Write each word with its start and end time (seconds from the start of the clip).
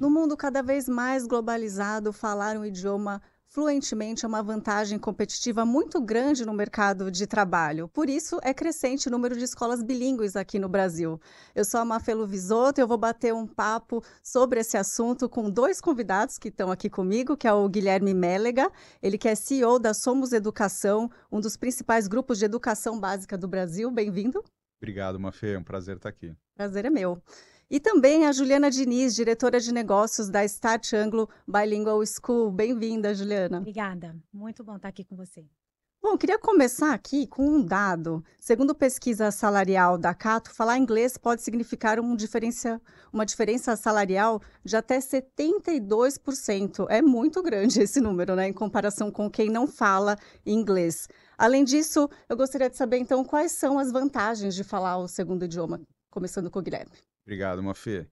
No 0.00 0.08
mundo 0.08 0.36
cada 0.36 0.62
vez 0.62 0.88
mais 0.88 1.26
globalizado, 1.26 2.12
falar 2.12 2.56
um 2.56 2.64
idioma 2.64 3.20
fluentemente 3.48 4.24
é 4.24 4.28
uma 4.28 4.40
vantagem 4.44 4.96
competitiva 4.96 5.64
muito 5.64 6.00
grande 6.00 6.46
no 6.46 6.52
mercado 6.52 7.10
de 7.10 7.26
trabalho. 7.26 7.88
Por 7.88 8.08
isso, 8.08 8.38
é 8.44 8.54
crescente 8.54 9.08
o 9.08 9.10
número 9.10 9.36
de 9.36 9.42
escolas 9.42 9.82
bilíngues 9.82 10.36
aqui 10.36 10.56
no 10.56 10.68
Brasil. 10.68 11.20
Eu 11.52 11.64
sou 11.64 11.80
a 11.80 11.84
Mafelo 11.84 12.28
Visoto 12.28 12.80
e 12.80 12.82
eu 12.82 12.86
vou 12.86 12.96
bater 12.96 13.34
um 13.34 13.44
papo 13.44 14.00
sobre 14.22 14.60
esse 14.60 14.76
assunto 14.76 15.28
com 15.28 15.50
dois 15.50 15.80
convidados 15.80 16.38
que 16.38 16.46
estão 16.46 16.70
aqui 16.70 16.88
comigo, 16.88 17.36
que 17.36 17.48
é 17.48 17.52
o 17.52 17.68
Guilherme 17.68 18.14
Mélega, 18.14 18.70
ele 19.02 19.18
que 19.18 19.26
é 19.26 19.34
CEO 19.34 19.80
da 19.80 19.92
Somos 19.92 20.32
Educação, 20.32 21.10
um 21.32 21.40
dos 21.40 21.56
principais 21.56 22.06
grupos 22.06 22.38
de 22.38 22.44
educação 22.44 23.00
básica 23.00 23.36
do 23.36 23.48
Brasil. 23.48 23.90
Bem-vindo. 23.90 24.44
Obrigado, 24.80 25.18
Mafê. 25.18 25.54
É 25.54 25.58
um 25.58 25.64
prazer 25.64 25.96
estar 25.96 26.08
aqui. 26.08 26.36
Prazer 26.54 26.84
é 26.84 26.90
meu. 26.90 27.20
E 27.70 27.78
também 27.78 28.24
a 28.24 28.32
Juliana 28.32 28.70
Diniz, 28.70 29.14
diretora 29.14 29.60
de 29.60 29.74
negócios 29.74 30.30
da 30.30 30.42
Start 30.42 30.94
Anglo 30.94 31.28
Bilingual 31.46 32.00
School. 32.06 32.50
Bem-vinda, 32.50 33.14
Juliana. 33.14 33.58
Obrigada. 33.58 34.16
Muito 34.32 34.64
bom 34.64 34.76
estar 34.76 34.88
aqui 34.88 35.04
com 35.04 35.14
você. 35.14 35.44
Bom, 36.00 36.16
queria 36.16 36.38
começar 36.38 36.94
aqui 36.94 37.26
com 37.26 37.46
um 37.46 37.62
dado. 37.62 38.24
Segundo 38.40 38.74
pesquisa 38.74 39.30
salarial 39.30 39.98
da 39.98 40.14
Cato, 40.14 40.50
falar 40.50 40.78
inglês 40.78 41.18
pode 41.18 41.42
significar 41.42 42.00
um 42.00 42.16
diferença, 42.16 42.80
uma 43.12 43.26
diferença 43.26 43.76
salarial 43.76 44.40
de 44.64 44.74
até 44.74 44.98
72%. 44.98 46.86
É 46.88 47.02
muito 47.02 47.42
grande 47.42 47.82
esse 47.82 48.00
número, 48.00 48.34
né, 48.34 48.48
em 48.48 48.52
comparação 48.54 49.10
com 49.10 49.28
quem 49.28 49.50
não 49.50 49.66
fala 49.66 50.16
inglês. 50.46 51.06
Além 51.36 51.64
disso, 51.64 52.08
eu 52.30 52.36
gostaria 52.36 52.70
de 52.70 52.78
saber 52.78 52.96
então 52.96 53.22
quais 53.22 53.52
são 53.52 53.78
as 53.78 53.92
vantagens 53.92 54.54
de 54.54 54.64
falar 54.64 54.96
o 54.96 55.06
segundo 55.06 55.44
idioma, 55.44 55.82
começando 56.10 56.50
com 56.50 56.60
o 56.60 56.62
Guilherme. 56.62 57.07
Obrigado, 57.28 57.62
Mafê. 57.62 58.06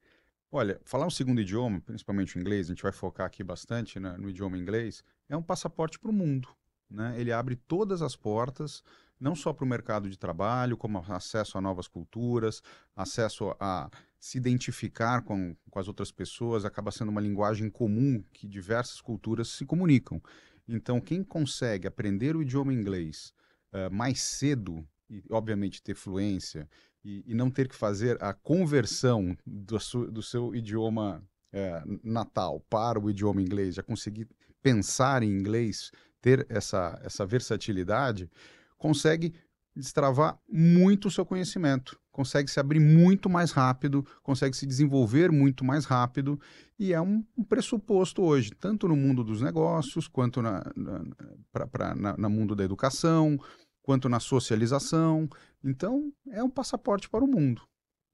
Olha, 0.53 0.78
falar 0.84 1.06
um 1.06 1.11
segundo 1.11 1.41
idioma, 1.41 1.81
principalmente 1.81 2.36
o 2.36 2.39
inglês, 2.39 2.67
a 2.67 2.75
gente 2.75 2.83
vai 2.83 2.92
focar 2.92 3.27
aqui 3.27 3.42
bastante 3.42 3.98
né, 3.98 4.14
no 4.19 4.28
idioma 4.28 4.58
inglês, 4.58 5.03
é 5.27 5.34
um 5.34 5.42
passaporte 5.42 5.98
para 5.98 6.11
o 6.11 6.12
mundo. 6.12 6.50
Né? 6.91 7.19
Ele 7.19 7.33
abre 7.33 7.56
todas 7.56 8.03
as 8.03 8.14
portas, 8.14 8.84
não 9.19 9.34
só 9.34 9.55
para 9.55 9.64
o 9.64 9.67
mercado 9.67 10.11
de 10.11 10.19
trabalho, 10.19 10.77
como 10.77 10.98
acesso 11.08 11.56
a 11.56 11.62
novas 11.62 11.89
culturas, 11.89 12.62
acesso 12.95 13.56
a 13.58 13.89
se 14.20 14.36
identificar 14.36 15.23
com, 15.23 15.56
com 15.70 15.78
as 15.78 15.89
outras 15.89 16.12
pessoas, 16.12 16.67
acaba 16.67 16.91
sendo 16.91 17.08
uma 17.08 17.23
linguagem 17.23 17.70
comum 17.70 18.23
que 18.34 18.47
diversas 18.47 19.01
culturas 19.01 19.48
se 19.48 19.64
comunicam. 19.64 20.20
Então, 20.69 21.01
quem 21.01 21.25
consegue 21.25 21.89
aprender 21.89 22.36
o 22.36 22.42
idioma 22.42 22.75
inglês 22.75 23.33
uh, 23.73 23.91
mais 23.91 24.20
cedo, 24.20 24.86
e 25.08 25.25
obviamente 25.30 25.83
ter 25.83 25.95
fluência, 25.95 26.69
e, 27.06 27.22
e 27.24 27.34
não 27.34 27.48
ter 27.48 27.68
que 27.68 27.76
fazer 27.76 28.20
a 28.20 28.34
conversão 28.34 29.36
do, 29.46 29.78
su, 29.78 30.10
do 30.10 30.22
seu 30.22 30.52
idioma 30.56 31.22
é, 31.52 31.80
natal 32.02 32.60
para 32.68 32.98
o 32.98 33.08
idioma 33.08 33.40
inglês, 33.40 33.76
já 33.76 33.82
conseguir 33.82 34.28
pensar 34.60 35.22
em 35.22 35.30
inglês, 35.30 35.92
ter 36.20 36.44
essa, 36.48 37.00
essa 37.04 37.24
versatilidade, 37.24 38.28
consegue 38.77 39.32
destravar 39.77 40.36
muito 40.50 41.06
o 41.06 41.10
seu 41.10 41.24
conhecimento, 41.24 41.96
consegue 42.10 42.50
se 42.50 42.58
abrir 42.58 42.80
muito 42.80 43.28
mais 43.28 43.52
rápido, 43.52 44.04
consegue 44.22 44.56
se 44.56 44.66
desenvolver 44.66 45.30
muito 45.30 45.64
mais 45.64 45.84
rápido, 45.84 46.40
e 46.78 46.92
é 46.92 47.00
um, 47.00 47.24
um 47.36 47.44
pressuposto 47.44 48.22
hoje, 48.22 48.50
tanto 48.58 48.88
no 48.88 48.96
mundo 48.96 49.22
dos 49.22 49.40
negócios, 49.40 50.08
quanto 50.08 50.42
na, 50.42 50.64
na, 50.74 51.94
na, 51.94 52.16
no 52.16 52.30
mundo 52.30 52.56
da 52.56 52.64
educação, 52.64 53.38
quanto 53.87 54.09
na 54.09 54.19
socialização. 54.19 55.29
Então, 55.65 56.12
é 56.29 56.42
um 56.42 56.51
passaporte 56.51 57.09
para 57.09 57.25
o 57.25 57.29
mundo. 57.29 57.62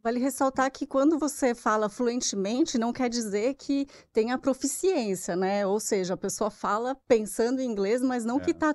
Vale 0.04 0.18
ressaltar 0.18 0.70
que 0.70 0.86
quando 0.86 1.18
você 1.18 1.54
fala 1.54 1.88
fluentemente, 1.88 2.76
não 2.76 2.92
quer 2.92 3.08
dizer 3.08 3.54
que 3.54 3.86
tenha 4.12 4.36
proficiência, 4.36 5.34
né? 5.34 5.66
Ou 5.66 5.80
seja, 5.80 6.14
a 6.14 6.16
pessoa 6.16 6.50
fala 6.50 6.94
pensando 7.08 7.60
em 7.60 7.70
inglês, 7.70 8.02
mas 8.02 8.24
não 8.24 8.36
é. 8.36 8.40
que 8.40 8.50
está 8.50 8.74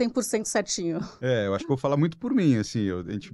100% 0.00 0.46
certinho. 0.46 0.98
É, 1.20 1.46
eu 1.46 1.54
acho 1.54 1.64
que 1.64 1.68
vou 1.68 1.76
falar 1.76 1.96
muito 1.96 2.18
por 2.18 2.34
mim, 2.34 2.56
assim, 2.56 2.80
eu, 2.80 3.00
a 3.00 3.12
gente, 3.12 3.32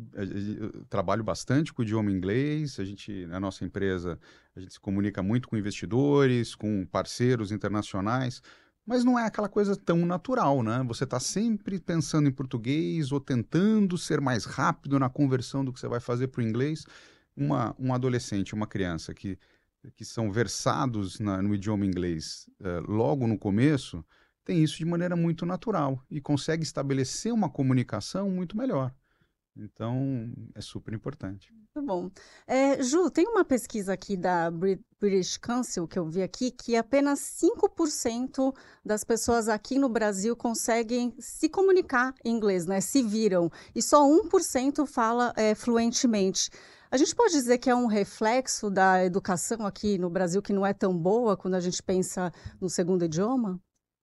eu 0.61 0.85
trabalho 0.91 1.25
bastante 1.25 1.73
com 1.73 1.81
o 1.81 1.85
idioma 1.85 2.11
inglês, 2.11 2.79
a 2.79 2.85
gente, 2.85 3.25
na 3.27 3.41
nossa 3.41 3.65
empresa, 3.65 4.19
a 4.55 4.61
gente 4.61 4.75
se 4.75 4.81
comunica 4.81 5.23
muito 5.23 5.49
com 5.49 5.57
investidores, 5.57 6.55
com 6.55 6.85
parceiros 6.85 7.51
internacionais, 7.51 8.43
mas 8.87 9.05
não 9.05 9.19
é 9.19 9.27
aquela 9.27 9.49
coisa 9.49 9.77
tão 9.77 10.05
natural, 10.05 10.63
né? 10.63 10.83
Você 10.89 11.05
está 11.05 11.21
sempre 11.21 11.79
pensando 11.79 12.29
em 12.29 12.33
português 12.33 13.13
ou 13.13 13.21
tentando 13.21 13.97
ser 13.97 14.21
mais 14.21 14.45
rápido 14.45 14.99
na 14.99 15.09
conversão 15.09 15.65
do 15.65 15.73
que 15.73 15.79
você 15.81 15.89
vai 15.89 16.01
fazer 16.01 16.29
para 16.29 16.41
o 16.41 16.45
inglês. 16.45 16.85
Uma, 17.37 17.75
um 17.79 17.95
adolescente, 17.95 18.55
uma 18.55 18.67
criança 18.67 19.15
que, 19.15 19.39
que 19.95 20.05
são 20.05 20.31
versados 20.33 21.21
na, 21.21 21.41
no 21.41 21.55
idioma 21.55 21.87
inglês 21.87 22.49
uh, 22.61 22.91
logo 22.91 23.27
no 23.27 23.39
começo, 23.39 24.05
tem 24.45 24.63
isso 24.63 24.77
de 24.77 24.85
maneira 24.85 25.15
muito 25.15 25.47
natural 25.47 26.05
e 26.11 26.21
consegue 26.21 26.63
estabelecer 26.63 27.33
uma 27.33 27.49
comunicação 27.49 28.31
muito 28.31 28.57
melhor. 28.57 28.93
Então, 29.57 30.33
é 30.55 30.61
super 30.61 30.95
importante. 30.95 31.53
Muito 31.53 31.87
bom. 31.87 32.11
É, 32.47 32.83
Ju, 32.83 33.11
tem 33.11 33.27
uma 33.27 33.45
pesquisa 33.45 33.93
aqui 33.93 34.17
da 34.17 34.51
British 34.51 35.37
Council 35.37 35.87
que 35.87 35.99
eu 35.99 36.07
vi 36.07 36.23
aqui 36.23 36.51
que 36.51 36.77
apenas 36.77 37.21
5% 37.21 38.55
das 38.85 39.05
pessoas 39.05 39.49
aqui 39.49 39.79
no 39.79 39.89
Brasil 39.89 40.37
conseguem 40.37 41.15
se 41.19 41.49
comunicar 41.49 42.15
em 42.25 42.35
inglês, 42.37 42.67
né? 42.67 42.81
Se 42.81 43.03
viram. 43.03 43.51
E 43.75 43.83
só 43.83 44.07
1% 44.07 44.87
fala 44.87 45.33
é, 45.37 45.55
fluentemente. 45.55 46.51
A 46.91 46.97
gente 46.97 47.15
pode 47.15 47.33
dizer 47.33 47.59
que 47.59 47.71
é 47.71 47.75
um 47.75 47.87
reflexo 47.87 48.69
da 48.69 49.05
educação 49.05 49.65
aqui 49.65 49.97
no 49.97 50.11
Brasil 50.11 50.43
que 50.43 50.53
não 50.53 50.67
é 50.67 50.73
tão 50.73 50.97
boa 50.97 51.37
quando 51.37 51.55
a 51.55 51.61
gente 51.61 51.81
pensa 51.83 52.33
no 52.61 52.69
segundo 52.69 53.05
idioma? 53.05 53.61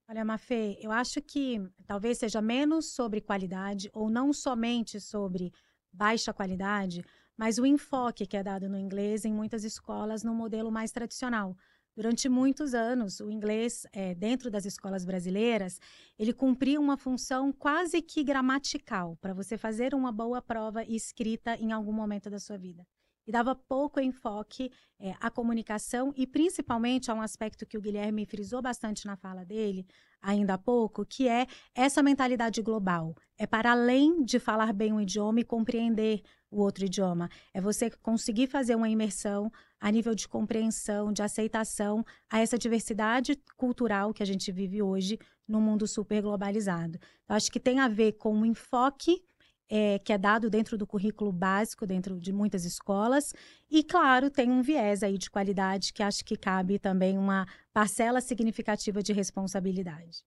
Olha, 0.10 0.24
Mafê, 0.24 0.80
eu 0.82 0.90
acho 0.90 1.22
que 1.22 1.62
talvez 1.86 2.20
seja 2.20 2.42
menos 2.42 2.94
sobre 2.94 3.20
qualidade 3.20 3.90
ou 3.94 4.10
não 4.10 4.32
somente 4.32 5.02
sobre 5.02 5.52
baixa 5.92 6.34
qualidade, 6.34 7.04
mas 7.36 7.58
o 7.58 7.66
enfoque 7.66 8.26
que 8.26 8.38
é 8.38 8.42
dado 8.42 8.70
no 8.70 8.80
inglês 8.80 9.26
em 9.26 9.34
muitas 9.34 9.66
escolas 9.66 10.24
no 10.24 10.34
modelo 10.34 10.72
mais 10.72 10.94
tradicional. 10.94 11.58
Durante 11.94 12.30
muitos 12.30 12.74
anos, 12.74 13.20
o 13.20 13.30
inglês, 13.30 13.86
é, 13.92 14.16
dentro 14.16 14.50
das 14.50 14.64
escolas 14.64 15.04
brasileiras, 15.04 15.78
ele 16.18 16.32
cumpria 16.32 16.80
uma 16.80 16.96
função 16.96 17.52
quase 17.52 18.02
que 18.02 18.24
gramatical 18.24 19.18
para 19.18 19.34
você 19.34 19.58
fazer 19.58 19.94
uma 19.94 20.12
boa 20.12 20.42
prova 20.42 20.86
escrita 20.86 21.56
em 21.56 21.74
algum 21.74 21.92
momento 21.92 22.30
da 22.30 22.40
sua 22.40 22.58
vida 22.58 22.88
e 23.28 23.32
dava 23.32 23.54
pouco 23.54 24.00
enfoque 24.00 24.72
é, 25.00 25.14
à 25.20 25.30
comunicação 25.30 26.14
e 26.16 26.26
principalmente 26.26 27.12
a 27.12 27.14
um 27.14 27.22
aspecto 27.22 27.66
que 27.66 27.78
o 27.78 27.82
Guilherme 27.82 28.26
frisou 28.26 28.62
bastante 28.62 29.06
na 29.06 29.18
fala 29.18 29.44
dele, 29.44 29.86
ainda 30.22 30.54
há 30.54 30.58
pouco, 30.58 31.06
que 31.06 31.28
é 31.28 31.46
essa 31.76 32.02
mentalidade 32.02 32.62
global. 32.62 33.14
É 33.38 33.46
para 33.46 33.72
além 33.72 34.24
de 34.24 34.40
falar 34.40 34.72
bem 34.74 34.94
um 34.94 35.02
idioma 35.02 35.42
e 35.42 35.44
compreender 35.44 36.22
o 36.50 36.62
outro 36.62 36.86
idioma. 36.86 37.30
É 37.54 37.60
você 37.60 37.90
conseguir 37.90 38.48
fazer 38.48 38.76
uma 38.76 38.90
imersão 38.90 39.52
a 39.80 39.92
nível 39.92 40.16
de 40.16 40.28
compreensão, 40.28 41.12
de 41.12 41.22
aceitação 41.22 42.04
a 42.30 42.40
essa 42.40 42.58
diversidade 42.58 43.38
cultural 43.56 44.14
que 44.14 44.24
a 44.24 44.26
gente 44.26 44.52
vive 44.52 44.82
hoje 44.82 45.20
no 45.48 45.62
mundo 45.62 45.86
super 45.86 46.22
globalizado. 46.22 46.98
Eu 47.28 47.36
acho 47.36 47.52
que 47.52 47.60
tem 47.60 47.80
a 47.80 47.88
ver 47.88 48.14
com 48.14 48.42
o 48.42 48.46
enfoque 48.46 49.22
é, 49.70 50.00
que 50.00 50.14
é 50.14 50.18
dado 50.18 50.50
dentro 50.50 50.78
do 50.78 50.88
currículo 50.88 51.32
básico, 51.32 51.86
dentro 51.86 52.20
de 52.20 52.32
muitas 52.32 52.66
escolas. 52.66 53.34
E, 53.70 53.84
claro, 53.84 54.30
tem 54.30 54.52
um 54.52 54.62
viés 54.62 55.04
aí 55.04 55.18
de 55.18 55.30
qualidade 55.30 55.94
que 55.94 56.02
acho 56.02 56.24
que 56.24 56.38
cabe 56.38 56.80
também 56.80 57.18
uma 57.18 57.46
parcela 57.74 58.22
significativa 58.22 59.04
de 59.04 59.14
responsabilidade. 59.14 60.24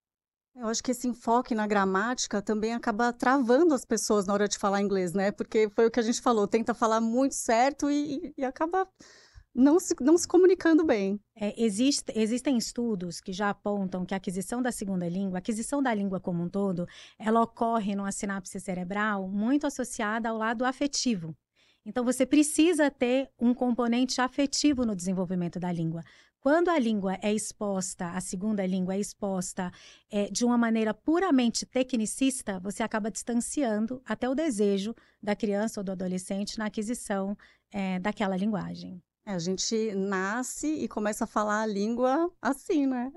Eu 0.55 0.67
acho 0.67 0.83
que 0.83 0.91
esse 0.91 1.07
enfoque 1.09 1.55
na 1.55 1.67
gramática 1.67 2.43
também 2.43 2.75
acaba 2.75 3.13
travando 3.13 3.73
as 3.73 3.85
pessoas 3.85 4.27
na 4.27 4.35
hora 4.35 4.49
de 4.49 4.59
falar 4.59 4.83
inglês, 4.83 5.13
né? 5.13 5.31
Porque 5.31 5.71
foi 5.71 5.87
o 5.87 5.91
que 5.91 6.01
a 6.01 6.03
gente 6.03 6.21
falou, 6.21 6.47
tenta 6.47 6.75
falar 6.75 7.01
muito 7.01 7.35
certo 7.35 7.91
e, 7.91 8.35
e 8.37 8.45
acaba 8.45 8.87
não 9.55 9.81
se, 9.81 9.95
não 10.01 10.17
se 10.17 10.27
comunicando 10.27 10.85
bem. 10.85 11.21
É, 11.35 11.61
existe, 11.63 12.13
existem 12.15 12.57
estudos 12.57 13.21
que 13.21 13.33
já 13.33 13.51
apontam 13.51 14.05
que 14.05 14.15
a 14.15 14.17
aquisição 14.17 14.63
da 14.63 14.73
segunda 14.73 15.09
língua, 15.09 15.39
a 15.39 15.41
aquisição 15.41 15.83
da 15.83 15.93
língua 15.93 16.21
como 16.21 16.43
um 16.43 16.49
todo, 16.49 16.87
ela 17.19 17.43
ocorre 17.43 17.95
numa 17.95 18.13
sinapse 18.13 18.61
cerebral 18.61 19.29
muito 19.29 19.67
associada 19.67 20.29
ao 20.29 20.39
lado 20.39 20.65
afetivo. 20.65 21.37
Então, 21.85 22.05
você 22.05 22.27
precisa 22.27 22.91
ter 22.91 23.31
um 23.39 23.55
componente 23.55 24.21
afetivo 24.21 24.85
no 24.85 24.95
desenvolvimento 24.95 25.59
da 25.59 25.73
língua. 25.73 26.03
Quando 26.39 26.69
a 26.69 26.79
língua 26.79 27.19
é 27.23 27.33
exposta, 27.33 28.11
a 28.11 28.21
segunda 28.21 28.65
língua 28.67 28.95
é 28.95 28.99
exposta 28.99 29.71
é, 30.11 30.31
de 30.31 30.45
uma 30.45 30.57
maneira 30.57 30.95
puramente 30.95 31.67
tecnicista, 31.67 32.59
você 32.61 32.83
acaba 32.83 33.11
distanciando 33.11 34.01
até 34.07 34.29
o 34.29 34.35
desejo 34.35 34.95
da 35.23 35.35
criança 35.35 35.81
ou 35.81 35.85
do 35.85 35.93
adolescente 35.93 36.59
na 36.59 36.67
aquisição 36.67 37.37
é, 37.71 37.99
daquela 37.99 38.37
linguagem. 38.37 39.03
É, 39.27 39.33
a 39.33 39.39
gente 39.39 39.95
nasce 39.95 40.67
e 40.67 40.89
começa 40.89 41.25
a 41.25 41.27
falar 41.27 41.63
a 41.63 41.67
língua 41.67 42.33
assim, 42.41 42.87
né? 42.87 43.13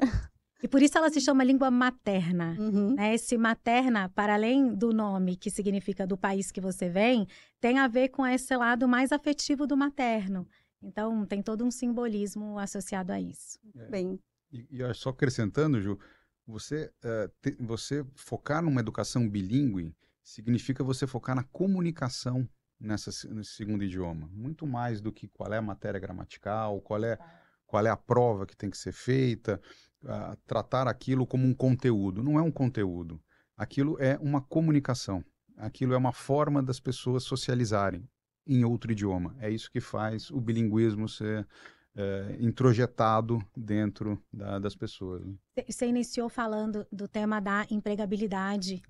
E 0.63 0.67
por 0.67 0.81
isso 0.81 0.97
ela 0.97 1.09
se 1.09 1.19
chama 1.19 1.43
língua 1.43 1.69
materna. 1.69 2.55
Uhum. 2.57 2.95
Né? 2.95 3.13
Esse 3.15 3.37
materna, 3.37 4.07
para 4.07 4.33
além 4.33 4.73
do 4.73 4.93
nome 4.93 5.35
que 5.35 5.51
significa 5.51 6.07
do 6.07 6.17
país 6.17 6.53
que 6.53 6.61
você 6.61 6.87
vem, 6.87 7.27
tem 7.59 7.79
a 7.79 7.87
ver 7.89 8.07
com 8.07 8.25
esse 8.25 8.55
lado 8.55 8.87
mais 8.87 9.11
afetivo 9.11 9.67
do 9.67 9.75
materno. 9.75 10.47
Então, 10.81 11.25
tem 11.25 11.41
todo 11.41 11.65
um 11.65 11.71
simbolismo 11.71 12.57
associado 12.57 13.11
a 13.11 13.19
isso. 13.19 13.59
É. 13.75 13.89
Bem. 13.89 14.17
E, 14.53 14.65
e 14.71 14.93
só 14.93 15.09
acrescentando, 15.09 15.81
Ju, 15.81 15.99
você, 16.47 16.91
uh, 17.03 17.31
te, 17.41 17.57
você 17.59 18.05
focar 18.15 18.61
numa 18.61 18.79
educação 18.79 19.27
bilíngue 19.27 19.93
significa 20.23 20.81
você 20.81 21.05
focar 21.05 21.35
na 21.35 21.43
comunicação 21.43 22.47
nessa, 22.83 23.11
nesse 23.33 23.51
segundo 23.51 23.83
idioma. 23.83 24.29
Muito 24.31 24.67
mais 24.67 24.99
do 25.01 25.11
que 25.11 25.27
qual 25.27 25.51
é 25.53 25.57
a 25.57 25.61
matéria 25.61 25.99
gramatical, 25.99 26.81
qual 26.81 27.03
é, 27.03 27.17
qual 27.65 27.85
é 27.85 27.89
a 27.89 27.97
prova 27.97 28.45
que 28.45 28.55
tem 28.55 28.69
que 28.69 28.77
ser 28.77 28.91
feita, 28.91 29.59
uh, 30.03 30.35
tratar 30.45 30.87
aquilo 30.87 31.25
como 31.25 31.47
um 31.47 31.53
conteúdo. 31.53 32.21
Não 32.21 32.37
é 32.37 32.41
um 32.41 32.51
conteúdo. 32.51 33.21
Aquilo 33.55 33.97
é 33.99 34.17
uma 34.19 34.41
comunicação. 34.41 35.23
Aquilo 35.57 35.93
é 35.93 35.97
uma 35.97 36.11
forma 36.13 36.61
das 36.61 36.79
pessoas 36.79 37.23
socializarem 37.23 38.07
em 38.45 38.65
outro 38.65 38.91
idioma. 38.91 39.35
É 39.39 39.49
isso 39.49 39.71
que 39.71 39.79
faz 39.79 40.29
o 40.29 40.41
bilinguismo 40.41 41.07
ser 41.07 41.47
é, 41.95 42.37
introjetado 42.39 43.39
dentro 43.55 44.21
da, 44.31 44.59
das 44.59 44.75
pessoas. 44.75 45.23
Né? 45.25 45.35
Você 45.67 45.85
iniciou 45.85 46.27
falando 46.27 46.85
do 46.91 47.07
tema 47.07 47.39
da 47.39 47.65
empregabilidade 47.69 48.81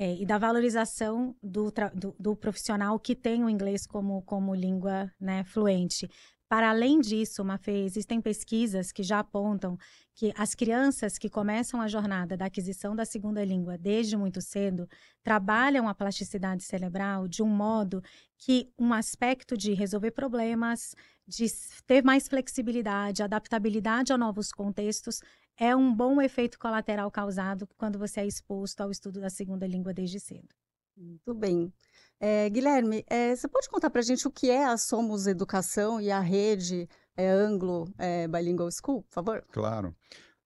é, 0.00 0.14
e 0.14 0.24
da 0.24 0.38
valorização 0.38 1.34
do, 1.42 1.72
do, 1.92 2.14
do, 2.16 2.36
profissional 2.36 3.00
que 3.00 3.16
tem 3.16 3.42
o 3.42 3.50
inglês 3.50 3.84
como, 3.84 4.22
como 4.22 4.54
língua 4.54 5.12
né, 5.20 5.42
fluente. 5.42 6.08
Para 6.48 6.70
além 6.70 7.00
disso, 7.00 7.44
Mafê, 7.44 7.84
existem 7.84 8.20
pesquisas 8.20 8.92
que 8.92 9.02
já 9.02 9.18
apontam 9.18 9.76
que 10.14 10.32
as 10.36 10.54
crianças 10.54 11.18
que 11.18 11.28
começam 11.28 11.80
a 11.80 11.88
jornada 11.88 12.36
da 12.36 12.46
aquisição 12.46 12.94
da 12.94 13.04
segunda 13.04 13.44
língua 13.44 13.76
desde 13.76 14.16
muito 14.16 14.40
cedo 14.40 14.88
trabalham 15.22 15.88
a 15.88 15.94
plasticidade 15.94 16.62
cerebral 16.62 17.26
de 17.26 17.42
um 17.42 17.48
modo 17.48 18.00
que 18.38 18.72
um 18.78 18.92
aspecto 18.92 19.56
de 19.56 19.74
resolver 19.74 20.12
problemas, 20.12 20.94
de 21.26 21.46
ter 21.88 22.04
mais 22.04 22.28
flexibilidade, 22.28 23.22
adaptabilidade 23.22 24.12
a 24.12 24.16
novos 24.16 24.52
contextos, 24.52 25.20
é 25.58 25.74
um 25.74 25.92
bom 25.92 26.22
efeito 26.22 26.58
colateral 26.58 27.10
causado 27.10 27.68
quando 27.76 27.98
você 27.98 28.20
é 28.20 28.26
exposto 28.26 28.80
ao 28.80 28.90
estudo 28.90 29.20
da 29.20 29.28
segunda 29.28 29.66
língua 29.66 29.92
desde 29.92 30.20
cedo. 30.20 30.48
Muito 30.96 31.34
bem. 31.34 31.72
É, 32.20 32.48
Guilherme, 32.48 33.04
é, 33.08 33.34
você 33.34 33.48
pode 33.48 33.68
contar 33.68 33.90
para 33.90 34.00
a 34.00 34.04
gente 34.04 34.26
o 34.26 34.30
que 34.30 34.50
é 34.50 34.64
a 34.64 34.76
Somos 34.76 35.26
Educação 35.26 36.00
e 36.00 36.10
a 36.10 36.20
rede 36.20 36.88
é, 37.16 37.28
Anglo 37.28 37.92
é, 37.98 38.26
Bilingual 38.28 38.68
School, 38.70 39.02
por 39.02 39.12
favor? 39.12 39.44
Claro. 39.50 39.94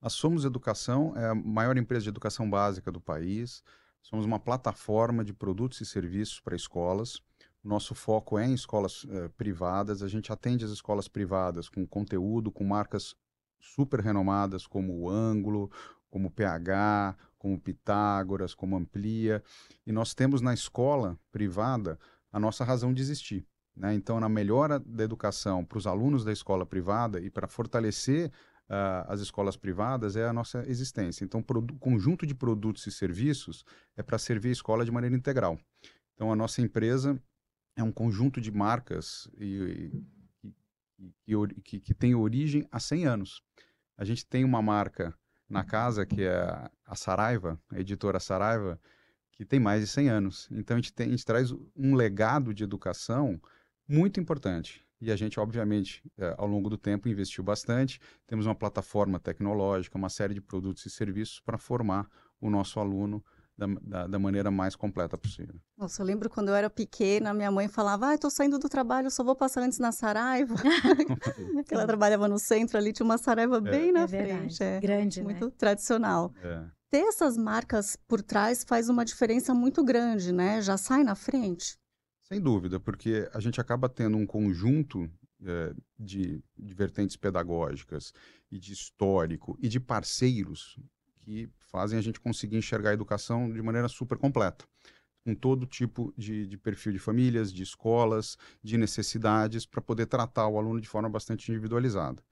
A 0.00 0.08
Somos 0.08 0.44
Educação 0.44 1.16
é 1.16 1.28
a 1.28 1.34
maior 1.34 1.76
empresa 1.76 2.04
de 2.04 2.08
educação 2.08 2.48
básica 2.48 2.90
do 2.90 3.00
país. 3.00 3.62
Somos 4.02 4.24
uma 4.24 4.38
plataforma 4.38 5.24
de 5.24 5.32
produtos 5.32 5.80
e 5.80 5.86
serviços 5.86 6.40
para 6.40 6.56
escolas. 6.56 7.20
Nosso 7.62 7.94
foco 7.94 8.38
é 8.38 8.46
em 8.46 8.54
escolas 8.54 9.06
privadas. 9.36 10.02
A 10.02 10.08
gente 10.08 10.32
atende 10.32 10.64
as 10.64 10.72
escolas 10.72 11.06
privadas 11.06 11.68
com 11.68 11.86
conteúdo, 11.86 12.50
com 12.50 12.64
marcas 12.64 13.14
super 13.62 14.00
renomadas 14.00 14.66
como 14.66 14.92
o 14.98 15.08
Ângulo, 15.08 15.70
como 16.10 16.28
o 16.28 16.30
PH, 16.30 17.16
como 17.38 17.58
Pitágoras, 17.58 18.54
como 18.54 18.76
Amplia. 18.76 19.42
E 19.86 19.92
nós 19.92 20.12
temos 20.14 20.42
na 20.42 20.52
escola 20.52 21.18
privada 21.30 21.98
a 22.30 22.38
nossa 22.38 22.64
razão 22.64 22.92
de 22.92 23.00
existir. 23.00 23.46
Né? 23.74 23.94
Então, 23.94 24.20
na 24.20 24.28
melhora 24.28 24.78
da 24.78 25.04
educação 25.04 25.64
para 25.64 25.78
os 25.78 25.86
alunos 25.86 26.24
da 26.24 26.32
escola 26.32 26.66
privada 26.66 27.20
e 27.20 27.30
para 27.30 27.48
fortalecer 27.48 28.30
uh, 28.68 29.08
as 29.08 29.20
escolas 29.20 29.56
privadas 29.56 30.16
é 30.16 30.26
a 30.26 30.32
nossa 30.32 30.64
existência. 30.68 31.24
Então, 31.24 31.40
o 31.40 31.78
conjunto 31.78 32.26
de 32.26 32.34
produtos 32.34 32.86
e 32.86 32.92
serviços 32.92 33.64
é 33.96 34.02
para 34.02 34.18
servir 34.18 34.50
a 34.50 34.52
escola 34.52 34.84
de 34.84 34.90
maneira 34.90 35.16
integral. 35.16 35.58
Então, 36.14 36.30
a 36.30 36.36
nossa 36.36 36.60
empresa 36.60 37.18
é 37.74 37.82
um 37.82 37.92
conjunto 37.92 38.40
de 38.40 38.50
marcas 38.50 39.28
e, 39.38 39.90
e, 40.44 41.34
e, 41.34 41.60
que, 41.62 41.80
que 41.80 41.94
tem 41.94 42.14
origem 42.14 42.66
há 42.70 42.78
100 42.78 43.06
anos. 43.06 43.42
A 43.96 44.04
gente 44.04 44.26
tem 44.26 44.44
uma 44.44 44.62
marca 44.62 45.14
na 45.48 45.64
casa, 45.64 46.06
que 46.06 46.22
é 46.22 46.70
a 46.86 46.94
Saraiva, 46.94 47.60
a 47.70 47.78
editora 47.78 48.18
Saraiva, 48.18 48.80
que 49.32 49.44
tem 49.44 49.60
mais 49.60 49.82
de 49.82 49.86
100 49.86 50.08
anos. 50.08 50.48
Então 50.50 50.76
a 50.76 50.80
gente, 50.80 50.92
tem, 50.92 51.08
a 51.08 51.10
gente 51.10 51.24
traz 51.24 51.52
um 51.76 51.94
legado 51.94 52.54
de 52.54 52.64
educação 52.64 53.40
muito 53.86 54.18
importante. 54.20 54.84
E 55.00 55.10
a 55.10 55.16
gente, 55.16 55.40
obviamente, 55.40 56.02
é, 56.16 56.34
ao 56.38 56.46
longo 56.46 56.70
do 56.70 56.78
tempo, 56.78 57.08
investiu 57.08 57.42
bastante. 57.42 58.00
Temos 58.26 58.46
uma 58.46 58.54
plataforma 58.54 59.18
tecnológica, 59.18 59.98
uma 59.98 60.08
série 60.08 60.32
de 60.32 60.40
produtos 60.40 60.86
e 60.86 60.90
serviços 60.90 61.40
para 61.40 61.58
formar 61.58 62.08
o 62.40 62.48
nosso 62.48 62.78
aluno 62.78 63.22
da, 63.66 63.80
da, 63.80 64.06
da, 64.06 64.18
maneira 64.18 64.50
mais 64.50 64.74
completa 64.74 65.16
possível. 65.16 65.54
Nossa, 65.76 66.02
eu 66.02 66.06
lembro 66.06 66.28
quando 66.28 66.48
eu 66.48 66.54
era 66.54 66.68
pequena, 66.68 67.32
minha 67.32 67.50
mãe 67.50 67.68
falava, 67.68 68.08
ah, 68.08 68.14
estou 68.14 68.30
saindo 68.30 68.58
do 68.58 68.68
trabalho, 68.68 69.10
só 69.10 69.22
vou 69.22 69.36
passar 69.36 69.62
antes 69.62 69.78
na 69.78 69.92
Saraiva. 69.92 70.54
ela 71.70 71.86
trabalhava 71.86 72.28
no 72.28 72.38
centro 72.38 72.76
ali, 72.76 72.92
tinha 72.92 73.04
uma 73.04 73.18
Saraiva 73.18 73.58
é. 73.58 73.60
bem 73.60 73.92
na 73.92 74.02
é 74.02 74.08
frente. 74.08 74.62
É, 74.62 74.80
Grande, 74.80 75.22
Muito 75.22 75.46
né? 75.46 75.52
tradicional. 75.56 76.32
É. 76.42 76.64
Ter 76.90 77.04
essas 77.04 77.36
marcas 77.36 77.96
por 78.06 78.20
trás 78.20 78.64
faz 78.64 78.88
uma 78.88 79.04
diferença 79.04 79.54
muito 79.54 79.82
grande, 79.82 80.32
né? 80.32 80.60
Já 80.60 80.76
sai 80.76 81.02
na 81.02 81.14
frente. 81.14 81.78
Sem 82.24 82.40
dúvida, 82.40 82.78
porque 82.78 83.28
a 83.32 83.40
gente 83.40 83.60
acaba 83.60 83.88
tendo 83.88 84.16
um 84.16 84.26
conjunto 84.26 85.10
é, 85.44 85.74
de, 85.98 86.42
de 86.56 86.74
vertentes 86.74 87.16
pedagógicas 87.16 88.12
e 88.50 88.58
de 88.58 88.72
histórico 88.72 89.56
e 89.60 89.68
de 89.68 89.80
parceiros 89.80 90.78
que 91.22 91.48
fazem 91.70 91.98
a 91.98 92.02
gente 92.02 92.20
conseguir 92.20 92.56
enxergar 92.56 92.90
a 92.90 92.94
educação 92.94 93.50
de 93.50 93.62
maneira 93.62 93.88
super 93.88 94.18
completa, 94.18 94.64
com 95.24 95.34
todo 95.34 95.66
tipo 95.66 96.12
de, 96.16 96.46
de 96.46 96.58
perfil 96.58 96.92
de 96.92 96.98
famílias, 96.98 97.52
de 97.52 97.62
escolas, 97.62 98.36
de 98.62 98.76
necessidades, 98.76 99.64
para 99.64 99.80
poder 99.80 100.06
tratar 100.06 100.48
o 100.48 100.58
aluno 100.58 100.80
de 100.80 100.88
forma 100.88 101.08
bastante 101.08 101.50
individualizada. 101.50 102.22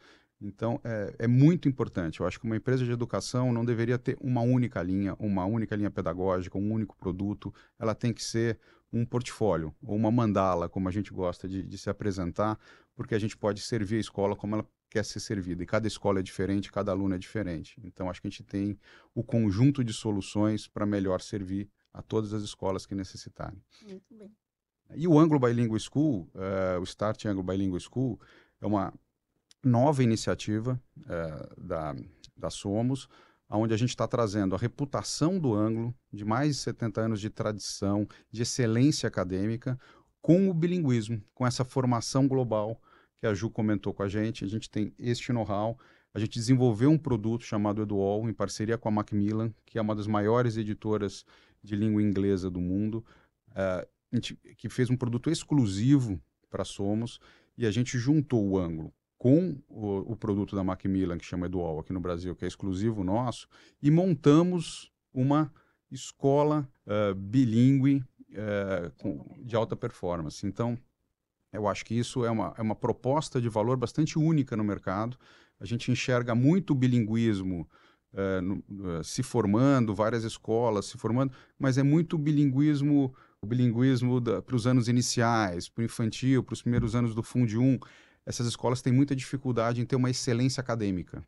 Então, 0.42 0.80
é, 0.82 1.14
é, 1.20 1.26
muito 1.26 1.68
importante. 1.68 2.20
Eu 2.20 2.26
acho 2.26 2.40
que 2.40 2.46
uma 2.46 2.56
empresa 2.56 2.84
de 2.84 2.90
educação 2.90 3.52
não 3.52 3.64
deveria 3.64 3.98
ter 3.98 4.16
uma 4.20 4.40
única 4.40 4.82
linha, 4.82 5.14
uma 5.18 5.44
única 5.44 5.76
linha 5.76 5.90
pedagógica, 5.90 6.56
um 6.56 6.72
único 6.72 6.96
produto. 6.96 7.52
Ela 7.78 7.94
tem 7.94 8.12
que 8.12 8.24
ser 8.24 8.58
um 8.92 9.04
portfólio 9.04 9.74
ou 9.82 9.94
uma 9.94 10.10
mandala, 10.10 10.68
como 10.68 10.88
a 10.88 10.92
gente 10.92 11.12
gosta 11.12 11.46
de, 11.46 11.62
de 11.62 11.78
se 11.78 11.90
apresentar, 11.90 12.58
porque 12.96 13.14
a 13.14 13.18
gente 13.18 13.36
pode 13.36 13.60
servir 13.60 13.96
a 13.96 14.00
escola 14.00 14.34
como 14.34 14.56
ela 14.56 14.66
quer 14.90 15.04
ser 15.04 15.20
servida. 15.20 15.62
E 15.62 15.66
cada 15.66 15.86
escola 15.86 16.18
é 16.18 16.22
diferente, 16.22 16.70
cada 16.70 16.90
aluno 16.90 17.14
é 17.14 17.18
diferente. 17.18 17.80
Então, 17.84 18.10
acho 18.10 18.20
que 18.20 18.26
a 18.26 18.30
gente 18.30 18.42
tem 18.42 18.78
o 19.14 19.22
conjunto 19.22 19.84
de 19.84 19.92
soluções 19.92 20.66
para 20.66 20.84
melhor 20.84 21.20
servir 21.20 21.70
a 21.92 22.02
todas 22.02 22.34
as 22.34 22.42
escolas 22.42 22.84
que 22.84 22.94
necessitarem. 22.94 23.62
Muito 23.82 24.14
bem. 24.14 24.30
E 24.94 25.06
o 25.06 25.18
Anglo 25.18 25.38
Bilingual 25.38 25.78
School, 25.78 26.28
uh, 26.34 26.80
o 26.80 26.84
Start 26.84 27.24
Anglo 27.26 27.44
Bilingual 27.44 27.80
School, 27.80 28.20
é 28.60 28.66
uma 28.66 28.92
nova 29.62 30.02
iniciativa 30.02 30.80
uh, 30.98 31.60
da, 31.60 31.94
da 32.36 32.50
Somos, 32.50 33.08
onde 33.48 33.74
a 33.74 33.76
gente 33.76 33.90
está 33.90 34.06
trazendo 34.06 34.54
a 34.54 34.58
reputação 34.58 35.38
do 35.38 35.54
Anglo, 35.54 35.94
de 36.12 36.24
mais 36.24 36.56
de 36.56 36.62
70 36.62 37.00
anos 37.00 37.20
de 37.20 37.30
tradição, 37.30 38.06
de 38.30 38.42
excelência 38.42 39.06
acadêmica, 39.06 39.78
com 40.20 40.48
o 40.48 40.54
bilinguismo, 40.54 41.22
com 41.34 41.46
essa 41.46 41.64
formação 41.64 42.28
global 42.28 42.80
que 43.20 43.26
a 43.26 43.34
Ju 43.34 43.50
comentou 43.50 43.92
com 43.92 44.02
a 44.02 44.08
gente. 44.08 44.44
A 44.44 44.48
gente 44.48 44.70
tem 44.70 44.92
este 44.98 45.32
know-how. 45.32 45.78
A 46.12 46.18
gente 46.18 46.38
desenvolveu 46.38 46.90
um 46.90 46.98
produto 46.98 47.44
chamado 47.44 47.82
Eduol, 47.82 48.28
em 48.28 48.32
parceria 48.32 48.78
com 48.78 48.88
a 48.88 48.92
Macmillan, 48.92 49.52
que 49.64 49.78
é 49.78 49.82
uma 49.82 49.94
das 49.94 50.06
maiores 50.06 50.56
editoras 50.56 51.24
de 51.62 51.76
língua 51.76 52.02
inglesa 52.02 52.50
do 52.50 52.60
mundo, 52.60 53.04
uh, 53.50 53.86
gente, 54.12 54.34
que 54.56 54.68
fez 54.68 54.90
um 54.90 54.96
produto 54.96 55.30
exclusivo 55.30 56.20
para 56.48 56.64
Somos, 56.64 57.20
e 57.56 57.66
a 57.66 57.70
gente 57.70 57.98
juntou 57.98 58.42
o 58.48 58.58
ângulo 58.58 58.92
com 59.18 59.60
o, 59.68 60.12
o, 60.12 60.16
produto 60.16 60.56
da 60.56 60.64
Macmillan, 60.64 61.18
que 61.18 61.26
chama 61.26 61.46
Eduol 61.46 61.78
aqui 61.78 61.92
no 61.92 62.00
Brasil, 62.00 62.34
que 62.34 62.46
é 62.46 62.48
exclusivo 62.48 63.04
nosso, 63.04 63.46
e 63.82 63.90
montamos 63.90 64.90
uma 65.12 65.52
escola 65.90 66.66
uh, 66.86 67.14
bilíngue 67.14 68.02
uh, 68.30 69.44
de 69.44 69.54
alta 69.54 69.76
performance. 69.76 70.46
Então, 70.46 70.78
eu 71.52 71.66
acho 71.68 71.84
que 71.84 71.94
isso 71.94 72.24
é 72.24 72.30
uma, 72.30 72.54
é 72.56 72.62
uma 72.62 72.74
proposta 72.74 73.40
de 73.40 73.48
valor 73.48 73.76
bastante 73.76 74.18
única 74.18 74.56
no 74.56 74.64
mercado. 74.64 75.16
A 75.58 75.64
gente 75.64 75.90
enxerga 75.90 76.34
muito 76.34 76.70
o 76.70 76.74
bilinguismo 76.74 77.68
é, 78.12 78.40
no, 78.40 78.62
é, 78.98 79.02
se 79.02 79.22
formando, 79.22 79.94
várias 79.94 80.24
escolas 80.24 80.86
se 80.86 80.98
formando, 80.98 81.32
mas 81.58 81.78
é 81.78 81.82
muito 81.82 82.18
bilinguismo, 82.18 83.14
o 83.42 83.46
bilinguismo 83.46 84.20
para 84.20 84.56
os 84.56 84.66
anos 84.66 84.88
iniciais, 84.88 85.68
para 85.68 85.82
o 85.82 85.84
infantil, 85.84 86.42
para 86.42 86.54
os 86.54 86.62
primeiros 86.62 86.94
anos 86.94 87.14
do 87.14 87.22
Fundo 87.22 87.60
1. 87.60 87.78
Essas 88.26 88.46
escolas 88.46 88.82
têm 88.82 88.92
muita 88.92 89.16
dificuldade 89.16 89.80
em 89.80 89.84
ter 89.84 89.96
uma 89.96 90.10
excelência 90.10 90.60
acadêmica 90.60 91.22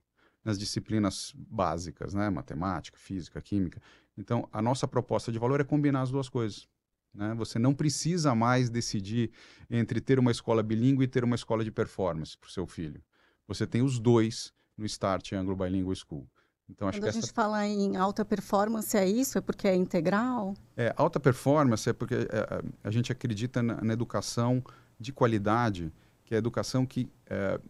nas 0.44 0.58
disciplinas 0.58 1.32
básicas, 1.36 2.14
né? 2.14 2.28
matemática, 2.28 2.98
física, 2.98 3.40
química. 3.40 3.80
Então, 4.18 4.48
a 4.52 4.60
nossa 4.60 4.86
proposta 4.88 5.30
de 5.30 5.38
valor 5.38 5.60
é 5.60 5.64
combinar 5.64 6.02
as 6.02 6.10
duas 6.10 6.28
coisas. 6.28 6.68
Né? 7.14 7.34
Você 7.34 7.58
não 7.58 7.74
precisa 7.74 8.34
mais 8.34 8.70
decidir 8.70 9.30
entre 9.70 10.00
ter 10.00 10.18
uma 10.18 10.30
escola 10.30 10.62
bilíngue 10.62 11.04
e 11.04 11.08
ter 11.08 11.24
uma 11.24 11.34
escola 11.34 11.64
de 11.64 11.70
performance 11.70 12.36
para 12.36 12.48
o 12.48 12.50
seu 12.50 12.66
filho. 12.66 13.02
Você 13.46 13.66
tem 13.66 13.82
os 13.82 13.98
dois 13.98 14.52
no 14.76 14.86
Start 14.86 15.32
Anglo 15.32 15.54
Bilingual 15.56 15.94
School. 15.94 16.26
Então, 16.68 16.88
acho 16.88 16.98
Quando 16.98 17.06
a 17.06 17.08
essa... 17.08 17.20
gente 17.20 17.32
fala 17.32 17.66
em 17.66 17.96
alta 17.96 18.24
performance, 18.24 18.96
é 18.96 19.06
isso? 19.06 19.36
É 19.36 19.40
porque 19.40 19.68
é 19.68 19.74
integral? 19.74 20.54
É, 20.76 20.94
alta 20.96 21.20
performance 21.20 21.88
é 21.88 21.92
porque 21.92 22.14
é, 22.14 22.18
é, 22.18 22.62
a 22.82 22.90
gente 22.90 23.12
acredita 23.12 23.62
na, 23.62 23.82
na 23.82 23.92
educação 23.92 24.64
de 24.98 25.12
qualidade 25.12 25.92
que 26.24 26.34
é 26.34 26.36
a 26.36 26.38
educação 26.38 26.86
que 26.86 27.10
é, 27.26 27.60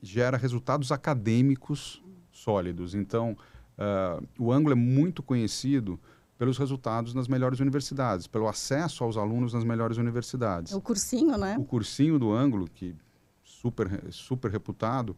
gera 0.00 0.36
resultados 0.36 0.92
acadêmicos 0.92 2.02
sólidos. 2.30 2.94
Então, 2.94 3.36
uh, 3.78 4.26
o 4.38 4.52
ângulo 4.52 4.72
é 4.72 4.76
muito 4.76 5.22
conhecido 5.22 5.98
pelos 6.42 6.58
resultados 6.58 7.14
nas 7.14 7.28
melhores 7.28 7.60
universidades, 7.60 8.26
pelo 8.26 8.48
acesso 8.48 9.04
aos 9.04 9.16
alunos 9.16 9.54
nas 9.54 9.62
melhores 9.62 9.96
universidades. 9.96 10.72
O 10.72 10.80
cursinho, 10.80 11.38
né? 11.38 11.56
O 11.56 11.64
cursinho 11.64 12.18
do 12.18 12.32
ângulo, 12.32 12.68
que 12.68 12.96
super 13.44 14.12
super 14.12 14.50
reputado, 14.50 15.16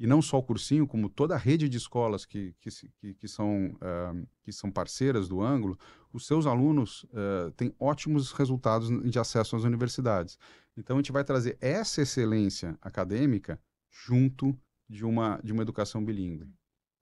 e 0.00 0.06
não 0.06 0.22
só 0.22 0.38
o 0.38 0.42
cursinho, 0.42 0.86
como 0.86 1.10
toda 1.10 1.34
a 1.34 1.36
rede 1.36 1.68
de 1.68 1.76
escolas 1.76 2.24
que, 2.24 2.54
que, 2.62 2.70
que, 2.98 3.12
que 3.12 3.28
são, 3.28 3.76
uh, 3.76 4.26
que 4.42 4.50
são 4.52 4.70
parceiras 4.70 5.28
do 5.28 5.42
ângulo, 5.42 5.78
os 6.10 6.26
seus 6.26 6.46
alunos 6.46 7.04
uh, 7.04 7.50
têm 7.58 7.70
ótimos 7.78 8.32
resultados 8.32 8.88
de 9.10 9.18
acesso 9.18 9.56
às 9.56 9.64
universidades. 9.64 10.38
Então, 10.78 10.96
a 10.96 10.98
gente 10.98 11.12
vai 11.12 11.24
trazer 11.24 11.58
essa 11.60 12.00
excelência 12.00 12.74
acadêmica 12.80 13.60
junto 13.90 14.58
de 14.88 15.04
uma, 15.04 15.38
de 15.44 15.52
uma 15.52 15.60
educação 15.60 16.02
bilíngue. 16.02 16.48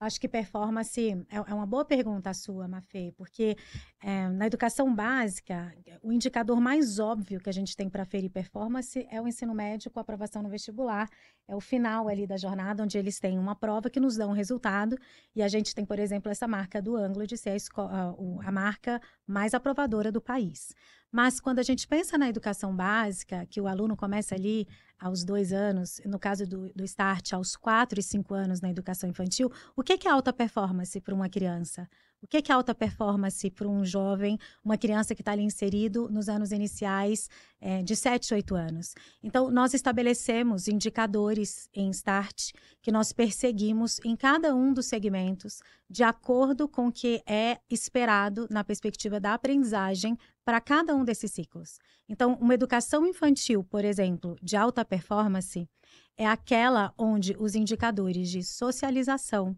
Acho 0.03 0.19
que 0.19 0.27
performance 0.27 1.25
é, 1.29 1.35
é 1.35 1.53
uma 1.53 1.65
boa 1.65 1.85
pergunta 1.85 2.29
a 2.29 2.33
sua, 2.33 2.67
Mafê, 2.67 3.13
porque 3.15 3.55
é, 4.01 4.27
na 4.27 4.47
educação 4.47 4.93
básica, 4.93 5.73
o 6.01 6.11
indicador 6.11 6.59
mais 6.59 6.99
óbvio 6.99 7.39
que 7.39 7.49
a 7.49 7.53
gente 7.53 7.75
tem 7.75 7.89
para 7.89 8.03
ferir 8.03 8.29
performance 8.29 9.07
é 9.09 9.21
o 9.21 9.27
ensino 9.27 9.55
médio 9.55 9.89
com 9.89 9.99
aprovação 9.99 10.43
no 10.43 10.49
vestibular. 10.49 11.09
É 11.47 11.55
o 11.55 11.61
final 11.61 12.09
ali 12.09 12.27
da 12.27 12.35
jornada, 12.35 12.83
onde 12.83 12.97
eles 12.97 13.17
têm 13.17 13.39
uma 13.39 13.55
prova 13.55 13.89
que 13.89 13.99
nos 13.99 14.17
dá 14.17 14.27
um 14.27 14.33
resultado. 14.33 14.97
E 15.33 15.41
a 15.41 15.47
gente 15.47 15.73
tem, 15.73 15.85
por 15.85 15.99
exemplo, 15.99 16.29
essa 16.29 16.47
marca 16.47 16.81
do 16.81 16.97
ângulo 16.97 17.25
de 17.25 17.37
ser 17.37 17.55
a, 17.75 17.81
a, 17.81 18.13
a 18.47 18.51
marca 18.51 19.01
mais 19.25 19.53
aprovadora 19.53 20.11
do 20.11 20.19
país. 20.19 20.73
Mas 21.13 21.39
quando 21.39 21.59
a 21.59 21.63
gente 21.63 21.87
pensa 21.87 22.17
na 22.17 22.27
educação 22.27 22.75
básica, 22.75 23.45
que 23.45 23.61
o 23.61 23.67
aluno 23.67 23.95
começa 23.95 24.33
ali 24.33 24.67
aos 24.99 25.23
dois 25.23 25.53
anos, 25.53 26.01
no 26.07 26.17
caso 26.17 26.47
do, 26.47 26.73
do 26.73 26.83
START, 26.87 27.33
aos 27.33 27.55
quatro 27.55 27.99
e 27.99 28.03
cinco 28.03 28.33
anos 28.33 28.61
na 28.61 28.71
educação 28.71 29.07
infantil, 29.07 29.51
o 29.75 29.83
que 29.83 30.07
é 30.07 30.09
alta 30.09 30.33
performance 30.33 30.99
para 30.99 31.13
uma 31.13 31.29
criança? 31.29 31.87
O 32.23 32.27
que 32.27 32.49
é 32.49 32.55
alta 32.55 32.73
performance 32.73 33.51
para 33.51 33.67
um 33.67 33.83
jovem, 33.83 34.39
uma 34.63 34.77
criança 34.77 35.13
que 35.13 35.21
está 35.21 35.33
ali 35.33 35.43
inserido 35.43 36.07
nos 36.09 36.29
anos 36.29 36.53
iniciais 36.53 37.29
é, 37.59 37.83
de 37.83 37.97
7, 37.97 38.33
8 38.33 38.55
anos? 38.55 38.95
Então, 39.21 39.51
nós 39.51 39.73
estabelecemos 39.73 40.69
indicadores 40.69 41.67
em 41.73 41.91
START 41.91 42.53
que 42.81 42.93
nós 42.93 43.11
perseguimos 43.11 43.99
em 44.05 44.15
cada 44.15 44.55
um 44.55 44.73
dos 44.73 44.85
segmentos, 44.85 45.59
de 45.89 46.01
acordo 46.01 46.65
com 46.65 46.87
o 46.87 46.91
que 46.93 47.21
é 47.27 47.59
esperado 47.69 48.47
na 48.49 48.63
perspectiva 48.63 49.19
da 49.19 49.33
aprendizagem 49.33 50.17
para 50.45 50.61
cada 50.61 50.95
um 50.95 51.03
desses 51.03 51.29
ciclos. 51.29 51.77
Então, 52.07 52.37
uma 52.39 52.53
educação 52.53 53.05
infantil, 53.05 53.65
por 53.65 53.83
exemplo, 53.83 54.37
de 54.41 54.55
alta 54.55 54.85
performance, 54.85 55.67
é 56.15 56.25
aquela 56.25 56.93
onde 56.97 57.35
os 57.37 57.53
indicadores 57.53 58.29
de 58.29 58.43
socialização, 58.43 59.57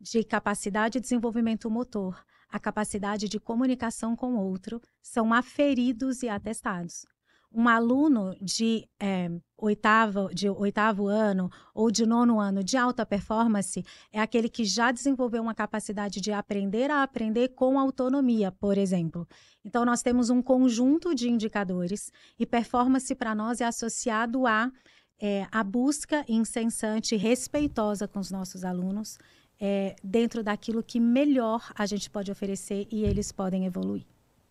de 0.00 0.22
capacidade 0.24 0.94
de 0.94 1.00
desenvolvimento 1.00 1.70
motor, 1.70 2.24
a 2.48 2.58
capacidade 2.58 3.28
de 3.28 3.38
comunicação 3.38 4.16
com 4.16 4.36
outro, 4.36 4.80
são 5.02 5.32
aferidos 5.32 6.22
e 6.22 6.28
atestados. 6.28 7.04
Um 7.50 7.66
aluno 7.66 8.36
de, 8.42 8.86
é, 9.00 9.30
oitavo, 9.56 10.28
de 10.34 10.50
oitavo 10.50 11.06
ano 11.06 11.50
ou 11.74 11.90
de 11.90 12.04
nono 12.04 12.38
ano 12.38 12.62
de 12.62 12.76
alta 12.76 13.06
performance 13.06 13.82
é 14.12 14.20
aquele 14.20 14.50
que 14.50 14.64
já 14.64 14.92
desenvolveu 14.92 15.42
uma 15.42 15.54
capacidade 15.54 16.20
de 16.20 16.30
aprender 16.30 16.90
a 16.90 17.02
aprender 17.02 17.48
com 17.48 17.78
autonomia, 17.78 18.52
por 18.52 18.76
exemplo. 18.76 19.26
Então, 19.64 19.82
nós 19.84 20.02
temos 20.02 20.28
um 20.28 20.42
conjunto 20.42 21.14
de 21.14 21.30
indicadores 21.30 22.12
e 22.38 22.44
performance 22.44 23.14
para 23.14 23.34
nós 23.34 23.62
é 23.62 23.64
associado 23.64 24.46
a 24.46 24.70
é, 25.20 25.46
a 25.50 25.64
busca 25.64 26.24
incessante 26.28 27.16
respeitosa 27.16 28.06
com 28.06 28.20
os 28.20 28.30
nossos 28.30 28.64
alunos, 28.64 29.18
é, 29.60 29.96
dentro 30.02 30.42
daquilo 30.42 30.82
que 30.82 31.00
melhor 31.00 31.72
a 31.74 31.86
gente 31.86 32.08
pode 32.08 32.30
oferecer 32.30 32.86
e 32.90 33.04
eles 33.04 33.32
podem 33.32 33.66
evoluir. 33.66 34.04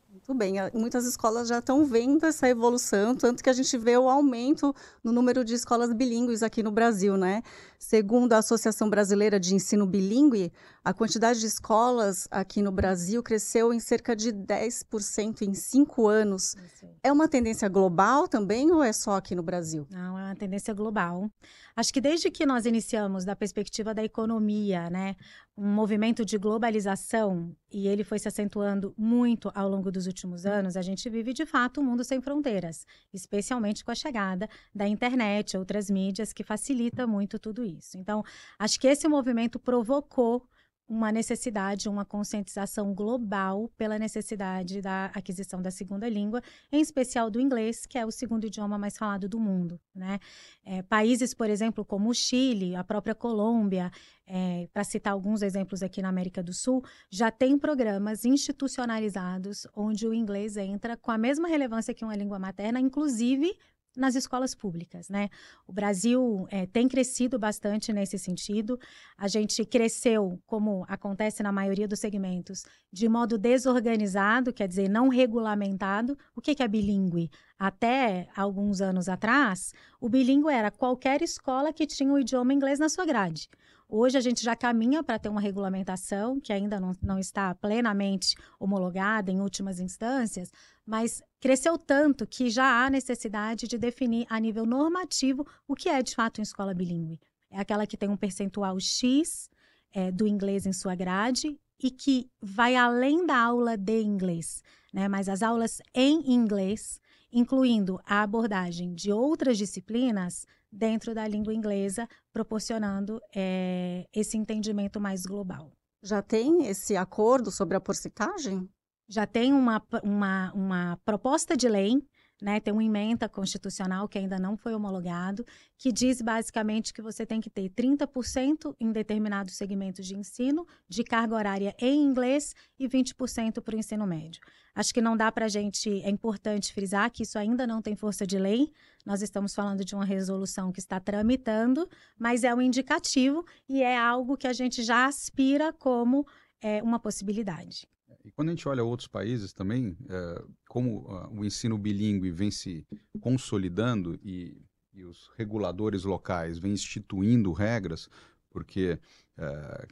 Muito 0.10 0.34
bem, 0.34 0.56
muitas 0.74 1.06
escolas 1.06 1.48
já 1.48 1.60
estão 1.60 1.86
vendo 1.86 2.26
essa 2.26 2.50
evolução, 2.50 3.16
tanto 3.16 3.44
que 3.44 3.50
a 3.50 3.54
gente 3.54 3.78
vê 3.78 3.96
o 3.96 4.10
aumento 4.10 4.76
no 5.04 5.12
número 5.12 5.46
de 5.46 5.54
escolas 5.54 5.94
bilíngues 5.94 6.44
aqui 6.44 6.64
no 6.64 6.72
Brasil, 6.72 7.16
né? 7.16 7.44
Segundo 7.80 8.34
a 8.34 8.40
Associação 8.40 8.90
Brasileira 8.90 9.40
de 9.40 9.54
Ensino 9.54 9.86
Bilíngue, 9.86 10.52
a 10.84 10.94
quantidade 10.94 11.40
de 11.40 11.46
escolas 11.46 12.28
aqui 12.32 12.62
no 12.62 12.72
Brasil 12.72 13.22
cresceu 13.22 13.72
em 13.72 13.80
cerca 13.80 14.16
de 14.16 14.34
10% 14.34 15.44
em 15.44 15.54
cinco 15.54 16.08
anos. 16.08 16.56
É 17.04 17.12
uma 17.12 17.28
tendência 17.28 17.70
global 17.70 18.28
também 18.28 18.72
ou 18.72 18.84
é 18.84 18.92
só 18.92 19.16
aqui 19.18 19.36
no 19.36 19.44
Brasil? 19.44 19.86
Não, 19.92 20.18
é 20.18 20.24
uma 20.24 20.36
tendência 20.36 20.74
global. 20.74 21.30
Acho 21.76 21.94
que 21.94 22.02
desde 22.02 22.32
que 22.32 22.46
nós 22.46 22.66
iniciamos 22.66 23.24
da 23.24 23.36
perspectiva 23.36 23.94
da 23.94 24.04
economia, 24.04 24.90
né, 24.90 25.16
um 25.58 25.68
movimento 25.68 26.24
de 26.24 26.38
globalização, 26.38 27.56
e 27.72 27.88
ele 27.88 28.04
foi 28.04 28.20
se 28.20 28.28
acentuando 28.28 28.94
muito 28.98 29.52
ao 29.54 29.68
longo 29.68 29.92
dos 29.92 30.06
últimos 30.06 30.46
anos, 30.46 30.78
a 30.78 30.82
gente 30.82 31.10
vive 31.10 31.34
de 31.34 31.46
fato 31.46 31.82
um 31.82 31.84
mundo 31.84 32.04
sem 32.04 32.22
fronteiras, 32.22 32.86
especialmente 33.12 33.84
com 33.84 33.92
a 33.92 33.96
chegada 33.96 34.48
da 34.74 34.88
internet, 34.88 35.58
outras 35.58 35.90
mídias 35.90 36.32
que 36.32 36.44
facilita 36.44 37.08
muito 37.08 37.40
tudo 37.40 37.66
isso. 37.68 37.98
Então, 37.98 38.24
acho 38.58 38.80
que 38.80 38.88
esse 38.88 39.08
movimento 39.08 39.60
provocou 39.60 40.48
uma 40.88 41.12
necessidade, 41.12 41.90
uma 41.90 42.06
conscientização 42.06 42.94
global 42.94 43.70
pela 43.78 44.00
necessidade 44.00 44.82
da 44.82 45.08
aquisição 45.08 45.62
da 45.62 45.70
segunda 45.70 46.08
língua, 46.08 46.42
em 46.72 46.80
especial 46.80 47.30
do 47.30 47.42
inglês, 47.42 47.86
que 47.86 47.98
é 47.98 48.06
o 48.06 48.12
segundo 48.12 48.48
idioma 48.48 48.78
mais 48.78 48.98
falado 48.98 49.28
do 49.28 49.38
mundo. 49.38 49.80
Né? 49.94 50.18
É, 50.64 50.82
países, 50.82 51.34
por 51.34 51.50
exemplo, 51.50 51.84
como 51.84 52.10
o 52.10 52.14
Chile, 52.14 52.74
a 52.76 52.86
própria 52.86 53.14
Colômbia, 53.14 53.92
é, 54.26 54.70
para 54.74 54.86
citar 54.86 55.12
alguns 55.12 55.42
exemplos 55.42 55.84
aqui 55.84 56.02
na 56.02 56.08
América 56.08 56.42
do 56.42 56.54
Sul, 56.54 56.82
já 57.10 57.30
tem 57.30 57.58
programas 57.58 58.24
institucionalizados 58.24 59.68
onde 59.76 60.08
o 60.08 60.14
inglês 60.14 60.56
entra 60.56 60.96
com 60.96 61.12
a 61.12 61.18
mesma 61.18 61.50
relevância 61.50 61.94
que 61.94 62.06
uma 62.06 62.16
língua 62.16 62.40
materna, 62.40 62.80
inclusive 62.80 63.58
nas 63.98 64.16
escolas 64.16 64.54
públicas, 64.54 65.10
né? 65.10 65.30
O 65.68 65.74
Brasil 65.74 66.48
é, 66.50 66.66
tem 66.66 66.88
crescido 66.88 67.38
bastante 67.38 67.92
nesse 67.92 68.18
sentido. 68.18 68.80
A 69.18 69.28
gente 69.28 69.66
cresceu, 69.66 70.40
como 70.46 70.86
acontece 70.88 71.42
na 71.44 71.52
maioria 71.52 71.88
dos 71.88 72.00
segmentos, 72.00 72.64
de 72.92 73.10
modo 73.10 73.38
desorganizado, 73.38 74.54
quer 74.54 74.68
dizer, 74.68 74.88
não 74.88 75.10
regulamentado. 75.10 76.18
O 76.36 76.42
que, 76.42 76.56
que 76.56 76.64
é 76.64 76.68
bilíngue? 76.68 77.30
Até 77.60 78.28
alguns 78.36 78.82
anos 78.82 79.10
atrás, 79.10 79.74
o 80.00 80.08
bilíngue 80.08 80.52
era 80.52 80.70
qualquer 80.70 81.22
escola 81.22 81.74
que 81.74 81.88
tinha 81.88 82.14
o 82.14 82.20
idioma 82.20 82.54
inglês 82.54 82.80
na 82.80 82.88
sua 82.88 83.06
grade. 83.06 83.50
Hoje 83.90 84.18
a 84.18 84.22
gente 84.22 84.44
já 84.44 84.54
caminha 84.54 85.02
para 85.02 85.18
ter 85.18 85.30
uma 85.30 85.40
regulamentação 85.40 86.42
que 86.42 86.52
ainda 86.52 86.78
não, 86.78 86.92
não 87.02 87.18
está 87.18 87.56
plenamente 87.56 88.36
homologada 88.60 89.32
em 89.32 89.40
últimas 89.40 89.80
instâncias, 89.80 90.52
mas 90.86 91.22
cresceu 91.40 91.78
tanto 91.78 92.28
que 92.28 92.50
já 92.50 92.84
há 92.84 92.90
necessidade 92.90 93.66
de 93.66 93.78
definir 93.78 94.28
a 94.30 94.42
nível 94.42 94.66
normativo 94.66 95.48
o 95.66 95.74
que 95.74 95.88
é 95.88 96.04
de 96.04 96.14
fato 96.14 96.40
uma 96.40 96.44
escola 96.44 96.74
bilíngue. 96.74 97.18
É 97.50 97.62
aquela 97.62 97.88
que 97.88 97.96
tem 97.96 98.10
um 98.10 98.18
percentual 98.18 98.78
X 98.78 99.50
é, 99.94 100.12
do 100.12 100.28
inglês 100.28 100.66
em 100.66 100.74
sua 100.74 100.94
grade 100.94 101.58
e 101.82 101.90
que 101.90 102.30
vai 102.42 102.76
além 102.76 103.26
da 103.26 103.38
aula 103.38 103.78
de 103.78 104.02
inglês, 104.02 104.62
né? 104.92 105.08
mas 105.08 105.30
as 105.30 105.42
aulas 105.42 105.82
em 105.94 106.30
inglês, 106.34 107.00
incluindo 107.32 108.02
a 108.06 108.22
abordagem 108.22 108.94
de 108.94 109.14
outras 109.14 109.58
disciplinas, 109.58 110.46
dentro 110.72 111.14
da 111.14 111.28
língua 111.28 111.54
inglesa, 111.54 112.08
proporcionando 112.34 113.22
é, 113.36 114.06
esse 114.14 114.38
entendimento 114.38 115.00
mais 115.00 115.26
global. 115.26 115.72
Já 116.04 116.22
tem 116.22 116.68
esse 116.68 116.96
acordo 116.96 117.52
sobre 117.52 117.76
a 117.76 117.82
porcentagem? 117.82 118.70
Já 119.10 119.26
tem 119.26 119.54
uma, 119.54 119.82
uma, 120.04 120.52
uma 120.54 121.00
proposta 121.06 121.56
de 121.56 121.68
lei 121.68 122.02
né, 122.42 122.60
tem 122.60 122.72
uma 122.72 122.84
emenda 122.84 123.28
constitucional 123.28 124.08
que 124.08 124.18
ainda 124.18 124.38
não 124.38 124.56
foi 124.56 124.74
homologado, 124.74 125.46
que 125.78 125.92
diz 125.92 126.22
basicamente 126.22 126.94
que 126.94 127.02
você 127.02 127.26
tem 127.26 127.42
que 127.42 127.50
ter 127.50 127.70
30% 127.70 128.76
em 128.80 128.92
determinados 128.92 129.56
segmentos 129.56 130.06
de 130.06 130.16
ensino, 130.16 130.66
de 130.88 131.04
carga 131.04 131.36
horária 131.36 131.76
em 131.80 132.04
inglês 132.04 132.54
e 132.80 132.88
20% 132.88 133.62
para 133.62 133.76
o 133.76 133.80
ensino 133.80 134.06
médio. 134.06 134.42
Acho 134.76 134.94
que 134.94 135.02
não 135.02 135.18
dá 135.18 135.32
para 135.32 135.46
a 135.46 135.50
gente, 135.50 135.90
é 136.04 136.10
importante 136.10 136.72
frisar 136.72 137.10
que 137.12 137.24
isso 137.24 137.40
ainda 137.40 137.66
não 137.66 137.82
tem 137.82 137.96
força 137.96 138.28
de 138.28 138.38
lei, 138.38 138.72
nós 139.04 139.24
estamos 139.24 139.56
falando 139.56 139.84
de 139.84 139.96
uma 139.96 140.06
resolução 140.06 140.72
que 140.72 140.80
está 140.80 141.00
tramitando, 141.00 141.90
mas 142.20 142.44
é 142.44 142.54
um 142.54 142.62
indicativo 142.62 143.44
e 143.68 143.82
é 143.82 143.98
algo 143.98 144.38
que 144.38 144.48
a 144.48 144.54
gente 144.54 144.84
já 144.84 145.06
aspira 145.06 145.74
como 145.74 146.28
é, 146.62 146.84
uma 146.84 147.00
possibilidade. 147.00 147.88
E 148.28 148.32
quando 148.32 148.50
a 148.50 148.52
gente 148.52 148.68
olha 148.68 148.84
outros 148.84 149.08
países 149.08 149.54
também, 149.54 149.98
é, 150.10 150.44
como 150.68 151.00
uh, 151.08 151.40
o 151.40 151.46
ensino 151.46 151.78
bilíngue 151.78 152.30
vem 152.30 152.52
se 152.52 152.86
consolidando 153.22 154.20
e, 154.22 154.62
e, 154.94 155.06
os 155.06 155.32
reguladores 155.38 156.04
locais 156.04 156.60
vêm 156.60 156.74
instituindo 156.74 157.54
regras, 157.54 158.10
porque 158.50 159.00
é, 159.38 159.88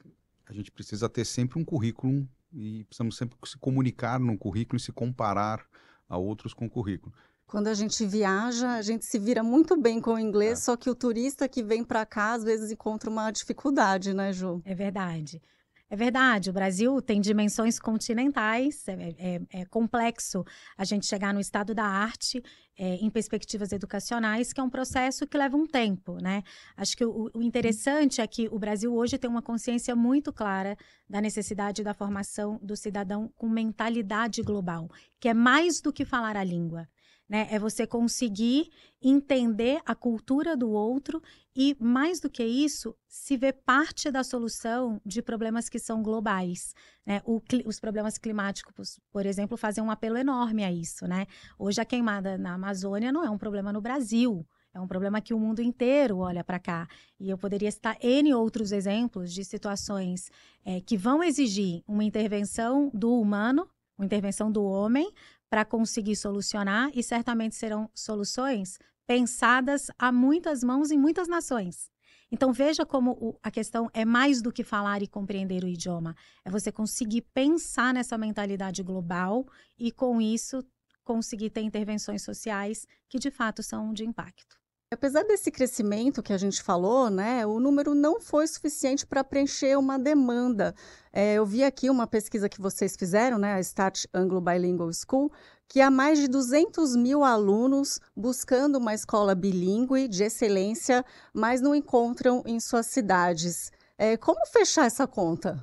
a 0.48 0.52
gente 0.52 0.70
precisa 0.70 1.08
ter 1.08 1.24
sempre 1.24 1.58
um 1.58 1.64
currículo 1.64 2.28
e 2.52 2.84
precisamos 2.84 3.16
sempre 3.16 3.38
se 3.46 3.58
comunicar 3.58 4.20
no 4.20 4.38
currículo 4.38 4.76
e 4.76 4.82
se 4.82 4.92
comparar 4.92 5.66
a 6.10 6.18
outros 6.18 6.54
com 6.54 6.66
o 6.66 6.70
currículo. 6.70 7.16
Quando 7.48 7.68
a 7.68 7.74
gente 7.74 8.06
viaja, 8.06 8.74
a 8.74 8.82
gente 8.82 9.06
se 9.06 9.18
vira 9.18 9.44
muito 9.44 9.80
bem 9.80 10.02
com 10.02 10.16
o 10.16 10.20
inglês, 10.20 10.60
É. 10.60 10.62
só 10.62 10.76
que 10.76 10.90
o 10.90 10.96
turista 10.96 11.48
que 11.48 11.64
vem 11.64 11.86
para 11.86 12.06
cá 12.06 12.34
às 12.34 12.44
vezes 12.44 12.70
encontra 12.70 13.10
uma 13.10 13.32
dificuldade, 13.32 14.14
né, 14.14 14.34
Ju? 14.34 14.62
É 14.66 14.76
verdade. 14.76 15.42
É 15.88 15.96
verdade, 15.96 16.50
o 16.50 16.54
Brasil 16.54 17.00
tem 17.00 17.22
dimensões 17.22 17.78
continentais, 17.80 18.88
é, 18.88 18.94
é- 19.20 19.62
é 19.62 19.66
complexo 19.66 20.44
a 20.76 20.84
gente 20.84 21.06
chegar 21.06 21.32
no 21.32 21.40
estado 21.40 21.76
da 21.76 21.86
arte 21.86 22.42
é, 22.78 22.96
em 22.96 23.10
perspectivas 23.10 23.72
educacionais, 23.72 24.52
que 24.52 24.60
é 24.60 24.64
um 24.64 24.70
processo 24.70 25.28
que 25.28 25.38
leva 25.38 25.56
um 25.56 25.68
tempo, 25.68 26.18
né? 26.20 26.42
Acho 26.76 26.98
que 26.98 27.06
o, 27.06 27.30
o 27.36 27.42
interessante 27.42 28.20
é 28.20 28.26
que 28.28 28.50
o 28.52 28.58
Brasil 28.58 28.94
hoje 28.94 29.18
tem 29.20 29.30
uma 29.30 29.44
consciência 29.44 29.96
muito 29.96 30.34
clara 30.34 30.76
da 31.08 31.22
necessidade 31.22 31.84
da 31.84 31.94
formação 31.94 32.60
do 32.64 32.76
cidadão 32.76 33.32
com 33.36 33.48
mentalidade 33.48 34.42
global, 34.42 34.90
que 35.20 35.30
é 35.30 35.34
mais 35.36 35.82
do 35.82 35.94
que 35.94 36.04
falar 36.04 36.36
a 36.36 36.44
língua. 36.44 36.88
Né? 37.28 37.48
É 37.50 37.58
você 37.58 37.88
conseguir 37.88 38.70
entender 39.02 39.82
a 39.86 39.96
cultura 39.96 40.56
do 40.56 40.70
outro 40.70 41.22
e, 41.56 41.76
mais 41.80 42.20
do 42.20 42.30
que 42.30 42.44
isso, 42.44 42.96
se 43.08 43.36
ver 43.36 43.54
parte 43.66 44.12
da 44.12 44.24
solução 44.24 45.02
de 45.06 45.22
problemas 45.22 45.68
que 45.68 45.80
são 45.80 46.04
globais. 46.04 46.74
Né? 47.06 47.22
O 47.26 47.42
os 47.66 47.80
problemas 47.80 48.18
climáticos, 48.18 49.00
por 49.12 49.26
exemplo, 49.26 49.58
fazem 49.58 49.84
um 49.84 49.90
apelo 49.90 50.18
enorme 50.18 50.64
a 50.64 50.72
isso. 50.72 51.08
Né? 51.08 51.26
Hoje, 51.58 51.82
a 51.82 51.86
queimada 51.86 52.38
na 52.38 52.54
Amazônia 52.54 53.12
não 53.12 53.24
é 53.24 53.30
um 53.30 53.38
problema 53.38 53.74
no 53.74 53.82
Brasil. 53.82 54.46
É 54.76 54.80
um 54.80 54.88
problema 54.88 55.22
que 55.22 55.34
o 55.34 55.40
mundo 55.40 55.62
inteiro 55.62 56.18
olha 56.18 56.44
para 56.44 56.60
cá. 56.60 56.86
E 57.18 57.30
eu 57.30 57.38
poderia 57.38 57.72
citar 57.72 57.98
N 58.02 58.34
outros 58.34 58.74
exemplos 58.74 59.34
de 59.34 59.46
situações 59.46 60.30
eh, 60.66 60.82
que 60.82 60.98
vão 60.98 61.24
exigir 61.24 61.82
uma 61.88 62.04
intervenção 62.04 62.92
do 62.94 63.18
humano, 63.18 63.70
uma 63.98 64.06
intervenção 64.06 64.52
do 64.52 64.62
homem, 64.66 65.10
para 65.50 65.66
conseguir 65.66 66.16
solucionar, 66.16 66.90
e 66.94 67.04
certamente 67.04 67.56
serão 67.56 67.90
soluções 67.94 68.78
pensadas 69.08 69.88
a 70.00 70.12
muitas 70.12 70.64
mãos 70.64 70.92
em 70.92 70.98
muitas 70.98 71.28
nações. 71.28 71.90
Então 72.32 72.52
veja 72.52 72.86
como 72.86 73.12
o- 73.12 73.38
a 73.44 73.52
questão 73.52 73.90
é 73.94 74.04
mais 74.04 74.42
do 74.42 74.52
que 74.52 74.64
falar 74.64 75.02
e 75.02 75.08
compreender 75.08 75.64
o 75.64 75.68
idioma, 75.68 76.16
é 76.44 76.50
você 76.50 76.72
conseguir 76.72 77.22
pensar 77.34 77.94
nessa 77.94 78.18
mentalidade 78.18 78.82
global 78.82 79.46
e 79.78 79.92
com 79.92 80.20
isso 80.20 80.64
conseguir 81.04 81.52
ter 81.52 81.62
intervenções 81.62 82.24
sociais 82.24 82.88
que 83.08 83.20
de 83.20 83.30
fato 83.30 83.62
são 83.62 83.94
de 83.94 84.04
impacto. 84.04 84.58
Apesar 84.96 85.24
desse 85.24 85.52
crescimento 85.52 86.24
que 86.24 86.32
a 86.32 86.38
gente 86.38 86.64
falou, 86.64 87.10
né, 87.10 87.46
o 87.46 87.60
número 87.60 87.94
não 87.94 88.22
foi 88.22 88.48
suficiente 88.48 89.06
para 89.06 89.26
preencher 89.26 89.78
uma 89.78 90.00
demanda. 90.00 90.74
É, 91.12 91.34
eu 91.34 91.46
vi 91.46 91.66
aqui 91.66 91.90
uma 91.90 92.08
pesquisa 92.08 92.48
que 92.48 92.62
vocês 92.62 92.96
fizeram, 92.98 93.38
né, 93.38 93.56
a 93.56 93.60
Start 93.60 94.06
Anglo 94.14 94.40
Bilingual 94.40 94.90
School, 94.94 95.30
que 95.68 95.82
há 95.82 95.92
mais 95.92 96.18
de 96.18 96.30
200 96.30 96.96
mil 96.96 97.26
alunos 97.26 98.00
buscando 98.16 98.78
uma 98.78 98.94
escola 98.94 99.36
bilíngue 99.36 100.08
de 100.08 100.24
excelência, 100.24 101.04
mas 101.34 101.60
não 101.60 101.76
encontram 101.76 102.42
em 102.46 102.58
suas 102.58 102.86
cidades. 102.86 103.74
É, 103.98 104.16
como 104.16 104.46
fechar 104.48 104.86
essa 104.86 105.06
conta? 105.06 105.62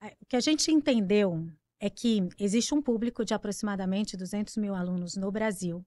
É, 0.00 0.14
O 0.22 0.26
que 0.28 0.36
a 0.36 0.40
gente 0.40 0.70
entendeu 0.70 1.44
é 1.80 1.90
que 1.90 2.28
existe 2.38 2.72
um 2.72 2.80
público 2.80 3.24
de 3.24 3.34
aproximadamente 3.34 4.16
200 4.16 4.56
mil 4.58 4.76
alunos 4.76 5.16
no 5.16 5.32
Brasil 5.32 5.84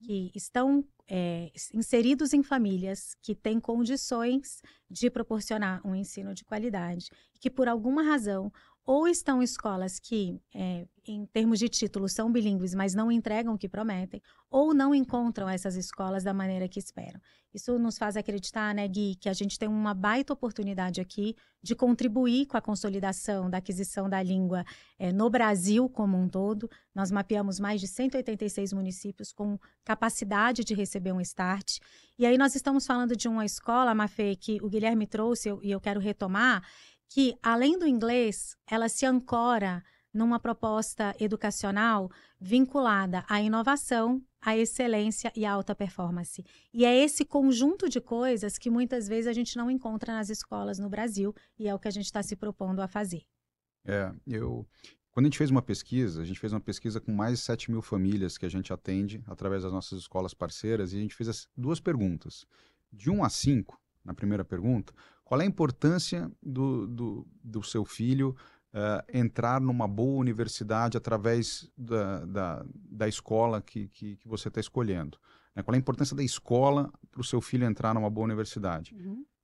que 0.00 0.30
estão 0.34 0.84
é, 1.08 1.50
inseridos 1.74 2.32
em 2.32 2.42
famílias 2.42 3.14
que 3.20 3.34
têm 3.34 3.58
condições 3.60 4.62
de 4.88 5.10
proporcionar 5.10 5.84
um 5.86 5.94
ensino 5.94 6.34
de 6.34 6.44
qualidade, 6.44 7.10
que 7.40 7.50
por 7.50 7.68
alguma 7.68 8.02
razão 8.02 8.52
ou 8.92 9.06
estão 9.06 9.40
escolas 9.40 10.00
que, 10.00 10.42
é, 10.52 10.84
em 11.06 11.24
termos 11.26 11.60
de 11.60 11.68
título, 11.68 12.08
são 12.08 12.32
bilíngues, 12.32 12.74
mas 12.74 12.92
não 12.92 13.10
entregam 13.12 13.54
o 13.54 13.58
que 13.58 13.68
prometem, 13.68 14.20
ou 14.50 14.74
não 14.74 14.92
encontram 14.92 15.48
essas 15.48 15.76
escolas 15.76 16.24
da 16.24 16.34
maneira 16.34 16.66
que 16.68 16.80
esperam. 16.80 17.20
Isso 17.54 17.78
nos 17.78 17.96
faz 17.96 18.16
acreditar, 18.16 18.74
né, 18.74 18.86
Gui, 18.88 19.14
que 19.14 19.28
a 19.28 19.32
gente 19.32 19.56
tem 19.58 19.68
uma 19.68 19.94
baita 19.94 20.32
oportunidade 20.32 21.00
aqui 21.00 21.36
de 21.62 21.74
contribuir 21.76 22.46
com 22.46 22.56
a 22.56 22.60
consolidação 22.60 23.48
da 23.48 23.58
aquisição 23.58 24.08
da 24.08 24.20
língua 24.22 24.64
eh, 24.98 25.12
no 25.12 25.28
Brasil 25.30 25.88
como 25.88 26.16
um 26.16 26.28
todo. 26.28 26.68
Nós 26.94 27.10
mapeamos 27.10 27.60
mais 27.60 27.80
de 27.80 27.86
186 27.86 28.72
municípios 28.72 29.32
com 29.32 29.58
capacidade 29.84 30.64
de 30.64 30.74
receber 30.74 31.12
um 31.12 31.20
start. 31.20 31.78
E 32.18 32.24
aí 32.24 32.38
nós 32.38 32.54
estamos 32.54 32.86
falando 32.86 33.16
de 33.16 33.28
uma 33.28 33.44
escola, 33.44 33.94
Mafê, 33.94 34.36
que 34.36 34.58
o 34.62 34.68
Guilherme 34.68 35.06
trouxe 35.06 35.48
eu- 35.48 35.60
e 35.62 35.70
eu 35.70 35.80
quero 35.80 36.00
retomar, 36.00 36.62
que 37.10 37.36
além 37.42 37.76
do 37.76 37.86
inglês, 37.86 38.56
ela 38.66 38.88
se 38.88 39.04
ancora 39.04 39.82
numa 40.14 40.40
proposta 40.40 41.14
educacional 41.20 42.10
vinculada 42.40 43.24
à 43.28 43.42
inovação, 43.42 44.22
à 44.40 44.56
excelência 44.56 45.32
e 45.36 45.44
à 45.44 45.52
alta 45.52 45.74
performance. 45.74 46.44
E 46.72 46.84
é 46.84 46.96
esse 46.96 47.24
conjunto 47.24 47.88
de 47.88 48.00
coisas 48.00 48.56
que 48.56 48.70
muitas 48.70 49.08
vezes 49.08 49.26
a 49.26 49.32
gente 49.32 49.56
não 49.56 49.70
encontra 49.70 50.14
nas 50.14 50.30
escolas 50.30 50.78
no 50.78 50.88
Brasil 50.88 51.34
e 51.58 51.68
é 51.68 51.74
o 51.74 51.78
que 51.78 51.88
a 51.88 51.92
gente 51.92 52.06
está 52.06 52.22
se 52.22 52.36
propondo 52.36 52.80
a 52.80 52.88
fazer. 52.88 53.22
É, 53.84 54.12
eu. 54.26 54.66
Quando 55.10 55.26
a 55.26 55.28
gente 55.28 55.38
fez 55.38 55.50
uma 55.50 55.62
pesquisa, 55.62 56.22
a 56.22 56.24
gente 56.24 56.38
fez 56.38 56.52
uma 56.52 56.60
pesquisa 56.60 57.00
com 57.00 57.12
mais 57.12 57.38
de 57.38 57.44
7 57.44 57.72
mil 57.72 57.82
famílias 57.82 58.38
que 58.38 58.46
a 58.46 58.48
gente 58.48 58.72
atende 58.72 59.22
através 59.26 59.64
das 59.64 59.72
nossas 59.72 59.98
escolas 59.98 60.32
parceiras, 60.32 60.92
e 60.92 60.96
a 60.96 61.00
gente 61.00 61.16
fez 61.16 61.28
as 61.28 61.48
duas 61.56 61.80
perguntas. 61.80 62.46
De 62.92 63.10
1 63.10 63.24
a 63.24 63.28
5, 63.28 63.80
na 64.04 64.14
primeira 64.14 64.44
pergunta, 64.44 64.92
qual 65.30 65.40
é 65.40 65.44
a 65.44 65.46
importância 65.46 66.28
do, 66.42 66.88
do, 66.88 67.28
do 67.40 67.62
seu 67.62 67.84
filho 67.84 68.34
eh, 68.74 69.04
entrar 69.14 69.60
numa 69.60 69.86
boa 69.86 70.18
universidade 70.18 70.96
através 70.96 71.70
da, 71.78 72.24
da, 72.24 72.66
da 72.74 73.06
escola 73.06 73.62
que, 73.62 73.86
que, 73.90 74.16
que 74.16 74.26
você 74.26 74.48
está 74.48 74.58
escolhendo? 74.58 75.16
Né? 75.54 75.62
Qual 75.62 75.72
é 75.72 75.76
a 75.76 75.78
importância 75.78 76.16
da 76.16 76.24
escola 76.24 76.92
para 77.12 77.20
o 77.20 77.24
seu 77.24 77.40
filho 77.40 77.64
entrar 77.64 77.94
numa 77.94 78.10
boa 78.10 78.24
universidade? 78.24 78.92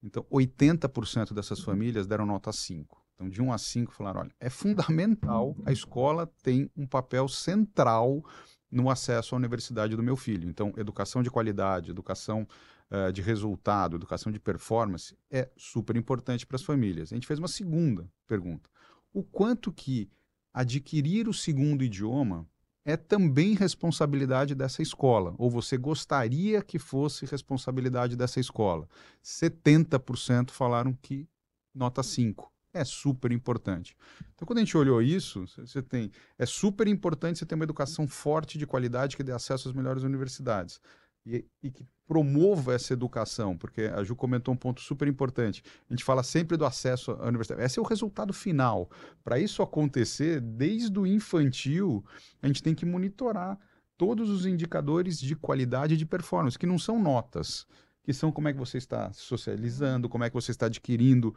Então, 0.02 0.24
80% 0.24 1.32
dessas 1.32 1.60
famílias 1.60 2.04
deram 2.04 2.26
nota 2.26 2.50
5. 2.50 3.00
Então, 3.14 3.28
de 3.28 3.40
1 3.40 3.52
a 3.52 3.56
5, 3.56 3.92
falaram: 3.92 4.22
olha, 4.22 4.34
é 4.40 4.50
fundamental, 4.50 5.56
a 5.64 5.70
escola 5.70 6.28
tem 6.42 6.68
um 6.76 6.84
papel 6.84 7.28
central 7.28 8.24
no 8.68 8.90
acesso 8.90 9.36
à 9.36 9.38
universidade 9.38 9.94
do 9.94 10.02
meu 10.02 10.16
filho. 10.16 10.50
Então, 10.50 10.72
educação 10.76 11.22
de 11.22 11.30
qualidade, 11.30 11.92
educação 11.92 12.44
eh, 12.88 13.10
de 13.10 13.20
resultado, 13.20 13.96
educação 13.96 14.30
de 14.30 14.38
performance 14.38 15.18
é 15.28 15.50
super 15.56 15.96
importante 15.96 16.46
para 16.46 16.54
as 16.54 16.62
famílias. 16.62 17.12
A 17.12 17.16
gente 17.16 17.26
fez 17.26 17.38
uma 17.38 17.48
segunda 17.48 18.08
pergunta: 18.28 18.70
o 19.12 19.24
quanto 19.24 19.72
que 19.72 20.08
adquirir 20.54 21.28
o 21.28 21.34
segundo 21.34 21.82
idioma 21.82 22.46
é 22.84 22.96
também 22.96 23.54
responsabilidade 23.54 24.54
dessa 24.54 24.80
escola, 24.80 25.34
ou 25.36 25.50
você 25.50 25.76
gostaria 25.76 26.62
que 26.62 26.78
fosse 26.78 27.26
responsabilidade 27.26 28.14
dessa 28.14 28.38
escola? 28.38 28.88
70% 29.20 30.52
falaram 30.52 30.92
que 30.92 31.28
nota 31.74 32.04
5 32.04 32.52
é 32.72 32.84
super 32.84 33.32
importante. 33.32 33.96
Então, 34.34 34.46
quando 34.46 34.58
a 34.58 34.60
gente 34.60 34.76
olhou 34.76 35.02
isso, 35.02 35.44
você 35.56 35.82
tem 35.82 36.12
é 36.38 36.46
super 36.46 36.86
importante 36.86 37.38
você 37.40 37.46
ter 37.46 37.56
uma 37.56 37.64
educação 37.64 38.06
forte 38.06 38.58
de 38.58 38.66
qualidade 38.66 39.16
que 39.16 39.24
dê 39.24 39.32
acesso 39.32 39.68
às 39.68 39.74
melhores 39.74 40.04
universidades 40.04 40.80
e, 41.26 41.44
e 41.62 41.70
que 41.70 41.84
promova 42.06 42.72
essa 42.72 42.92
educação, 42.92 43.56
porque 43.56 43.82
a 43.82 44.02
Ju 44.04 44.14
comentou 44.14 44.54
um 44.54 44.56
ponto 44.56 44.80
super 44.80 45.08
importante. 45.08 45.62
A 45.90 45.92
gente 45.92 46.04
fala 46.04 46.22
sempre 46.22 46.56
do 46.56 46.64
acesso 46.64 47.10
à 47.12 47.26
universidade. 47.26 47.62
Esse 47.62 47.78
é 47.78 47.82
o 47.82 47.84
resultado 47.84 48.32
final. 48.32 48.88
Para 49.24 49.38
isso 49.38 49.60
acontecer, 49.60 50.40
desde 50.40 50.96
o 50.98 51.06
infantil, 51.06 52.04
a 52.40 52.46
gente 52.46 52.62
tem 52.62 52.74
que 52.74 52.86
monitorar 52.86 53.58
todos 53.96 54.30
os 54.30 54.46
indicadores 54.46 55.18
de 55.18 55.34
qualidade 55.34 55.94
e 55.94 55.96
de 55.96 56.06
performance, 56.06 56.58
que 56.58 56.66
não 56.66 56.78
são 56.78 57.02
notas, 57.02 57.66
que 58.04 58.12
são 58.12 58.30
como 58.30 58.46
é 58.46 58.52
que 58.52 58.58
você 58.58 58.78
está 58.78 59.12
socializando, 59.12 60.08
como 60.08 60.22
é 60.22 60.30
que 60.30 60.34
você 60.34 60.52
está 60.52 60.66
adquirindo 60.66 61.34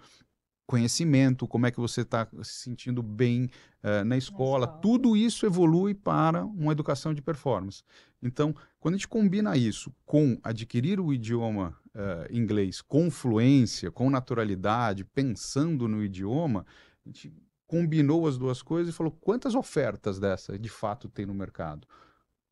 conhecimento, 0.69 1.47
como 1.47 1.65
é 1.65 1.71
que 1.71 1.79
você 1.79 2.01
está 2.01 2.27
se 2.43 2.61
sentindo 2.61 3.01
bem 3.01 3.49
uh, 3.83 4.05
na, 4.05 4.15
escola. 4.15 4.65
escola. 4.65 4.67
Tudo 4.67 5.17
isso 5.17 5.47
evolui 5.47 5.95
para 5.95 6.45
uma 6.45 6.71
educação 6.71 7.11
de 7.11 7.23
performance. 7.23 7.81
Então, 8.21 8.53
quando 8.79 8.95
a 8.95 8.97
gente 8.97 9.07
combina 9.07 9.55
isso 9.55 9.93
com 10.05 10.37
adquirir 10.43 10.99
o 10.99 11.13
idioma 11.13 11.77
uh, 11.95 12.35
inglês 12.35 12.81
com 12.81 13.09
fluência, 13.09 13.91
com 13.91 14.09
naturalidade, 14.09 15.05
pensando 15.05 15.87
no 15.87 16.03
idioma, 16.03 16.65
a 17.05 17.09
gente 17.09 17.33
combinou 17.65 18.27
as 18.27 18.37
duas 18.37 18.61
coisas 18.61 18.93
e 18.93 18.97
falou 18.97 19.11
quantas 19.11 19.55
ofertas 19.55 20.19
dessa 20.19 20.57
de 20.57 20.69
fato 20.69 21.07
tem 21.07 21.25
no 21.25 21.33
mercado? 21.33 21.87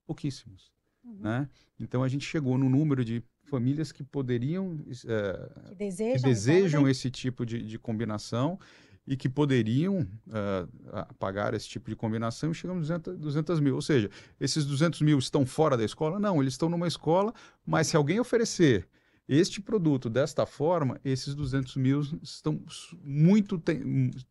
Pouquíssimas. 0.06 0.72
Uhum. 1.04 1.20
Né? 1.20 1.50
Então, 1.80 2.04
a 2.04 2.08
gente 2.08 2.26
chegou 2.26 2.58
no 2.58 2.70
número 2.70 3.04
de 3.04 3.24
famílias 3.48 3.92
que 3.92 4.04
poderiam 4.04 4.74
uh, 4.76 5.70
que 5.70 5.76
desejam, 5.76 6.16
que 6.16 6.22
desejam 6.22 6.88
esse 6.88 7.10
tipo 7.10 7.46
de, 7.46 7.62
de, 7.62 7.80
combinação 7.80 8.60
e 9.08 9.16
que 9.16 9.30
poderiam 9.30 10.02
uh, 10.02 11.16
pagar 11.18 11.54
esse 11.54 11.68
tipo 11.68 11.90
de 11.90 11.96
combinação 11.96 12.52
e 12.52 12.54
chegamos 12.54 12.92
a 12.92 12.98
200, 12.98 13.20
200 13.20 13.60
mil. 13.62 13.76
Ou 13.76 13.82
seja, 13.82 14.10
esses 14.40 14.66
200 14.66 15.02
mil 15.02 15.18
estão 15.18 15.46
fora 15.46 15.78
da 15.78 15.86
escola? 15.86 16.20
Não, 16.20 16.42
eles 16.42 16.54
estão 16.54 16.70
numa 16.70 16.88
escola, 16.88 17.34
mas 17.66 17.88
se 17.88 17.96
alguém 17.96 18.20
oferecer 18.20 18.88
este 19.28 19.62
produto 19.62 20.10
desta 20.10 20.46
forma, 20.46 21.00
esses 21.04 21.34
200 21.34 21.76
mil 21.78 22.02
estão 22.22 22.62
muito, 23.02 23.62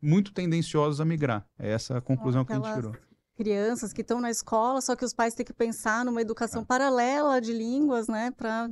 muito 0.00 0.32
tendenciosos 0.32 1.00
a 1.00 1.04
migrar. 1.04 1.46
É 1.58 1.70
essa 1.70 1.98
a 1.98 2.00
conclusão 2.00 2.42
aquelas, 2.42 2.62
que 2.62 2.68
a 2.68 2.74
gente 2.74 2.80
tirou. 2.82 3.02
crianças 3.34 3.92
que 3.92 4.02
estão 4.02 4.20
na 4.20 4.30
escola, 4.30 4.80
só 4.80 4.94
que 4.94 5.04
os 5.04 5.14
pais 5.14 5.34
têm 5.34 5.44
que 5.44 5.52
pensar 5.52 6.04
numa 6.04 6.20
educação 6.20 6.62
é. 6.62 6.64
paralela 6.64 7.40
de 7.40 7.52
línguas, 7.52 8.08
né, 8.08 8.30
para 8.30 8.70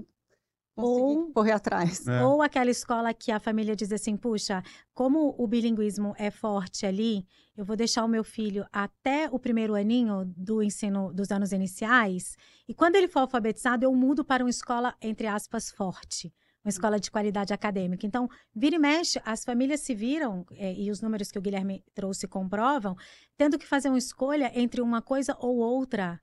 ou 0.76 1.30
correr 1.32 1.52
atrás. 1.52 2.06
É. 2.06 2.24
Ou 2.24 2.42
aquela 2.42 2.70
escola 2.70 3.14
que 3.14 3.30
a 3.30 3.38
família 3.38 3.76
diz 3.76 3.92
assim: 3.92 4.16
puxa, 4.16 4.62
como 4.92 5.34
o 5.38 5.46
bilinguismo 5.46 6.14
é 6.18 6.30
forte 6.30 6.84
ali, 6.84 7.26
eu 7.56 7.64
vou 7.64 7.76
deixar 7.76 8.04
o 8.04 8.08
meu 8.08 8.24
filho 8.24 8.66
até 8.72 9.28
o 9.30 9.38
primeiro 9.38 9.74
aninho 9.74 10.24
do 10.36 10.62
ensino 10.62 11.12
dos 11.12 11.30
anos 11.30 11.52
iniciais, 11.52 12.36
e 12.68 12.74
quando 12.74 12.96
ele 12.96 13.08
for 13.08 13.20
alfabetizado, 13.20 13.84
eu 13.84 13.94
mudo 13.94 14.24
para 14.24 14.42
uma 14.42 14.50
escola, 14.50 14.94
entre 15.00 15.26
aspas, 15.26 15.70
forte. 15.70 16.32
Uma 16.64 16.70
escola 16.70 16.98
de 16.98 17.10
qualidade 17.10 17.52
acadêmica. 17.52 18.06
Então, 18.06 18.26
vira 18.54 18.76
e 18.76 18.78
mexe, 18.78 19.20
as 19.22 19.44
famílias 19.44 19.80
se 19.80 19.94
viram, 19.94 20.46
é, 20.52 20.72
e 20.72 20.90
os 20.90 21.02
números 21.02 21.30
que 21.30 21.38
o 21.38 21.42
Guilherme 21.42 21.84
trouxe 21.94 22.26
comprovam, 22.26 22.96
tendo 23.36 23.58
que 23.58 23.66
fazer 23.66 23.88
uma 23.90 23.98
escolha 23.98 24.50
entre 24.54 24.80
uma 24.80 25.02
coisa 25.02 25.36
ou 25.38 25.58
outra 25.58 26.18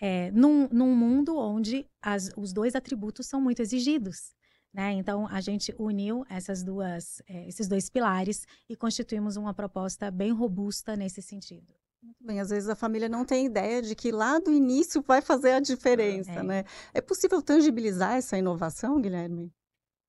é, 0.00 0.30
num, 0.30 0.68
num 0.68 0.94
mundo 0.94 1.36
onde 1.36 1.86
as, 2.02 2.30
os 2.36 2.52
dois 2.52 2.74
atributos 2.74 3.26
são 3.26 3.40
muito 3.40 3.60
exigidos. 3.60 4.34
Né? 4.72 4.92
Então, 4.92 5.26
a 5.28 5.40
gente 5.40 5.74
uniu 5.78 6.24
essas 6.28 6.62
duas, 6.62 7.22
é, 7.26 7.48
esses 7.48 7.66
dois 7.66 7.88
pilares 7.88 8.46
e 8.68 8.76
constituímos 8.76 9.36
uma 9.36 9.54
proposta 9.54 10.10
bem 10.10 10.32
robusta 10.32 10.94
nesse 10.94 11.22
sentido. 11.22 11.72
Muito 12.02 12.22
bem, 12.24 12.40
às 12.40 12.50
vezes 12.50 12.68
a 12.68 12.76
família 12.76 13.08
não 13.08 13.24
tem 13.24 13.46
ideia 13.46 13.80
de 13.80 13.94
que 13.94 14.12
lá 14.12 14.38
do 14.38 14.52
início 14.52 15.02
vai 15.02 15.22
fazer 15.22 15.52
a 15.52 15.60
diferença, 15.60 16.30
é. 16.30 16.42
né? 16.42 16.64
É 16.94 17.00
possível 17.00 17.42
tangibilizar 17.42 18.12
essa 18.12 18.38
inovação, 18.38 19.00
Guilherme? 19.00 19.52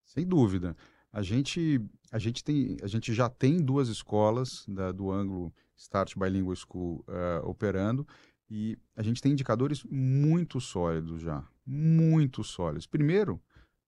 Sem 0.03 0.27
dúvida. 0.27 0.75
A 1.11 1.23
gente, 1.23 1.81
a 2.11 2.19
gente, 2.19 2.43
tem, 2.43 2.77
a 2.83 2.87
gente 2.87 3.13
já 3.13 3.29
tem 3.29 3.57
duas 3.57 3.87
escolas 3.87 4.63
da, 4.67 4.91
do 4.91 5.09
Anglo 5.09 5.51
Start 5.75 6.15
Bilingual 6.15 6.55
School 6.55 7.03
uh, 7.07 7.47
operando 7.47 8.05
e 8.49 8.77
a 8.95 9.03
gente 9.03 9.21
tem 9.21 9.31
indicadores 9.31 9.83
muito 9.83 10.59
sólidos 10.61 11.21
já, 11.21 11.43
muito 11.65 12.43
sólidos. 12.43 12.85
Primeiro, 12.85 13.41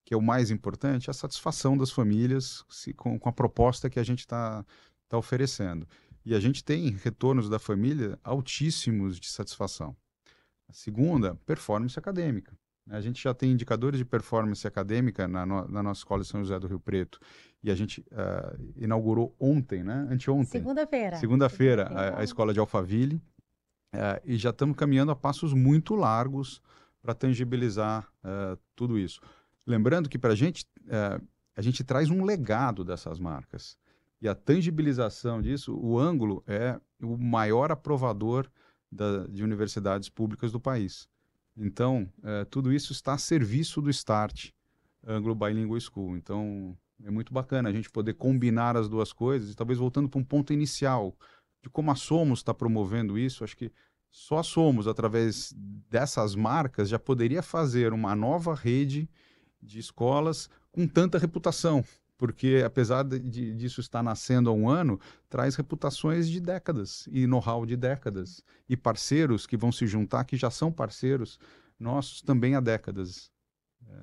que 0.05 0.13
é 0.13 0.17
o 0.17 0.21
mais 0.21 0.51
importante, 0.51 1.09
a 1.09 1.13
satisfação 1.13 1.77
das 1.77 1.91
famílias 1.91 2.65
se, 2.69 2.93
com, 2.93 3.17
com, 3.19 3.29
a 3.29 3.33
proposta 3.33 3.89
que 3.89 3.99
a 3.99 4.03
gente 4.03 4.19
está 4.19 4.65
tá 5.07 5.17
oferecendo. 5.17 5.87
E 6.25 6.35
a 6.35 6.39
gente 6.39 6.63
tem 6.63 6.89
retornos 6.89 7.49
da 7.49 7.59
família 7.59 8.19
altíssimos 8.23 9.19
de 9.19 9.29
satisfação. 9.29 9.95
A 10.67 10.73
segunda, 10.73 11.35
performance 11.45 11.97
acadêmica. 11.97 12.57
A 12.89 13.01
gente 13.01 13.21
já 13.21 13.33
tem 13.33 13.51
indicadores 13.51 13.99
de 13.99 14.05
performance 14.05 14.65
acadêmica 14.65 15.27
na, 15.27 15.45
no, 15.45 15.67
na 15.67 15.83
nossa 15.83 16.01
escola 16.01 16.23
de 16.23 16.27
São 16.27 16.41
José 16.41 16.59
do 16.59 16.67
Rio 16.67 16.79
Preto. 16.79 17.19
E 17.61 17.69
a 17.69 17.75
gente 17.75 18.01
uh, 18.11 18.73
inaugurou 18.75 19.35
ontem, 19.39 19.83
né? 19.83 20.07
Anteontem. 20.09 20.47
Segunda-feira. 20.47 21.17
Segunda-feira, 21.17 21.83
Segunda 21.83 22.01
a, 22.01 22.19
a, 22.19 22.23
escola 22.23 22.53
de 22.53 22.59
Alphaville. 22.59 23.21
É, 23.91 24.21
e 24.23 24.38
já 24.38 24.52
estamos 24.52 24.75
caminhando 24.75 25.12
a 25.12 25.15
passos 25.15 25.54
muito 25.54 25.95
largos 25.95 26.62
para 27.02 27.13
tangibilizar 27.13 28.08
é, 28.23 28.58
tudo 28.75 28.99
isso. 28.99 29.19
Lembrando 29.65 30.10
que 30.10 30.17
para 30.17 30.34
a 30.34 30.36
gente, 30.36 30.65
é, 30.88 31.19
a 31.56 31.62
gente 31.62 31.84
traz 31.84 32.10
um 32.10 32.23
legado 32.23 32.84
dessas 32.84 33.19
marcas. 33.19 33.78
E 34.21 34.28
a 34.28 34.36
tangibilização 34.36 35.41
disso, 35.41 35.75
o 35.75 35.97
ângulo 35.97 36.43
é 36.45 36.80
o 37.02 37.17
maior 37.17 37.71
aprovador 37.71 38.47
da, 38.91 39.25
de 39.28 39.43
universidades 39.43 40.10
públicas 40.10 40.52
do 40.52 40.60
país. 40.60 41.08
Então, 41.56 42.10
é, 42.23 42.45
tudo 42.45 42.71
isso 42.71 42.91
está 42.91 43.13
a 43.13 43.17
serviço 43.17 43.82
do 43.82 43.91
START, 43.91 44.52
Anglo 45.06 45.34
Bilingual 45.34 45.80
School. 45.80 46.17
Então, 46.17 46.78
é 47.04 47.10
muito 47.10 47.34
bacana 47.34 47.69
a 47.69 47.73
gente 47.73 47.89
poder 47.89 48.13
combinar 48.13 48.75
as 48.75 48.89
duas 48.89 49.13
coisas, 49.13 49.52
e 49.52 49.56
talvez 49.56 49.80
voltando 49.80 50.10
para 50.10 50.19
um 50.19 50.23
ponto 50.23 50.52
inicial, 50.52 51.15
de 51.61 51.69
como 51.69 51.91
a 51.91 51.95
Somos 51.95 52.39
está 52.39 52.53
promovendo 52.53 53.17
isso, 53.17 53.43
acho 53.43 53.57
que 53.57 53.71
só 54.11 54.39
a 54.39 54.43
Somos, 54.43 54.87
através 54.87 55.53
dessas 55.55 56.35
marcas, 56.35 56.89
já 56.89 56.97
poderia 56.97 57.43
fazer 57.43 57.93
uma 57.93 58.15
nova 58.15 58.55
rede 58.55 59.09
de 59.61 59.79
escolas 59.79 60.49
com 60.71 60.87
tanta 60.87 61.17
reputação, 61.17 61.83
porque 62.17 62.63
apesar 62.65 63.03
de, 63.03 63.53
disso 63.53 63.81
estar 63.81 64.01
nascendo 64.01 64.49
há 64.49 64.53
um 64.53 64.69
ano, 64.69 64.99
traz 65.29 65.55
reputações 65.55 66.27
de 66.27 66.39
décadas 66.39 67.07
e 67.11 67.27
know-how 67.27 67.65
de 67.65 67.75
décadas 67.75 68.43
e 68.67 68.75
parceiros 68.75 69.45
que 69.45 69.57
vão 69.57 69.71
se 69.71 69.85
juntar, 69.85 70.23
que 70.25 70.37
já 70.37 70.49
são 70.49 70.71
parceiros 70.71 71.39
nossos 71.79 72.21
também 72.21 72.55
há 72.55 72.59
décadas. 72.59 73.31
É. 73.87 74.01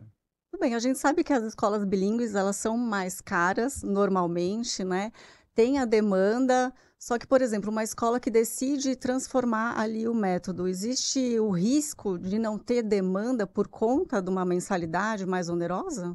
Tudo 0.51 0.61
bem, 0.61 0.75
a 0.75 0.79
gente 0.79 0.99
sabe 0.99 1.23
que 1.23 1.33
as 1.33 1.45
escolas 1.45 1.85
bilíngues 1.85 2.35
elas 2.35 2.57
são 2.57 2.79
mais 2.79 3.21
caras 3.21 3.83
normalmente, 3.83 4.83
né? 4.83 5.13
Tem 5.57 5.79
a 5.79 5.87
demanda, 5.87 6.71
só 6.99 7.19
que, 7.19 7.27
por 7.27 7.41
exemplo, 7.41 7.71
uma 7.71 7.83
escola 7.83 8.21
que 8.21 8.31
decide 8.31 8.95
transformar 8.95 9.81
ali 9.81 10.07
o 10.07 10.13
método, 10.13 10.69
existe 10.69 11.41
o 11.41 11.51
risco 11.51 12.19
de 12.19 12.39
não 12.39 12.59
ter 12.59 12.83
demanda 12.83 13.47
por 13.47 13.67
conta 13.67 14.21
de 14.21 14.29
uma 14.29 14.45
mensalidade 14.45 15.25
mais 15.25 15.49
onerosa? 15.49 16.15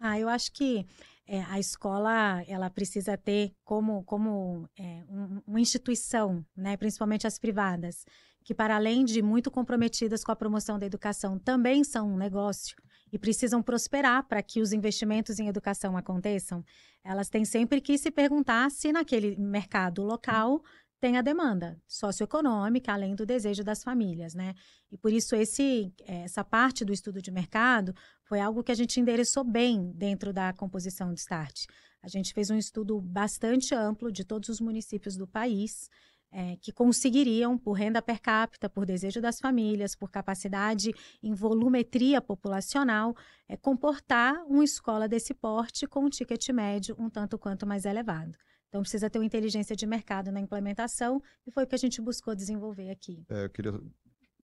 Ah, 0.00 0.18
eu 0.18 0.30
acho 0.30 0.50
que 0.52 0.86
é, 1.26 1.42
a 1.42 1.58
escola 1.60 2.42
ela 2.48 2.70
precisa 2.70 3.18
ter 3.18 3.52
como, 3.62 4.02
como 4.04 4.66
é, 4.78 5.04
um, 5.10 5.42
uma 5.46 5.60
instituição, 5.60 6.42
né, 6.56 6.74
principalmente 6.78 7.26
as 7.26 7.38
privadas, 7.38 8.06
que 8.42 8.54
para 8.54 8.76
além 8.76 9.04
de 9.04 9.20
muito 9.20 9.50
comprometidas 9.50 10.24
com 10.24 10.32
a 10.32 10.36
promoção 10.36 10.78
da 10.78 10.86
educação, 10.86 11.38
também 11.38 11.84
são 11.84 12.14
um 12.14 12.16
negócio 12.16 12.74
e 13.12 13.18
precisam 13.18 13.62
prosperar 13.62 14.26
para 14.26 14.42
que 14.42 14.60
os 14.60 14.72
investimentos 14.72 15.38
em 15.38 15.48
educação 15.48 15.96
aconteçam, 15.96 16.64
elas 17.04 17.28
têm 17.28 17.44
sempre 17.44 17.80
que 17.80 17.98
se 17.98 18.10
perguntar 18.10 18.70
se 18.70 18.92
naquele 18.92 19.36
mercado 19.36 20.02
local 20.02 20.62
tem 21.00 21.16
a 21.16 21.22
demanda 21.22 21.80
socioeconômica, 21.88 22.92
além 22.92 23.14
do 23.14 23.24
desejo 23.24 23.64
das 23.64 23.82
famílias, 23.82 24.34
né? 24.34 24.54
E 24.92 24.98
por 24.98 25.10
isso 25.10 25.34
esse, 25.34 25.92
essa 26.06 26.44
parte 26.44 26.84
do 26.84 26.92
estudo 26.92 27.22
de 27.22 27.30
mercado 27.30 27.94
foi 28.22 28.38
algo 28.38 28.62
que 28.62 28.70
a 28.70 28.74
gente 28.74 29.00
endereçou 29.00 29.42
bem 29.42 29.92
dentro 29.92 30.30
da 30.30 30.52
composição 30.52 31.14
de 31.14 31.20
Start. 31.20 31.64
A 32.02 32.08
gente 32.08 32.34
fez 32.34 32.50
um 32.50 32.58
estudo 32.58 33.00
bastante 33.00 33.74
amplo 33.74 34.12
de 34.12 34.24
todos 34.24 34.50
os 34.50 34.60
municípios 34.60 35.16
do 35.16 35.26
país, 35.26 35.88
é, 36.32 36.56
que 36.56 36.72
conseguiriam, 36.72 37.58
por 37.58 37.72
renda 37.72 38.00
per 38.00 38.20
capita, 38.20 38.68
por 38.68 38.86
desejo 38.86 39.20
das 39.20 39.40
famílias, 39.40 39.94
por 39.94 40.10
capacidade 40.10 40.92
em 41.22 41.34
volumetria 41.34 42.20
populacional, 42.20 43.16
é, 43.48 43.56
comportar 43.56 44.44
uma 44.46 44.64
escola 44.64 45.08
desse 45.08 45.34
porte 45.34 45.86
com 45.86 46.04
um 46.04 46.08
ticket 46.08 46.48
médio 46.50 46.94
um 46.98 47.10
tanto 47.10 47.38
quanto 47.38 47.66
mais 47.66 47.84
elevado. 47.84 48.36
Então, 48.68 48.82
precisa 48.82 49.10
ter 49.10 49.18
uma 49.18 49.24
inteligência 49.24 49.74
de 49.74 49.84
mercado 49.84 50.30
na 50.30 50.40
implementação, 50.40 51.20
e 51.44 51.50
foi 51.50 51.64
o 51.64 51.66
que 51.66 51.74
a 51.74 51.78
gente 51.78 52.00
buscou 52.00 52.36
desenvolver 52.36 52.90
aqui. 52.90 53.24
É, 53.28 53.46
eu 53.46 53.50
queria 53.50 53.80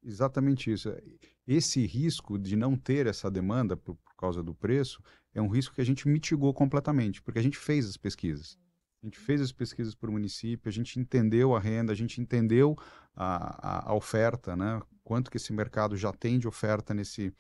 exatamente 0.04 0.72
isso. 0.72 0.94
Esse 1.48 1.86
risco 1.86 2.38
de 2.38 2.56
não 2.58 2.76
ter 2.76 3.08
essa 3.08 3.32
demanda 3.32 3.78
por, 3.78 3.96
por 3.96 4.16
causa 4.16 4.44
do 4.44 4.54
preço 4.54 5.02
é 5.34 5.42
um 5.42 5.48
risco 5.48 5.76
que 5.76 5.82
a 5.82 5.86
gente 5.86 6.08
mitigou 6.08 6.54
completamente, 6.54 7.22
porque 7.22 7.40
a 7.40 7.44
gente 7.44 7.58
fez 7.58 7.88
as 7.88 7.96
pesquisas. 7.96 8.58
A 9.02 9.06
gente 9.06 9.20
fez 9.20 9.42
as 9.42 9.52
pesquisas 9.52 9.94
por 9.94 10.10
município, 10.10 10.70
a 10.70 10.72
gente 10.72 11.00
entendeu 11.00 11.56
a 11.56 11.60
renda, 11.60 11.92
a 11.92 11.96
gente 11.96 12.20
entendeu 12.20 12.76
a, 13.16 13.88
a, 13.88 13.92
a, 13.92 13.94
oferta, 13.94 14.56
né? 14.56 14.82
quanto 15.04 15.30
que 15.30 15.38
esse 15.38 15.54
mercado 15.54 15.96
já 15.96 16.12
tem 16.12 16.40
de 16.40 16.48
oferta 16.48 16.94
nesse, 16.94 17.34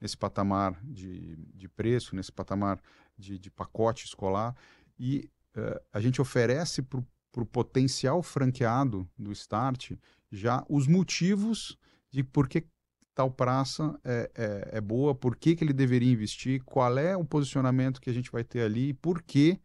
nesse 0.00 0.16
patamar 0.16 0.78
de, 0.82 1.36
de 1.54 1.68
preço, 1.68 2.14
nesse 2.14 2.32
patamar 2.32 2.80
de, 3.16 3.38
de 3.38 3.50
pacote 3.50 4.04
escolar. 4.04 4.54
E 4.98 5.30
uh, 5.56 5.80
a 5.92 6.00
gente 6.00 6.20
oferece 6.20 6.82
para 6.82 7.00
o 7.40 7.46
potencial 7.46 8.22
franqueado 8.22 9.08
do 9.18 9.32
Start 9.32 9.92
já 10.30 10.64
os 10.68 10.86
motivos 10.86 11.78
de 12.10 12.22
por 12.22 12.48
que 12.48 12.66
tal 13.14 13.30
praça 13.30 13.98
é, 14.04 14.30
é, 14.34 14.68
é 14.78 14.80
boa, 14.80 15.14
por 15.14 15.36
que, 15.36 15.54
que 15.54 15.62
ele 15.62 15.72
deveria 15.72 16.12
investir, 16.12 16.62
qual 16.64 16.98
é 16.98 17.16
o 17.16 17.24
posicionamento 17.24 18.00
que 18.00 18.10
a 18.10 18.12
gente 18.12 18.30
vai 18.30 18.42
ter 18.42 18.62
ali, 18.62 18.92
por 18.92 19.22
que 19.22 19.60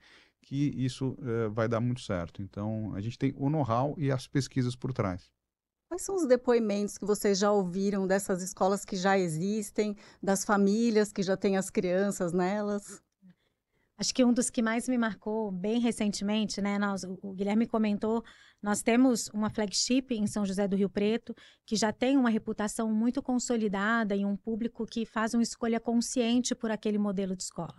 que 0.49 0.73
isso 0.75 1.15
uh, 1.19 1.51
vai 1.51 1.67
dar 1.67 1.79
muito 1.79 2.01
certo. 2.01 2.41
Então, 2.41 2.91
a 2.95 3.01
gente 3.01 3.19
tem 3.19 3.31
o 3.37 3.51
know-how 3.51 3.93
e 3.99 4.11
as 4.11 4.25
pesquisas 4.25 4.75
por 4.75 4.91
trás. 4.91 5.31
Quais 5.87 6.01
são 6.01 6.15
os 6.15 6.27
depoimentos 6.27 6.97
que 6.97 7.05
vocês 7.05 7.37
já 7.37 7.51
ouviram 7.51 8.07
dessas 8.07 8.41
escolas 8.41 8.83
que 8.83 8.95
já 8.95 9.17
existem, 9.17 9.95
das 10.21 10.43
famílias 10.43 11.13
que 11.13 11.21
já 11.21 11.37
têm 11.37 11.55
as 11.55 11.69
crianças 11.69 12.33
nelas? 12.33 12.99
Acho 13.95 14.13
que 14.13 14.25
um 14.25 14.33
dos 14.33 14.49
que 14.49 14.63
mais 14.63 14.87
me 14.87 14.97
marcou 14.97 15.51
bem 15.51 15.79
recentemente, 15.79 16.61
né? 16.61 16.79
Nós, 16.79 17.03
o 17.03 17.33
Guilherme 17.33 17.67
comentou, 17.67 18.23
nós 18.59 18.81
temos 18.81 19.27
uma 19.27 19.51
flagship 19.51 20.11
em 20.11 20.25
São 20.25 20.45
José 20.45 20.67
do 20.67 20.75
Rio 20.75 20.89
Preto 20.89 21.35
que 21.63 21.75
já 21.75 21.93
tem 21.93 22.17
uma 22.17 22.29
reputação 22.29 22.91
muito 22.91 23.21
consolidada 23.21 24.15
e 24.15 24.25
um 24.25 24.35
público 24.35 24.83
que 24.85 25.05
faz 25.05 25.35
uma 25.35 25.43
escolha 25.43 25.79
consciente 25.79 26.55
por 26.55 26.71
aquele 26.71 26.97
modelo 26.97 27.35
de 27.35 27.43
escola. 27.43 27.75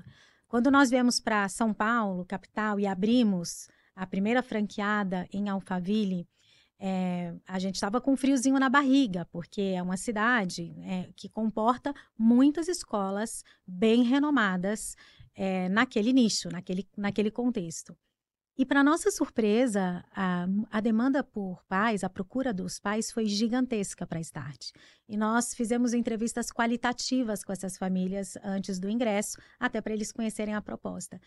Quando 0.51 0.69
nós 0.69 0.91
viemos 0.91 1.21
para 1.21 1.49
São 1.49 1.73
Paulo, 1.73 2.25
capital, 2.25 2.81
e 2.81 2.85
abrimos 2.85 3.69
a 3.95 4.05
primeira 4.05 4.43
franqueada 4.43 5.29
em 5.33 5.49
Alphaville, 5.49 6.27
é, 6.77 7.33
a 7.47 7.61
gente 7.61 7.77
estava 7.77 8.01
com 8.01 8.15
um 8.15 8.17
friozinho 8.17 8.59
na 8.59 8.69
barriga, 8.69 9.25
porque 9.31 9.61
é 9.61 9.81
uma 9.81 9.97
cidade 9.97 10.75
é, 10.81 11.09
que 11.15 11.29
comporta 11.29 11.95
muitas 12.19 12.67
escolas 12.67 13.45
bem 13.65 14.03
renomadas 14.03 14.97
é, 15.37 15.69
naquele 15.69 16.13
nicho, 16.13 16.49
naquele, 16.49 16.85
naquele 16.97 17.31
contexto. 17.31 17.97
E 18.59 18.67
para 18.67 18.85
nossa 18.85 19.11
surpresa, 19.11 20.05
a, 20.13 20.47
a, 20.71 20.81
demanda 20.81 21.25
por 21.25 21.65
pais, 21.65 22.05
a 22.05 22.11
procura 22.11 22.53
dos 22.53 22.79
pais 22.79 23.11
foi 23.11 23.25
gigantesca 23.25 24.07
para 24.07 24.21
Start. 24.21 24.73
E 25.09 25.17
nós 25.17 25.55
fizemos 25.55 25.95
entrevistas 25.95 26.51
qualitativas 26.51 27.43
com 27.43 27.53
essas 27.53 27.79
famílias 27.79 28.37
antes 28.43 28.79
do 28.79 28.91
ingresso, 28.91 29.39
até 29.59 29.81
para 29.81 29.95
eles 29.95 30.13
conhecerem 30.13 30.55
a 30.55 30.61
proposta. 30.61 31.19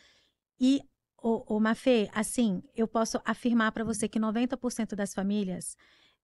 E, 0.60 0.82
o, 1.22 1.56
o 1.56 1.60
Mafê, 1.60 2.10
assim, 2.14 2.62
eu 2.76 2.88
posso 2.88 3.20
afirmar 3.26 3.72
para 3.72 3.84
você 3.84 4.08
que 4.08 4.20
90% 4.20 4.94
das 4.94 5.14
famílias 5.14 5.76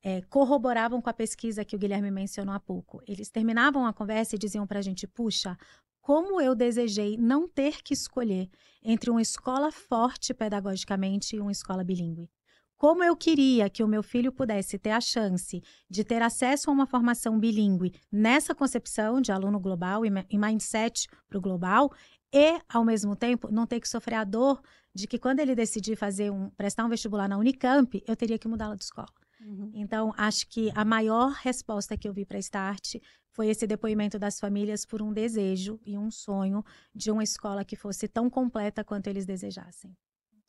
é, 0.03 0.21
corroboravam 0.23 1.01
com 1.01 1.09
a 1.09 1.13
pesquisa 1.13 1.65
que 1.65 1.75
o 1.75 1.79
Guilherme 1.79 2.12
mencionou 2.12 2.53
há 2.53 2.59
pouco. 2.59 3.01
Eles 3.07 3.29
terminavam 3.29 3.85
a 3.85 3.93
conversa 3.93 4.35
e 4.35 4.39
diziam 4.39 4.67
para 4.67 4.79
a 4.79 4.81
gente: 4.81 5.07
puxa, 5.07 5.57
como 6.01 6.39
eu 6.41 6.55
desejei 6.55 7.17
não 7.17 7.47
ter 7.47 7.81
que 7.83 7.93
escolher 7.93 8.49
entre 8.83 9.09
uma 9.09 9.21
escola 9.21 9.71
forte 9.71 10.33
pedagogicamente 10.33 11.35
e 11.35 11.39
uma 11.39 11.51
escola 11.51 11.83
bilíngue. 11.83 12.29
Como 12.77 13.03
eu 13.03 13.13
queria 13.13 13.69
que 13.69 13.83
o 13.83 13.88
meu 13.88 14.01
filho 14.01 14.31
pudesse 14.31 14.79
ter 14.79 14.91
a 14.91 15.01
chance 15.01 15.62
de 15.89 16.03
ter 16.03 16.21
acesso 16.21 16.69
a 16.69 16.73
uma 16.73 16.88
formação 16.88 17.38
bilíngue 17.38 17.93
nessa 18.09 18.55
concepção 18.55 19.19
de 19.19 19.33
aluno 19.33 19.59
global 19.59 20.03
e 20.05 20.38
mindset 20.38 21.09
para 21.27 21.38
o 21.38 21.41
global, 21.41 21.91
e, 22.33 22.59
ao 22.69 22.85
mesmo 22.85 23.15
tempo, 23.15 23.51
não 23.51 23.65
ter 23.65 23.79
que 23.79 23.89
sofrer 23.89 24.15
a 24.15 24.23
dor 24.23 24.62
de 24.93 25.07
que 25.07 25.19
quando 25.19 25.39
ele 25.39 25.55
decidir 25.55 25.95
fazer 25.95 26.31
um, 26.31 26.49
prestar 26.51 26.85
um 26.85 26.89
vestibular 26.89 27.27
na 27.27 27.38
Unicamp, 27.38 28.01
eu 28.07 28.15
teria 28.15 28.38
que 28.38 28.47
mudá-lo 28.47 28.75
de 28.75 28.83
escola. 28.83 29.09
Uhum. 29.39 29.71
Então, 29.73 30.13
acho 30.17 30.47
que 30.47 30.71
a 30.75 30.84
maior 30.84 31.32
resposta 31.32 31.97
que 31.97 32.08
eu 32.08 32.13
vi 32.13 32.25
para 32.25 32.39
Start 32.39 32.95
foi 33.32 33.47
esse 33.49 33.65
depoimento 33.67 34.17
das 34.19 34.39
famílias 34.39 34.86
por 34.86 35.02
um 35.02 35.13
desejo 35.13 35.80
e 35.86 35.97
um 35.97 36.10
sonho 36.12 36.63
de 36.93 37.12
uma 37.12 37.23
escola 37.23 37.63
que 37.63 37.75
fosse 37.75 38.08
tão 38.08 38.30
completa 38.30 38.84
quanto 38.84 39.08
eles 39.08 39.25
desejassem. 39.25 39.95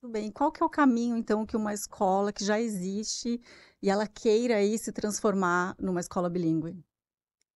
Muito 0.03 0.09
bem. 0.12 0.31
Qual 0.33 0.50
que 0.50 0.62
é 0.62 0.66
o 0.66 0.70
caminho, 0.70 1.16
então, 1.16 1.44
que 1.44 1.57
uma 1.57 1.74
escola 1.74 2.33
que 2.33 2.44
já 2.44 2.59
existe 2.61 3.40
e 3.83 3.90
ela 3.90 4.07
queira 4.07 4.57
aí 4.57 4.79
se 4.79 4.92
transformar 4.92 5.76
numa 5.79 6.00
escola 6.00 6.31
bilíngue? 6.31 6.83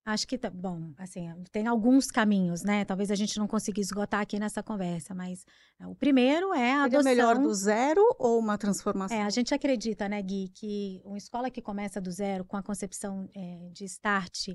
Acho 0.07 0.29
que, 0.29 0.37
tá, 0.37 0.51
bom, 0.51 0.93
assim, 0.99 1.33
tem 1.51 1.67
alguns 1.67 2.11
caminhos, 2.11 2.63
né? 2.63 2.85
Talvez 2.85 3.11
a 3.11 3.15
gente 3.15 3.39
não 3.39 3.47
consiga 3.47 3.81
esgotar 3.81 4.21
aqui 4.21 4.39
nessa 4.39 4.63
conversa, 4.63 5.15
mas 5.15 5.47
é, 5.81 5.87
o 5.87 5.95
primeiro 5.95 6.53
é 6.53 6.73
a 6.73 6.83
Seria 6.83 6.99
adoção... 6.99 7.03
melhor 7.05 7.39
do 7.39 7.55
zero 7.55 8.03
ou 8.19 8.39
uma 8.39 8.59
transformação? 8.59 9.17
É, 9.17 9.23
a 9.23 9.31
gente 9.31 9.55
acredita, 9.55 10.07
né, 10.07 10.21
Gui, 10.21 10.51
que 10.55 11.01
uma 11.07 11.17
escola 11.17 11.51
que 11.51 11.63
começa 11.63 12.03
do 12.03 12.11
zero, 12.11 12.45
com 12.45 12.55
a 12.55 12.63
concepção 12.63 13.31
é, 13.35 13.71
de 13.73 13.87
start, 13.87 14.49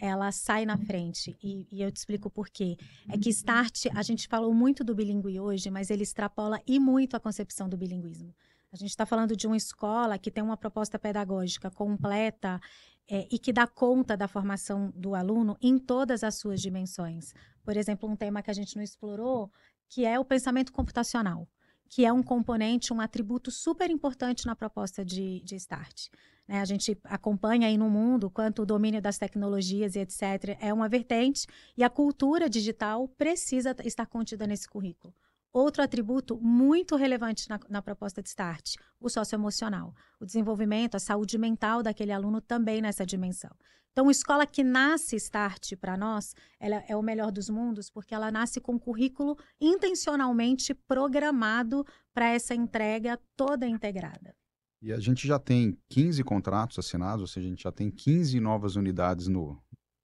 ela 0.00 0.32
sai 0.32 0.64
na 0.64 0.78
frente. 0.78 1.36
E, 1.42 1.68
e, 1.70 1.82
eu 1.82 1.92
te 1.92 1.96
explico 1.96 2.30
por 2.30 2.48
quê. 2.48 2.78
É 3.10 3.18
que 3.18 3.28
start, 3.28 3.86
a 3.94 4.02
gente 4.02 4.26
falou 4.26 4.54
muito 4.54 4.82
do 4.82 4.94
bilíngue 4.94 5.38
hoje, 5.38 5.70
mas 5.70 5.90
ele 5.90 6.02
extrapola 6.02 6.58
e 6.66 6.80
muito 6.80 7.14
a 7.14 7.20
concepção 7.20 7.68
do 7.68 7.76
bilinguismo. 7.76 8.34
A 8.72 8.76
gente 8.76 8.90
está 8.90 9.06
falando 9.06 9.36
de 9.36 9.46
uma 9.46 9.56
escola 9.56 10.18
que 10.18 10.32
tem 10.32 10.42
uma 10.42 10.56
proposta 10.56 10.98
pedagógica 10.98 11.70
completa 11.70 12.60
é, 13.08 13.26
e 13.30 13.38
que 13.38 13.52
dá 13.52 13.66
conta 13.66 14.16
da 14.16 14.26
formação 14.26 14.92
do 14.94 15.14
aluno 15.14 15.56
em 15.60 15.78
todas 15.78 16.24
as 16.24 16.36
suas 16.36 16.60
dimensões. 16.60 17.32
Por 17.62 17.76
exemplo, 17.76 18.08
um 18.08 18.16
tema 18.16 18.42
que 18.42 18.50
a 18.50 18.54
gente 18.54 18.76
não 18.76 18.82
explorou, 18.82 19.50
que 19.88 20.04
é 20.04 20.18
o 20.18 20.24
pensamento 20.24 20.72
computacional, 20.72 21.48
que 21.88 22.04
é 22.04 22.12
um 22.12 22.22
componente, 22.22 22.92
um 22.92 23.00
atributo 23.00 23.50
super 23.50 23.90
importante 23.90 24.46
na 24.46 24.56
proposta 24.56 25.04
de, 25.04 25.40
de 25.40 25.58
START. 25.58 26.08
Né? 26.48 26.60
A 26.60 26.64
gente 26.64 26.98
acompanha 27.04 27.68
aí 27.68 27.76
no 27.76 27.90
mundo 27.90 28.30
quanto 28.30 28.62
o 28.62 28.66
domínio 28.66 29.00
das 29.00 29.18
tecnologias 29.18 29.94
e 29.94 30.00
etc. 30.00 30.56
é 30.60 30.72
uma 30.72 30.88
vertente, 30.88 31.46
e 31.76 31.84
a 31.84 31.90
cultura 31.90 32.48
digital 32.48 33.08
precisa 33.08 33.74
estar 33.84 34.06
contida 34.06 34.46
nesse 34.46 34.68
currículo. 34.68 35.14
Outro 35.54 35.84
atributo 35.84 36.36
muito 36.42 36.96
relevante 36.96 37.48
na, 37.48 37.60
na, 37.68 37.80
proposta 37.80 38.20
de 38.20 38.28
START, 38.28 38.74
o 38.98 39.08
socioemocional. 39.08 39.94
O 40.18 40.26
desenvolvimento, 40.26 40.96
a 40.96 40.98
saúde 40.98 41.38
mental 41.38 41.80
daquele 41.80 42.10
aluno 42.10 42.40
também 42.40 42.82
nessa 42.82 43.06
dimensão. 43.06 43.52
Então, 43.92 44.08
a 44.08 44.10
escola 44.10 44.48
que 44.48 44.64
nasce 44.64 45.14
START 45.14 45.76
para 45.80 45.96
nós, 45.96 46.34
ela 46.58 46.82
é 46.88 46.96
o 46.96 47.02
melhor 47.02 47.30
dos 47.30 47.48
mundos, 47.48 47.88
porque 47.88 48.12
ela 48.12 48.32
nasce 48.32 48.60
com 48.60 48.72
um 48.72 48.78
currículo 48.80 49.38
intencionalmente 49.60 50.74
programado 50.74 51.86
para 52.12 52.30
essa 52.30 52.52
entrega 52.52 53.16
toda 53.36 53.64
integrada. 53.64 54.34
E 54.82 54.92
a 54.92 54.98
gente 54.98 55.24
já 55.24 55.38
tem 55.38 55.78
15 55.88 56.24
contratos 56.24 56.80
assinados, 56.80 57.20
ou 57.20 57.28
seja, 57.28 57.46
a 57.46 57.50
gente 57.50 57.62
já 57.62 57.70
tem 57.70 57.92
15 57.92 58.40
novas 58.40 58.74
unidades 58.74 59.28
no, 59.28 59.62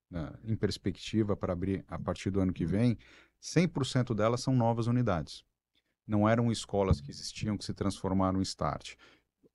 na, 0.08 0.38
em 0.44 0.54
perspectiva 0.54 1.36
para 1.36 1.52
abrir 1.52 1.84
a 1.88 1.98
partir 1.98 2.30
do 2.30 2.40
ano 2.40 2.52
que 2.52 2.64
vem. 2.64 2.96
100% 3.42 4.14
delas 4.14 4.40
são 4.40 4.54
novas 4.54 4.86
unidades. 4.86 5.44
Não 6.06 6.28
eram 6.28 6.50
escolas 6.50 7.00
que 7.00 7.10
existiam 7.10 7.56
que 7.56 7.64
se 7.64 7.72
transformaram 7.72 8.40
em 8.40 8.42
start. 8.42 8.94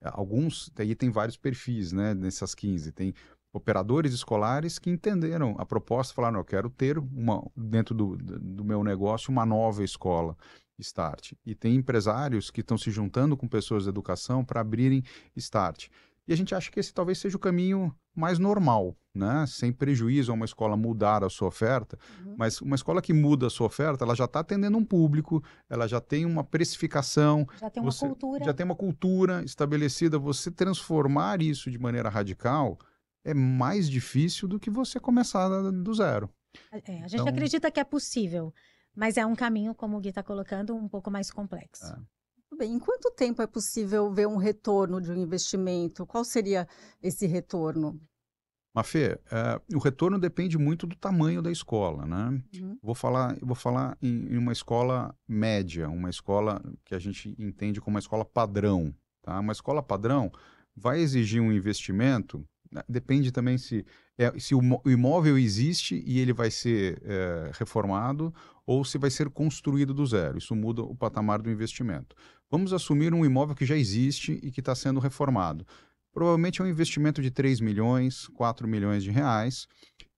Alguns, 0.02 0.72
aí 0.78 0.96
tem 0.96 1.10
vários 1.10 1.38
perfis, 1.38 1.92
né, 1.92 2.14
nessas 2.14 2.54
15. 2.54 2.92
Tem 2.92 3.14
operadores 3.52 4.14
escolares 4.14 4.78
que 4.78 4.90
entenderam 4.90 5.56
a 5.58 5.66
proposta 5.66 6.14
falaram, 6.14 6.40
eu 6.40 6.46
quero 6.46 6.70
ter 6.70 6.98
uma, 6.98 7.44
dentro 7.56 7.96
do, 7.96 8.18
do 8.18 8.64
meu 8.64 8.84
negócio 8.84 9.32
uma 9.32 9.46
nova 9.46 9.84
escola 9.84 10.36
Start. 10.78 11.34
E 11.46 11.56
tem 11.56 11.76
empresários 11.76 12.52
que 12.52 12.62
estão 12.62 12.78
se 12.78 12.92
juntando 12.92 13.38
com 13.38 13.48
pessoas 13.48 13.84
de 13.84 13.90
educação 13.90 14.44
para 14.44 14.62
abrirem 14.62 15.04
Start. 15.36 15.88
E 16.28 16.34
a 16.34 16.38
gente 16.38 16.56
acha 16.56 16.72
que 16.72 16.80
esse 16.80 16.94
talvez 16.94 17.20
seja 17.20 17.38
o 17.38 17.40
caminho 17.40 17.96
mais 18.16 18.40
normal, 18.40 18.96
né? 19.14 19.46
Sem 19.48 19.72
prejuízo 19.72 20.32
a 20.32 20.36
uma 20.36 20.46
escola 20.46 20.76
mudar 20.76 21.24
a 21.24 21.30
sua 21.30 21.48
oferta, 21.48 22.00
uhum. 22.24 22.36
mas 22.38 22.62
uma 22.62 22.76
escola 22.76 23.02
que 23.02 23.14
muda 23.14 23.48
a 23.48 23.50
sua 23.50 23.68
oferta, 23.68 24.04
ela 24.04 24.16
já 24.16 24.26
está 24.26 24.40
atendendo 24.40 24.78
um 24.78 24.86
público, 24.86 25.44
ela 25.70 25.88
já 25.88 26.02
tem 26.02 26.26
uma 26.26 26.44
precificação, 26.44 27.48
já 27.60 27.70
tem 27.70 27.84
uma 27.84 27.92
você, 27.92 28.08
cultura, 28.08 28.44
já 28.44 28.54
tem 28.54 28.66
uma 28.66 28.76
cultura 28.76 29.44
estabelecida. 29.44 30.18
Você 30.18 30.50
transformar 30.50 31.42
isso 31.42 31.70
de 31.70 31.78
maneira 31.78 32.10
radical 32.10 32.80
é 33.24 33.34
mais 33.34 33.90
difícil 33.90 34.48
do 34.48 34.60
que 34.60 34.70
você 34.70 35.00
começar 35.00 35.50
do 35.72 35.94
zero. 35.94 36.30
É, 36.72 37.04
a 37.04 37.08
gente 37.08 37.16
então... 37.16 37.28
acredita 37.28 37.70
que 37.70 37.80
é 37.80 37.84
possível, 37.84 38.54
mas 38.96 39.18
é 39.18 39.26
um 39.26 39.36
caminho, 39.36 39.76
como 39.76 39.98
o 39.98 40.00
Gui 40.00 40.10
está 40.10 40.24
colocando, 40.24 40.76
um 40.76 40.88
pouco 40.88 41.12
mais 41.12 41.30
complexo. 41.30 41.86
É. 41.86 42.15
Bem, 42.58 42.74
em 42.74 42.80
quanto 42.80 43.12
tempo 43.12 43.42
é 43.42 43.48
possível 43.48 44.12
ver 44.12 44.28
um 44.28 44.38
retorno 44.38 45.02
de 45.02 45.12
um 45.12 45.16
investimento? 45.16 46.06
Qual 46.06 46.24
seria 46.24 46.68
esse 47.02 47.28
retorno? 47.28 48.00
Mafê, 48.76 49.18
é, 49.32 49.62
o 49.74 49.80
retorno 49.80 50.20
depende 50.20 50.58
muito 50.58 50.86
do 50.86 50.98
tamanho 50.98 51.42
da 51.42 51.50
escola, 51.50 52.06
né? 52.06 52.44
Uhum. 52.60 52.78
Vou 52.84 52.94
falar, 52.94 53.38
vou 53.42 53.56
falar 53.56 53.98
em, 54.02 54.34
em, 54.34 54.38
uma 54.38 54.52
escola 54.52 55.16
média, 55.26 55.88
uma 55.88 56.10
escola 56.10 56.62
que 56.84 56.94
a 56.94 57.00
gente 57.00 57.34
entende 57.40 57.80
como 57.80 57.96
uma 57.96 58.02
escola 58.02 58.26
padrão, 58.26 58.94
tá? 59.22 59.40
Uma 59.40 59.54
escola 59.54 59.82
padrão 59.82 60.30
vai 60.76 61.00
exigir 61.00 61.42
um 61.42 61.54
investimento, 61.54 62.46
né? 62.70 62.84
depende 62.88 63.32
também 63.32 63.58
se, 63.58 63.86
é, 64.18 64.38
se 64.38 64.54
o, 64.54 64.60
o, 64.60 64.90
imóvel 64.90 65.38
existe 65.38 66.04
e 66.06 66.20
ele 66.20 66.34
vai 66.34 66.52
ser 66.52 67.02
é, 67.06 67.52
reformado 67.54 68.34
ou 68.66 68.84
se 68.84 68.98
vai 68.98 69.10
ser 69.10 69.30
construído 69.30 69.94
do 69.94 70.06
zero. 70.06 70.38
Isso 70.38 70.54
muda 70.54 70.82
o 70.82 70.94
patamar 70.94 71.42
do 71.42 71.50
investimento. 71.50 72.14
Vamos 72.50 72.74
assumir 72.74 73.14
um 73.14 73.26
imóvel 73.26 73.56
que 73.56 73.66
já 73.66 73.76
existe 73.76 74.40
e 74.44 74.52
que 74.52 74.60
está 74.60 74.76
sendo 74.76 75.00
reformado. 75.00 75.66
Provavelmente 76.14 76.62
é 76.62 76.66
um 76.66 76.68
investimento 76.68 77.22
de 77.22 77.30
3 77.30 77.60
milhões, 77.60 78.28
4 78.30 78.68
milhões 78.68 79.04
de 79.04 79.12
reais, 79.12 79.68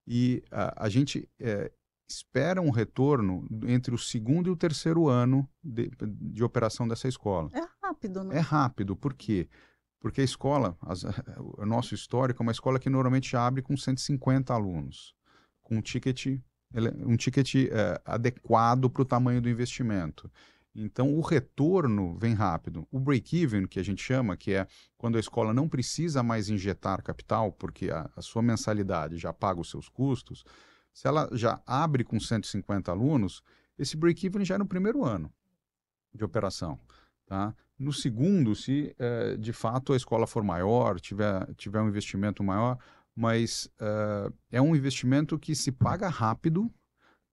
e 0.05 0.43
a, 0.51 0.85
a 0.85 0.89
gente 0.89 1.27
é, 1.39 1.71
espera 2.07 2.61
um 2.61 2.69
retorno 2.69 3.47
entre 3.67 3.93
o 3.93 3.97
segundo 3.97 4.47
e 4.47 4.51
o 4.51 4.55
terceiro 4.55 5.09
ano 5.09 5.47
de, 5.63 5.91
de 5.99 6.43
operação 6.43 6.87
dessa 6.87 7.07
escola. 7.07 7.49
É 7.53 7.67
rápido, 7.85 8.23
né? 8.23 8.37
É 8.37 8.39
rápido, 8.39 8.95
por 8.95 9.13
quê? 9.13 9.49
Porque 9.99 10.21
a 10.21 10.23
escola, 10.23 10.77
as, 10.81 11.03
o 11.37 11.65
nosso 11.65 11.93
histórico 11.93 12.41
é 12.41 12.43
uma 12.43 12.51
escola 12.51 12.79
que 12.79 12.89
normalmente 12.89 13.35
abre 13.35 13.61
com 13.61 13.75
150 13.75 14.53
alunos, 14.53 15.15
com 15.63 15.77
um 15.77 15.81
ticket, 15.81 16.39
um 17.05 17.17
ticket 17.17 17.55
é, 17.55 18.01
adequado 18.05 18.89
para 18.89 19.01
o 19.01 19.05
tamanho 19.05 19.41
do 19.41 19.49
investimento. 19.49 20.31
Então, 20.79 21.11
o 21.11 21.21
retorno 21.21 22.15
vem 22.19 22.35
rápido. 22.35 22.87
O 22.91 22.99
break-even, 22.99 23.65
que 23.65 23.79
a 23.79 23.83
gente 23.83 24.03
chama, 24.03 24.37
que 24.37 24.53
é 24.53 24.67
quando 24.95 25.17
a 25.17 25.19
escola 25.19 25.51
não 25.51 25.67
precisa 25.67 26.21
mais 26.21 26.49
injetar 26.49 27.01
capital, 27.01 27.51
porque 27.51 27.89
a, 27.89 28.07
a 28.15 28.21
sua 28.21 28.43
mensalidade 28.43 29.17
já 29.17 29.33
paga 29.33 29.59
os 29.59 29.71
seus 29.71 29.89
custos, 29.89 30.45
se 30.93 31.07
ela 31.07 31.27
já 31.33 31.59
abre 31.65 32.03
com 32.03 32.19
150 32.19 32.91
alunos, 32.91 33.41
esse 33.77 33.97
break-even 33.97 34.45
já 34.45 34.53
é 34.53 34.57
no 34.59 34.67
primeiro 34.67 35.03
ano 35.03 35.33
de 36.13 36.23
operação. 36.23 36.79
Tá? 37.25 37.55
No 37.77 37.91
segundo, 37.91 38.55
se 38.55 38.95
é, 38.99 39.35
de 39.35 39.53
fato 39.53 39.93
a 39.93 39.97
escola 39.97 40.27
for 40.27 40.43
maior, 40.43 40.99
tiver, 40.99 41.53
tiver 41.55 41.81
um 41.81 41.87
investimento 41.87 42.43
maior, 42.43 42.77
mas 43.15 43.67
é, 43.79 44.31
é 44.57 44.61
um 44.61 44.75
investimento 44.75 45.39
que 45.39 45.55
se 45.55 45.71
paga 45.71 46.07
rápido, 46.07 46.71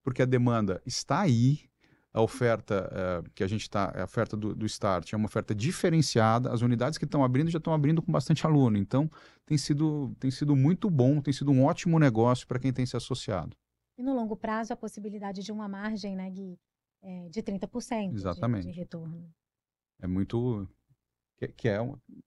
porque 0.03 0.23
a 0.23 0.25
demanda 0.25 0.81
está 0.83 1.21
aí, 1.21 1.69
a 2.15 2.21
oferta 2.21 2.89
uh, 2.89 3.29
que 3.31 3.43
a 3.43 3.47
gente 3.47 3.63
está, 3.63 3.91
a 3.93 4.05
oferta 4.05 4.37
do, 4.37 4.55
do, 4.55 4.65
Start 4.65 5.11
é 5.11 5.17
uma 5.17 5.25
oferta 5.25 5.53
diferenciada. 5.53 6.49
As 6.49 6.61
unidades 6.61 6.97
que 6.97 7.03
estão 7.03 7.25
abrindo 7.25 7.51
já 7.51 7.57
estão 7.57 7.73
abrindo 7.73 8.01
com 8.01 8.09
bastante 8.09 8.45
aluno. 8.45 8.77
Então, 8.77 9.11
tem 9.45 9.57
sido, 9.57 10.15
tem 10.17 10.31
sido 10.31 10.55
muito 10.55 10.89
bom, 10.89 11.19
tem 11.19 11.33
sido 11.33 11.51
um 11.51 11.65
ótimo 11.65 11.99
negócio 11.99 12.47
para 12.47 12.57
quem 12.57 12.71
tem 12.71 12.85
se 12.85 12.95
associado. 12.95 13.57
E 13.97 14.01
no 14.01 14.15
longo 14.15 14.37
prazo, 14.37 14.71
a 14.71 14.77
possibilidade 14.77 15.43
de 15.43 15.51
uma 15.51 15.67
margem, 15.67 16.15
né, 16.15 16.29
Gui, 16.29 16.57
é, 17.03 17.27
de 17.27 17.43
30% 17.43 18.13
Exatamente. 18.13 18.65
De, 18.65 18.71
de 18.71 18.79
retorno. 18.79 19.29
é 20.01 20.07
muito 20.07 20.65
que, 21.37 21.49
que 21.49 21.67
é 21.67 21.79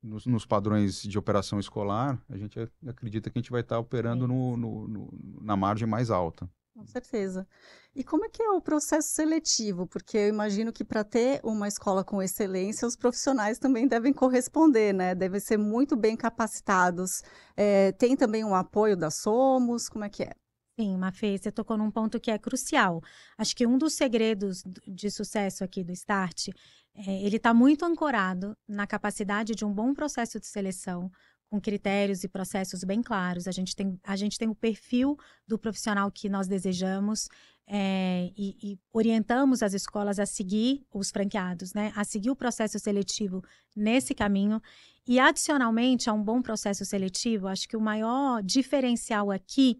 nos, 0.03 0.27
nos, 0.27 0.45
padrões 0.45 1.03
de 1.03 1.19
operação 1.19 1.59
escolar, 1.59 2.23
a 2.29 2.37
gente 2.37 2.61
acredita 2.87 3.31
que 3.31 3.39
a 3.39 3.41
gente 3.41 3.51
vai 3.51 3.63
estar 3.63 3.79
operando 3.79 4.29
no, 4.29 4.55
no, 4.55 4.87
no, 4.87 5.39
na 5.41 5.57
margem 5.57 5.89
mais 5.89 6.11
alta. 6.11 6.47
Com 6.79 6.87
certeza. 6.87 7.45
E 7.93 8.05
como 8.05 8.25
é 8.25 8.29
que 8.29 8.41
é 8.41 8.51
o 8.51 8.61
processo 8.61 9.09
seletivo? 9.09 9.85
Porque 9.85 10.17
eu 10.17 10.29
imagino 10.29 10.73
que 10.73 10.85
para 10.85 11.03
ter 11.03 11.41
uma 11.43 11.67
escola 11.67 12.05
com 12.05 12.23
excelência, 12.23 12.87
os 12.87 12.95
profissionais 12.95 13.59
também 13.59 13.89
devem 13.89 14.13
corresponder, 14.13 14.95
né? 14.95 15.13
Devem 15.13 15.41
ser 15.41 15.57
muito 15.57 15.97
bem 15.97 16.17
capacitados. 16.17 17.25
É, 17.57 17.91
tem 17.91 18.17
também 18.17 18.45
um 18.45 18.55
apoio 18.55 18.97
da 18.97 19.11
Somos? 19.11 19.89
Como 19.89 20.05
é 20.05 20.09
que 20.09 20.23
é? 20.23 20.31
Sim, 20.79 20.97
Mafê, 20.97 21.37
você 21.37 21.51
tocou 21.51 21.77
num 21.77 21.91
ponto 21.91 22.21
que 22.21 22.31
é 22.31 22.39
crucial. 22.39 23.03
Acho 23.37 23.57
que 23.57 23.67
um 23.67 23.77
dos 23.77 23.95
segredos 23.95 24.63
de 24.87 25.11
sucesso 25.11 25.65
aqui 25.65 25.83
do 25.83 25.91
Start, 25.91 26.51
é, 26.95 27.23
ele 27.25 27.39
está 27.39 27.53
muito 27.53 27.85
ancorado 27.85 28.57
na 28.69 28.87
capacidade 28.87 29.53
de 29.53 29.65
um 29.65 29.75
bom 29.75 29.93
processo 29.93 30.39
de 30.39 30.47
seleção, 30.47 31.11
com 31.49 31.61
critérios 31.61 32.25
e 32.25 32.29
processos 32.29 32.85
bem 32.85 33.03
claros. 33.03 33.49
A 33.49 33.53
gente 33.53 33.75
tem, 33.75 33.99
a 34.05 34.17
gente 34.17 34.39
tem 34.39 34.49
o 34.49 34.55
perfil 34.55 35.17
do 35.47 35.59
profissional 35.59 36.11
que 36.11 36.29
nós 36.29 36.47
desejamos 36.47 37.29
é, 37.67 38.33
e, 38.37 38.57
e, 38.63 38.79
orientamos 38.93 39.63
as 39.63 39.75
escolas 39.75 40.19
a 40.19 40.25
seguir 40.25 40.87
os 40.93 41.11
franqueados, 41.11 41.75
né? 41.75 41.93
A 41.95 42.03
seguir 42.03 42.31
o 42.31 42.37
processo 42.37 42.79
seletivo 42.79 43.43
nesse 43.77 44.15
caminho. 44.15 44.61
E, 45.07 45.19
adicionalmente, 45.19 46.09
a 46.09 46.13
um 46.13 46.23
bom 46.23 46.41
processo 46.41 46.85
seletivo, 46.85 47.47
acho 47.47 47.69
que 47.69 47.77
o 47.77 47.81
maior 47.81 48.43
diferencial 48.43 49.31
aqui 49.31 49.79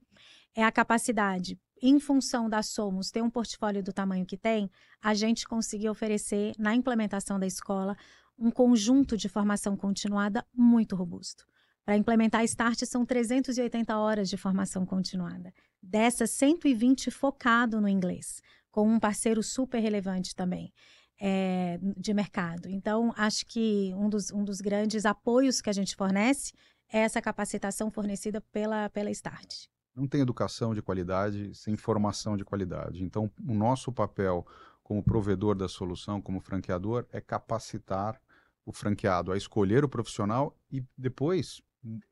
é 0.55 0.63
a 0.65 0.73
capacidade, 0.73 1.59
em 1.81 2.01
função 2.01 2.49
da 2.49 2.63
Somos 2.63 3.11
ter 3.11 3.23
um 3.23 3.31
portfólio 3.31 3.83
do 3.83 3.93
tamanho 3.93 4.27
que 4.27 4.37
tem, 4.37 4.71
a 5.01 5.15
gente 5.15 5.47
conseguir 5.47 5.89
oferecer 5.89 6.53
na 6.59 6.75
implementação 6.75 7.39
da 7.39 7.47
escola 7.47 7.97
um 8.39 8.51
conjunto 8.51 9.17
de 9.17 9.29
formação 9.29 9.77
continuada 9.77 10.45
muito 10.55 10.95
robusto. 10.95 11.47
Para 11.89 11.97
implementar 11.97 12.43
a 12.43 12.45
Start 12.45 12.85
são 12.85 13.07
380 13.07 13.97
horas 13.97 14.29
de 14.29 14.37
formação 14.37 14.85
continuada. 14.85 15.55
Dessas, 15.83 16.31
120 16.33 17.11
focado 17.11 17.81
no 17.81 17.89
inglês, 17.89 18.43
com 18.71 18.87
um 18.87 19.01
parceiro 19.01 19.43
super 19.43 19.79
relevante 19.79 20.37
também 20.37 20.71
é, 21.19 21.81
de 21.97 22.13
mercado. 22.13 22.69
Então, 22.69 23.15
acho 23.17 23.47
que 23.47 23.95
um 23.97 24.11
dos, 24.11 24.31
um 24.31 24.45
dos 24.45 24.61
grandes 24.61 25.07
apoios 25.07 25.63
que 25.63 25.71
a 25.71 25.73
gente 25.73 25.97
fornece 25.97 26.53
é 26.93 26.99
essa 26.99 27.23
capacitação 27.23 27.91
fornecida 27.91 28.43
pela, 28.53 28.91
pela 28.91 29.11
Start. 29.11 29.65
Não 29.97 30.07
tem 30.07 30.21
educação 30.21 30.75
de 30.75 30.83
qualidade 30.83 31.55
sem 31.55 31.75
formação 31.75 32.37
de 32.37 32.45
qualidade. 32.45 33.03
Então, 33.03 33.31
o 33.49 33.55
nosso 33.55 33.91
papel 33.91 34.47
como 34.83 35.03
provedor 35.03 35.55
da 35.55 35.69
solução, 35.69 36.21
como 36.21 36.39
franqueador, 36.39 37.07
é 37.11 37.19
capacitar 37.19 38.21
o 38.67 38.73
franqueado 38.75 39.33
a 39.33 39.39
escolher 39.39 39.83
o 39.87 39.89
profissional 39.89 40.55
e 40.71 40.85
depois 40.95 41.63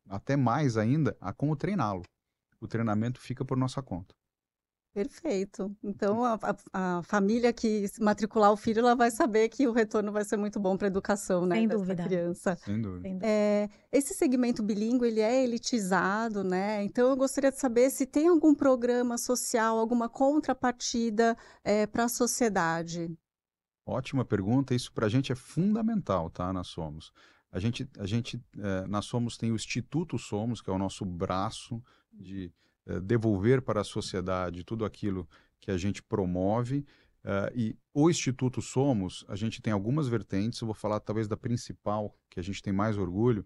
até 0.09 0.37
mais 0.37 0.76
ainda, 0.76 1.16
a 1.20 1.33
como 1.33 1.57
treiná-lo. 1.57 2.02
O 2.61 2.66
treinamento 2.66 3.20
fica 3.20 3.44
por 3.44 3.57
nossa 3.57 3.83
conta. 3.83 4.14
Perfeito. 4.96 5.76
Então, 5.85 6.24
a, 6.24 6.38
a, 6.72 6.98
a, 6.98 7.02
família 7.02 7.52
que 7.52 7.85
matricular 8.00 8.50
o 8.50 8.57
filho, 8.57 8.79
ela 8.79 8.94
vai 8.94 9.11
saber 9.11 9.50
que 9.50 9.68
o 9.68 9.72
retorno 9.72 10.11
vai 10.11 10.24
ser 10.24 10.38
muito 10.38 10.59
bom 10.59 10.74
para 10.74 10.87
a 10.87 10.88
educação, 10.88 11.44
né, 11.44 11.57
Sem 11.57 11.68
dúvida. 11.68 12.02
criança. 12.02 12.57
Sem 12.64 12.81
dúvida. 12.81 13.18
É, 13.20 13.68
esse 13.92 14.14
segmento 14.14 14.62
bilíngue, 14.62 15.07
ele 15.07 15.20
é 15.20 15.44
elitizado, 15.44 16.42
né? 16.42 16.83
Então, 16.83 17.11
eu 17.11 17.16
gostaria 17.16 17.52
de 17.52 17.61
saber 17.61 17.90
se 17.90 18.07
tem 18.07 18.29
algum 18.29 18.55
programa 18.55 19.18
social, 19.18 19.79
alguma 19.79 20.09
contrapartida 20.09 21.37
é, 21.62 21.87
para 21.87 22.05
a 22.05 22.09
sociedade. 22.09 23.14
Ótima 23.85 24.24
pergunta. 24.24 24.74
Isso 24.74 24.90
para 24.94 25.05
a 25.05 25.11
gente 25.11 25.31
é 25.31 25.35
fundamental, 25.35 26.31
tá? 26.31 26.50
Nós 26.55 26.68
somos. 26.68 27.12
A 27.50 27.59
gente, 27.59 27.88
a 27.98 28.06
gente 28.06 28.40
é, 28.59 28.87
nós 28.87 29.04
somos, 29.06 29.37
tem 29.37 29.50
o 29.50 29.56
Instituto 29.56 30.18
Somos, 30.18 30.61
que 30.61 30.68
é 30.68 30.72
o 30.72 30.78
nosso 30.78 31.04
braço 31.04 31.82
de 32.12 32.52
é, 32.87 33.00
devolver 33.00 33.62
para 33.62 33.80
a 33.80 33.85
sociedade 33.85 34.64
tudo 34.64 34.85
aquilo 34.85 35.28
que 35.61 35.70
a 35.70 35.76
gente 35.76 36.02
promove. 36.02 36.85
Uh, 37.24 37.50
e 37.56 37.76
o 37.92 38.09
Instituto 38.09 38.62
Somos, 38.62 39.24
a 39.26 39.35
gente 39.35 39.61
tem 39.61 39.72
algumas 39.72 40.06
vertentes, 40.06 40.61
eu 40.61 40.66
vou 40.66 40.74
falar 40.74 41.00
talvez 41.00 41.26
da 41.26 41.37
principal, 41.37 42.14
que 42.30 42.38
a 42.38 42.42
gente 42.42 42.62
tem 42.62 42.72
mais 42.72 42.96
orgulho, 42.96 43.44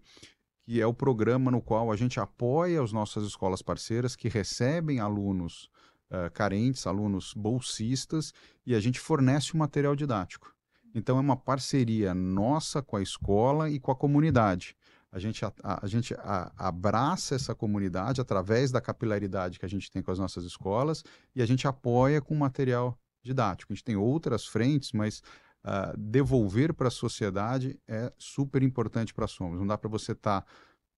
que 0.61 0.79
é 0.79 0.85
o 0.85 0.93
programa 0.93 1.49
no 1.49 1.59
qual 1.59 1.91
a 1.91 1.95
gente 1.95 2.19
apoia 2.19 2.83
as 2.83 2.91
nossas 2.91 3.25
escolas 3.25 3.63
parceiras 3.63 4.15
que 4.15 4.29
recebem 4.29 4.99
alunos 4.99 5.67
uh, 6.11 6.29
carentes, 6.31 6.85
alunos 6.85 7.33
bolsistas, 7.33 8.31
e 8.63 8.75
a 8.75 8.79
gente 8.79 8.99
fornece 8.99 9.53
o 9.53 9.57
material 9.57 9.95
didático. 9.95 10.55
Então, 10.93 11.17
é 11.17 11.21
uma 11.21 11.37
parceria 11.37 12.13
nossa 12.13 12.81
com 12.81 12.97
a 12.97 13.01
escola 13.01 13.69
e 13.69 13.79
com 13.79 13.91
a 13.91 13.95
comunidade. 13.95 14.75
A 15.11 15.19
gente, 15.19 15.43
a, 15.43 15.51
a 15.63 15.87
gente 15.87 16.13
a, 16.13 16.51
abraça 16.57 17.35
essa 17.35 17.53
comunidade 17.53 18.21
através 18.21 18.71
da 18.71 18.79
capilaridade 18.79 19.59
que 19.59 19.65
a 19.65 19.69
gente 19.69 19.91
tem 19.91 20.01
com 20.01 20.11
as 20.11 20.19
nossas 20.19 20.45
escolas 20.45 21.03
e 21.35 21.41
a 21.41 21.45
gente 21.45 21.67
apoia 21.67 22.21
com 22.21 22.33
material 22.33 22.97
didático. 23.21 23.73
A 23.73 23.75
gente 23.75 23.83
tem 23.83 23.97
outras 23.97 24.47
frentes, 24.47 24.93
mas 24.93 25.21
uh, 25.65 25.97
devolver 25.97 26.73
para 26.73 26.87
a 26.87 26.91
sociedade 26.91 27.77
é 27.87 28.11
super 28.17 28.63
importante 28.63 29.13
para 29.13 29.25
a 29.25 29.27
Somos. 29.27 29.59
Não 29.59 29.67
dá 29.67 29.77
para 29.77 29.89
você 29.89 30.15
tá, 30.15 30.45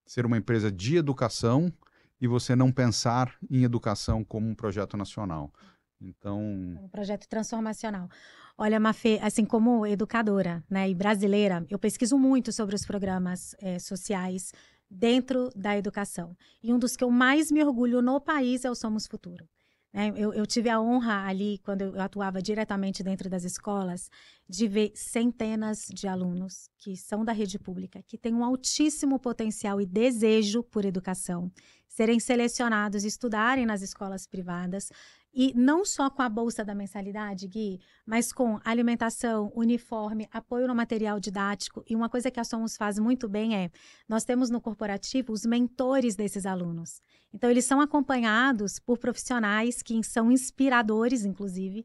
ser 0.06 0.24
uma 0.24 0.36
empresa 0.38 0.70
de 0.70 0.96
educação 0.96 1.72
e 2.20 2.28
você 2.28 2.54
não 2.54 2.70
pensar 2.70 3.34
em 3.50 3.64
educação 3.64 4.24
como 4.24 4.48
um 4.48 4.54
projeto 4.54 4.96
nacional. 4.96 5.52
Então. 6.00 6.40
Um 6.40 6.88
projeto 6.88 7.26
transformacional. 7.28 8.08
Olha, 8.56 8.78
Mafê, 8.78 9.18
assim 9.22 9.44
como 9.44 9.86
educadora 9.86 10.62
né, 10.70 10.88
e 10.88 10.94
brasileira, 10.94 11.66
eu 11.68 11.78
pesquiso 11.78 12.16
muito 12.16 12.52
sobre 12.52 12.74
os 12.74 12.84
programas 12.84 13.54
é, 13.60 13.78
sociais 13.78 14.52
dentro 14.88 15.50
da 15.56 15.76
educação. 15.76 16.36
E 16.62 16.72
um 16.72 16.78
dos 16.78 16.96
que 16.96 17.02
eu 17.02 17.10
mais 17.10 17.50
me 17.50 17.64
orgulho 17.64 18.00
no 18.00 18.20
país 18.20 18.64
é 18.64 18.70
o 18.70 18.74
Somos 18.74 19.06
Futuro. 19.06 19.48
É, 19.96 20.08
eu, 20.08 20.34
eu, 20.34 20.44
tive 20.44 20.68
a 20.68 20.80
honra 20.80 21.24
ali, 21.24 21.58
quando 21.58 21.82
eu 21.82 22.00
atuava 22.00 22.42
diretamente 22.42 23.00
dentro 23.00 23.30
das 23.30 23.44
escolas, 23.44 24.10
de 24.48 24.66
ver 24.66 24.90
centenas 24.96 25.86
de 25.88 26.08
alunos 26.08 26.68
que 26.78 26.96
são 26.96 27.24
da 27.24 27.32
rede 27.32 27.60
pública, 27.60 28.02
que 28.02 28.18
têm 28.18 28.34
um 28.34 28.44
altíssimo 28.44 29.20
potencial 29.20 29.80
e 29.80 29.86
desejo 29.86 30.64
por 30.64 30.84
educação, 30.84 31.48
serem 31.86 32.18
selecionados, 32.18 33.04
estudarem 33.04 33.64
nas 33.64 33.82
escolas 33.82 34.26
privadas 34.26 34.90
e 35.34 35.52
não 35.56 35.84
só 35.84 36.08
com 36.08 36.22
a 36.22 36.28
bolsa 36.28 36.64
da 36.64 36.74
mensalidade, 36.74 37.48
Gui, 37.48 37.80
mas 38.06 38.32
com 38.32 38.60
alimentação, 38.64 39.50
uniforme, 39.54 40.28
apoio 40.32 40.68
no 40.68 40.74
material 40.74 41.18
didático. 41.18 41.82
E 41.88 41.96
uma 41.96 42.08
coisa 42.08 42.30
que 42.30 42.38
a 42.38 42.44
Somos 42.44 42.76
faz 42.76 42.98
muito 42.98 43.28
bem 43.28 43.56
é: 43.56 43.70
nós 44.08 44.24
temos 44.24 44.48
no 44.48 44.60
corporativo 44.60 45.32
os 45.32 45.44
mentores 45.44 46.14
desses 46.14 46.46
alunos. 46.46 47.02
Então, 47.32 47.50
eles 47.50 47.64
são 47.64 47.80
acompanhados 47.80 48.78
por 48.78 48.96
profissionais 48.96 49.82
que 49.82 50.00
são 50.04 50.30
inspiradores, 50.30 51.24
inclusive, 51.24 51.84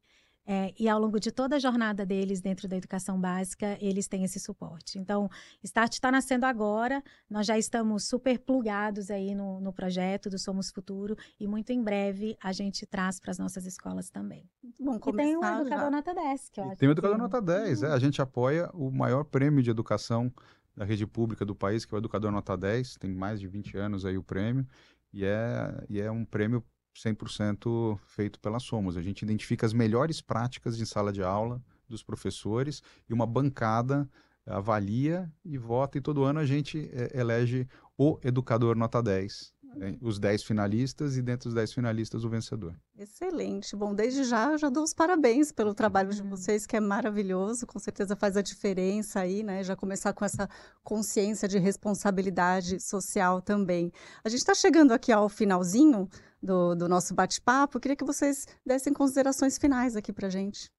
é, 0.51 0.73
e 0.79 0.89
ao 0.89 0.99
longo 0.99 1.19
de 1.19 1.31
toda 1.31 1.57
a 1.57 1.59
jornada 1.59 2.03
deles 2.03 2.41
dentro 2.41 2.67
da 2.67 2.75
educação 2.75 3.21
básica, 3.21 3.77
eles 3.79 4.07
têm 4.07 4.23
esse 4.23 4.39
suporte. 4.39 4.97
Então, 4.97 5.29
Start 5.63 5.93
está 5.93 6.11
nascendo 6.11 6.43
agora, 6.43 7.03
nós 7.29 7.45
já 7.45 7.55
estamos 7.55 8.07
super 8.07 8.39
plugados 8.39 9.11
aí 9.11 9.35
no, 9.35 9.61
no 9.61 9.71
projeto 9.71 10.27
do 10.27 10.39
Somos 10.39 10.71
Futuro 10.71 11.15
e 11.39 11.47
muito 11.47 11.71
em 11.71 11.83
breve 11.83 12.35
a 12.41 12.51
gente 12.51 12.87
traz 12.87 13.19
para 13.19 13.29
as 13.29 13.37
nossas 13.37 13.67
escolas 13.67 14.09
também. 14.09 14.43
Bom, 14.79 14.95
e 14.95 15.13
tem 15.13 15.37
o 15.37 15.39
Educador 15.39 15.69
já. 15.69 15.91
Nota 15.91 16.15
10, 16.15 16.49
que 16.49 16.59
eu 16.59 16.63
acho. 16.63 16.77
Tem 16.77 16.89
o 16.89 16.93
Educador 16.93 17.17
Nota 17.19 17.39
10, 17.39 17.83
é, 17.83 17.87
a 17.91 17.99
gente 17.99 18.19
apoia 18.19 18.71
o 18.73 18.89
maior 18.89 19.25
prêmio 19.25 19.61
de 19.61 19.69
educação 19.69 20.33
da 20.75 20.83
rede 20.83 21.05
pública 21.05 21.45
do 21.45 21.53
país, 21.53 21.85
que 21.85 21.93
é 21.93 21.95
o 21.95 21.99
Educador 21.99 22.31
Nota 22.31 22.57
10, 22.57 22.95
tem 22.95 23.13
mais 23.13 23.39
de 23.39 23.47
20 23.47 23.77
anos 23.77 24.03
aí 24.03 24.17
o 24.17 24.23
prêmio, 24.23 24.65
e 25.13 25.23
é, 25.23 25.85
e 25.87 26.01
é 26.01 26.09
um 26.09 26.25
prêmio 26.25 26.63
100% 26.95 27.99
feito 28.05 28.39
pela 28.39 28.59
Somos. 28.59 28.97
A 28.97 29.01
gente 29.01 29.21
identifica 29.21 29.65
as 29.65 29.73
melhores 29.73 30.21
práticas 30.21 30.77
de 30.77 30.85
sala 30.85 31.11
de 31.11 31.23
aula 31.23 31.61
dos 31.87 32.03
professores 32.03 32.81
e 33.09 33.13
uma 33.13 33.25
bancada 33.25 34.07
avalia 34.45 35.31
e 35.45 35.57
vota 35.57 35.97
e 35.97 36.01
todo 36.01 36.23
ano 36.23 36.39
a 36.39 36.45
gente 36.45 36.89
é, 36.91 37.19
elege 37.19 37.67
o 37.97 38.19
educador 38.23 38.75
nota 38.75 39.01
10 39.01 39.53
né? 39.75 39.97
os 40.01 40.19
10 40.19 40.43
finalistas 40.43 41.17
e 41.17 41.21
dentro 41.21 41.49
dos 41.49 41.53
10 41.53 41.73
finalistas 41.73 42.23
o 42.23 42.29
vencedor. 42.29 42.75
Excelente. 42.97 43.75
Bom, 43.75 43.93
desde 43.93 44.23
já 44.23 44.51
eu 44.51 44.57
já 44.57 44.69
dou 44.69 44.83
os 44.83 44.93
parabéns 44.93 45.51
pelo 45.51 45.73
trabalho 45.73 46.13
de 46.13 46.21
vocês, 46.21 46.65
que 46.65 46.75
é 46.75 46.79
maravilhoso, 46.79 47.67
com 47.67 47.79
certeza 47.79 48.15
faz 48.15 48.35
a 48.35 48.41
diferença 48.41 49.19
aí, 49.19 49.43
né? 49.43 49.63
Já 49.63 49.75
começar 49.75 50.13
com 50.13 50.25
essa 50.25 50.49
consciência 50.83 51.47
de 51.47 51.57
responsabilidade 51.57 52.79
social 52.79 53.41
também. 53.41 53.91
A 54.23 54.29
gente 54.29 54.39
está 54.39 54.53
chegando 54.53 54.91
aqui 54.91 55.11
ao 55.11 55.29
finalzinho 55.29 56.09
do, 56.41 56.75
do 56.75 56.87
nosso 56.87 57.13
bate-papo, 57.13 57.79
queria 57.79 57.95
que 57.95 58.05
vocês 58.05 58.47
dessem 58.65 58.93
considerações 58.93 59.57
finais 59.57 59.95
aqui 59.95 60.13
para 60.13 60.29
gente. 60.29 60.69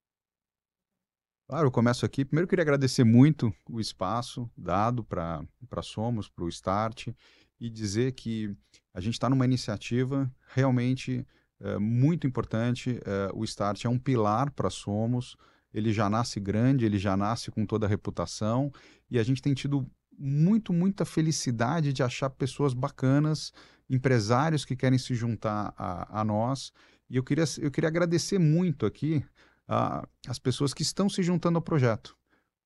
Claro, 1.48 1.66
eu 1.66 1.72
começo 1.72 2.06
aqui. 2.06 2.24
Primeiro, 2.24 2.46
queria 2.46 2.62
agradecer 2.62 3.02
muito 3.02 3.52
o 3.68 3.80
espaço 3.80 4.48
dado 4.56 5.02
para 5.02 5.44
Somos, 5.82 6.28
para 6.28 6.44
o 6.44 6.48
Start, 6.48 7.08
e 7.58 7.68
dizer 7.68 8.12
que 8.12 8.56
a 8.94 9.00
gente 9.00 9.14
está 9.14 9.28
numa 9.28 9.44
iniciativa 9.44 10.32
realmente 10.54 11.26
é, 11.60 11.76
muito 11.78 12.26
importante. 12.26 13.00
É, 13.04 13.30
o 13.34 13.44
Start 13.44 13.84
é 13.84 13.88
um 13.88 13.98
pilar 13.98 14.52
para 14.52 14.70
Somos. 14.70 15.36
ele 15.74 15.92
já 15.92 16.08
nasce 16.08 16.40
grande, 16.40 16.84
ele 16.84 16.98
já 16.98 17.16
nasce 17.16 17.50
com 17.50 17.66
toda 17.66 17.86
a 17.86 17.88
reputação, 17.88 18.72
e 19.10 19.18
a 19.18 19.22
gente 19.22 19.42
tem 19.42 19.54
tido 19.54 19.84
muito, 20.16 20.72
muita 20.72 21.04
felicidade 21.04 21.92
de 21.92 22.02
achar 22.02 22.30
pessoas 22.30 22.74
bacanas, 22.74 23.52
empresários 23.90 24.64
que 24.64 24.76
querem 24.76 24.98
se 24.98 25.14
juntar 25.14 25.74
a, 25.76 26.20
a 26.20 26.24
nós. 26.24 26.72
E 27.10 27.16
eu 27.16 27.24
queria, 27.24 27.44
eu 27.58 27.70
queria 27.70 27.88
agradecer 27.88 28.38
muito 28.38 28.86
aqui 28.86 29.24
uh, 29.68 30.06
as 30.28 30.38
pessoas 30.38 30.72
que 30.72 30.82
estão 30.82 31.08
se 31.08 31.22
juntando 31.22 31.58
ao 31.58 31.62
projeto. 31.62 32.16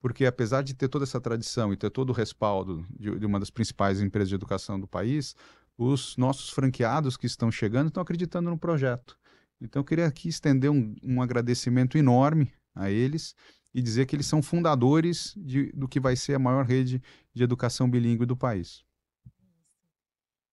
Porque 0.00 0.26
apesar 0.26 0.62
de 0.62 0.74
ter 0.74 0.86
toda 0.88 1.04
essa 1.04 1.18
tradição 1.18 1.72
e 1.72 1.76
ter 1.78 1.88
todo 1.88 2.10
o 2.10 2.12
respaldo 2.12 2.86
de, 2.90 3.18
de 3.18 3.24
uma 3.24 3.40
das 3.40 3.48
principais 3.48 4.02
empresas 4.02 4.28
de 4.28 4.34
educação 4.34 4.78
do 4.78 4.86
país, 4.86 5.34
os 5.78 6.14
nossos 6.18 6.50
franqueados 6.50 7.16
que 7.16 7.26
estão 7.26 7.50
chegando 7.50 7.88
estão 7.88 8.02
acreditando 8.02 8.50
no 8.50 8.58
projeto. 8.58 9.18
Então 9.58 9.80
eu 9.80 9.84
queria 9.84 10.06
aqui 10.06 10.28
estender 10.28 10.70
um, 10.70 10.94
um 11.02 11.22
agradecimento 11.22 11.96
enorme 11.96 12.52
a 12.74 12.90
eles 12.90 13.34
e 13.72 13.80
dizer 13.80 14.04
que 14.04 14.14
eles 14.14 14.26
são 14.26 14.42
fundadores 14.42 15.32
de, 15.36 15.72
do 15.72 15.88
que 15.88 15.98
vai 15.98 16.16
ser 16.16 16.34
a 16.34 16.38
maior 16.38 16.66
rede 16.66 17.02
de 17.32 17.42
educação 17.42 17.90
bilíngue 17.90 18.26
do 18.26 18.36
país. 18.36 18.83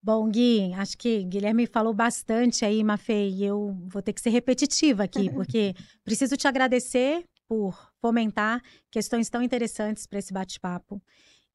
Bom, 0.04 0.28
Gui, 0.28 0.72
acho 0.74 0.98
que 0.98 1.22
Guilherme 1.22 1.64
falou 1.64 1.94
bastante 1.94 2.64
aí, 2.64 2.82
Mafê, 2.82 3.28
e 3.28 3.44
eu 3.44 3.72
vou 3.86 4.02
ter 4.02 4.12
que 4.12 4.20
ser 4.20 4.30
repetitiva 4.30 5.04
aqui, 5.04 5.30
porque 5.32 5.74
preciso 6.02 6.36
te 6.36 6.48
agradecer 6.48 7.24
por 7.46 7.92
fomentar 8.00 8.60
questões 8.90 9.30
tão 9.30 9.40
interessantes 9.40 10.06
para 10.06 10.18
esse 10.18 10.32
bate-papo 10.32 11.00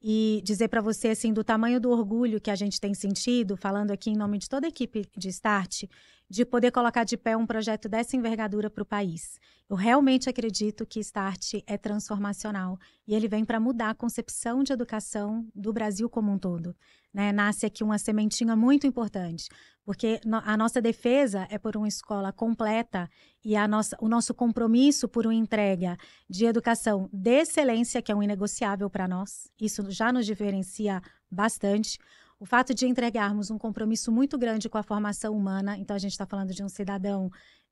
e 0.00 0.40
dizer 0.44 0.68
para 0.68 0.80
você 0.80 1.08
assim 1.08 1.32
do 1.32 1.42
tamanho 1.42 1.80
do 1.80 1.90
orgulho 1.90 2.40
que 2.40 2.50
a 2.50 2.54
gente 2.54 2.80
tem 2.80 2.94
sentido, 2.94 3.56
falando 3.56 3.90
aqui 3.90 4.10
em 4.10 4.16
nome 4.16 4.38
de 4.38 4.48
toda 4.48 4.66
a 4.66 4.68
equipe 4.68 5.06
de 5.16 5.28
Start, 5.28 5.84
de 6.30 6.44
poder 6.44 6.70
colocar 6.70 7.04
de 7.04 7.16
pé 7.16 7.36
um 7.36 7.46
projeto 7.46 7.88
dessa 7.88 8.16
envergadura 8.16 8.68
para 8.68 8.82
o 8.82 8.86
país. 8.86 9.38
Eu 9.68 9.76
realmente 9.76 10.28
acredito 10.28 10.86
que 10.86 11.00
Start 11.00 11.54
é 11.66 11.76
transformacional 11.76 12.78
e 13.06 13.14
ele 13.14 13.28
vem 13.28 13.44
para 13.44 13.58
mudar 13.58 13.90
a 13.90 13.94
concepção 13.94 14.62
de 14.62 14.72
educação 14.72 15.46
do 15.54 15.72
Brasil 15.72 16.08
como 16.08 16.30
um 16.30 16.38
todo. 16.38 16.76
Né? 17.12 17.32
Nasce 17.32 17.66
aqui 17.66 17.82
uma 17.82 17.98
sementinha 17.98 18.54
muito 18.54 18.86
importante, 18.86 19.48
porque 19.88 20.20
a 20.44 20.54
nossa 20.54 20.82
defesa 20.82 21.48
é 21.48 21.56
por 21.56 21.74
uma 21.74 21.88
escola 21.88 22.30
completa 22.30 23.08
e 23.42 23.56
a 23.56 23.66
nossa, 23.66 23.96
o 23.98 24.06
nosso 24.06 24.34
compromisso 24.34 25.08
por 25.08 25.24
uma 25.24 25.34
entrega 25.34 25.96
de 26.28 26.44
educação 26.44 27.08
de 27.10 27.40
excelência, 27.40 28.02
que 28.02 28.12
é 28.12 28.14
um 28.14 28.22
inegociável 28.22 28.90
para 28.90 29.08
nós, 29.08 29.50
isso 29.58 29.90
já 29.90 30.12
nos 30.12 30.26
diferencia 30.26 31.00
bastante. 31.30 31.98
O 32.38 32.44
fato 32.44 32.74
de 32.74 32.86
entregarmos 32.86 33.50
um 33.50 33.56
compromisso 33.56 34.12
muito 34.12 34.36
grande 34.36 34.68
com 34.68 34.76
a 34.76 34.82
formação 34.82 35.34
humana, 35.34 35.78
então 35.78 35.96
a 35.96 35.98
gente 35.98 36.12
está 36.12 36.26
falando 36.26 36.52
de 36.52 36.62
um 36.62 36.68
cidadão 36.68 37.30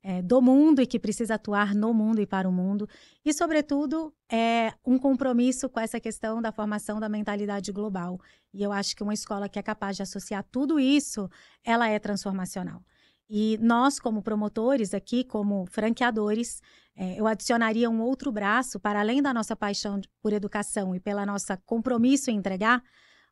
é, 0.08 0.22
do 0.22 0.40
mundo 0.40 0.80
e 0.80 0.86
que 0.86 1.00
precisa 1.00 1.34
atuar 1.34 1.74
no 1.74 1.92
mundo 1.92 2.20
e 2.20 2.26
para 2.26 2.48
o 2.48 2.52
mundo, 2.52 2.88
e, 3.24 3.32
sobretudo, 3.34 4.14
é 4.30 4.72
um 4.84 5.00
compromisso 5.00 5.68
com 5.68 5.80
essa 5.80 5.98
questão 5.98 6.40
da 6.40 6.52
formação 6.52 7.00
da 7.00 7.08
mentalidade 7.08 7.72
global. 7.72 8.20
E 8.54 8.62
eu 8.62 8.70
acho 8.70 8.94
que 8.94 9.02
uma 9.02 9.12
escola 9.12 9.48
que 9.48 9.58
é 9.58 9.62
capaz 9.64 9.96
de 9.96 10.04
associar 10.04 10.44
tudo 10.48 10.78
isso, 10.78 11.28
ela 11.64 11.88
é 11.88 11.98
transformacional. 11.98 12.84
E 13.28 13.58
nós, 13.60 13.98
como 13.98 14.22
promotores 14.22 14.94
aqui, 14.94 15.24
como 15.24 15.66
franqueadores, 15.66 16.62
é, 16.94 17.18
eu 17.18 17.26
adicionaria 17.26 17.90
um 17.90 18.00
outro 18.00 18.30
braço, 18.30 18.78
para 18.78 19.00
além 19.00 19.20
da 19.20 19.34
nossa 19.34 19.56
paixão 19.56 20.00
por 20.22 20.32
educação 20.32 20.94
e 20.94 21.00
pela 21.00 21.26
nossa 21.26 21.56
compromisso 21.66 22.30
em 22.30 22.36
entregar, 22.36 22.80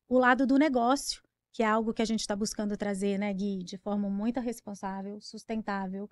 o 0.09 0.19
lado 0.19 0.45
do 0.45 0.59
negócio, 0.59 1.23
que 1.53 1.63
é 1.63 1.67
algo 1.67 1.95
que 1.95 2.03
a 2.03 2.05
gente 2.05 2.23
está 2.23 2.35
buscando 2.35 2.77
trazer, 2.77 3.17
né, 3.17 3.33
Gui, 3.33 3.63
de 3.63 3.79
forma 3.79 4.11
muito 4.11 4.41
responsável, 4.41 5.21
sustentável, 5.21 6.11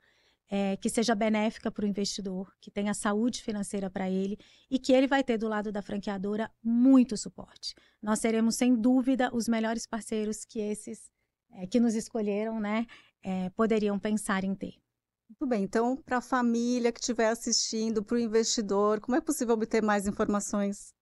é, 0.55 0.77
que 0.77 0.91
seja 0.91 1.15
benéfica 1.15 1.71
para 1.71 1.87
o 1.87 1.89
investidor, 1.89 2.53
que 2.61 2.71
tenha 2.71 2.93
saúde 2.93 3.43
financeira 3.43 3.89
para 3.89 4.11
ele 4.11 4.37
e 4.71 4.79
que 4.79 4.93
ele 4.93 5.07
vai 5.07 5.25
ter 5.25 5.39
do 5.39 5.49
lado 5.49 5.73
da 5.73 5.81
franqueadora 5.81 6.51
muito 6.63 7.17
suporte. 7.17 7.75
Nós 8.03 8.19
seremos, 8.19 8.57
sem 8.57 8.75
dúvida, 8.75 9.31
os 9.33 9.49
melhores 9.49 9.87
parceiros 9.87 10.45
que 10.45 10.61
esses 10.61 11.11
é, 11.53 11.67
que 11.67 11.81
nos 11.81 11.95
escolheram, 11.95 12.61
né, 12.61 12.87
é, 13.23 13.49
poderiam 13.51 13.99
pensar 13.99 14.45
em 14.45 14.55
ter. 14.55 14.75
Muito 15.31 15.47
bem, 15.47 15.65
então, 15.65 15.97
para 15.97 16.19
a 16.19 16.21
família 16.21 16.93
que 16.93 17.01
estiver 17.01 17.29
assistindo, 17.29 18.03
para 18.03 18.17
o 18.17 18.21
investidor, 18.21 19.01
como 19.01 19.17
é 19.17 19.23
possível 19.23 19.55
obter 19.55 19.83
mais 19.83 20.07
informações? 20.07 20.93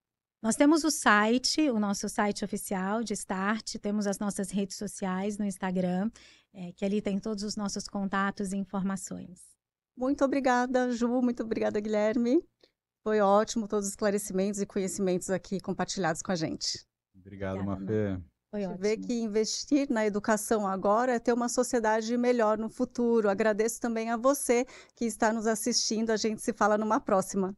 Nós 0.41 0.55
temos 0.55 0.85
o 0.85 0.91
site, 0.91 1.69
o 1.71 1.79
nosso 1.81 2.09
site 2.09 2.45
oficial 2.45 3.03
de 3.03 3.15
Start, 3.15 3.75
temos 3.83 4.07
as 4.07 4.19
nossas 4.21 4.51
redes 4.51 4.77
sociais 4.77 5.37
no 5.37 5.45
Instagram, 5.45 6.09
é, 6.55 6.73
que 6.73 6.85
ali 6.85 7.01
tem 7.01 7.19
todos 7.19 7.43
os 7.43 7.57
nossos 7.57 7.87
contatos 7.87 8.53
e 8.53 8.57
informações. 8.57 9.41
Muito 9.97 10.25
obrigada, 10.25 10.91
Ju, 10.93 11.21
muito 11.21 11.43
obrigada, 11.43 11.81
Guilherme. 11.81 12.43
Foi 13.03 13.21
ótimo 13.21 13.67
todos 13.67 13.87
os 13.87 13.93
esclarecimentos 13.93 14.61
e 14.61 14.67
conhecimentos 14.67 15.31
aqui 15.31 15.61
compartilhados 15.61 16.23
com 16.23 16.33
a 16.33 16.37
gente. 16.37 16.87
Obrigado, 17.15 17.65
Mafê. 17.65 18.21
Foi 18.51 18.65
ótimo. 18.65 18.79
Ver 18.79 18.97
que 18.99 19.15
investir 19.15 19.89
na 19.91 20.05
educação 20.05 20.67
agora 20.67 21.15
é 21.15 21.19
ter 21.19 21.33
uma 21.33 21.49
sociedade 21.49 22.17
melhor 22.17 22.59
no 22.59 22.69
futuro. 22.69 23.31
Agradeço 23.31 23.81
também 23.81 24.11
a 24.11 24.17
você 24.17 24.67
que 24.97 25.05
está 25.05 25.33
nos 25.33 25.47
assistindo. 25.47 26.11
A 26.11 26.17
gente 26.17 26.43
se 26.43 26.53
fala 26.53 26.77
numa 26.77 27.01
próxima. 27.01 27.55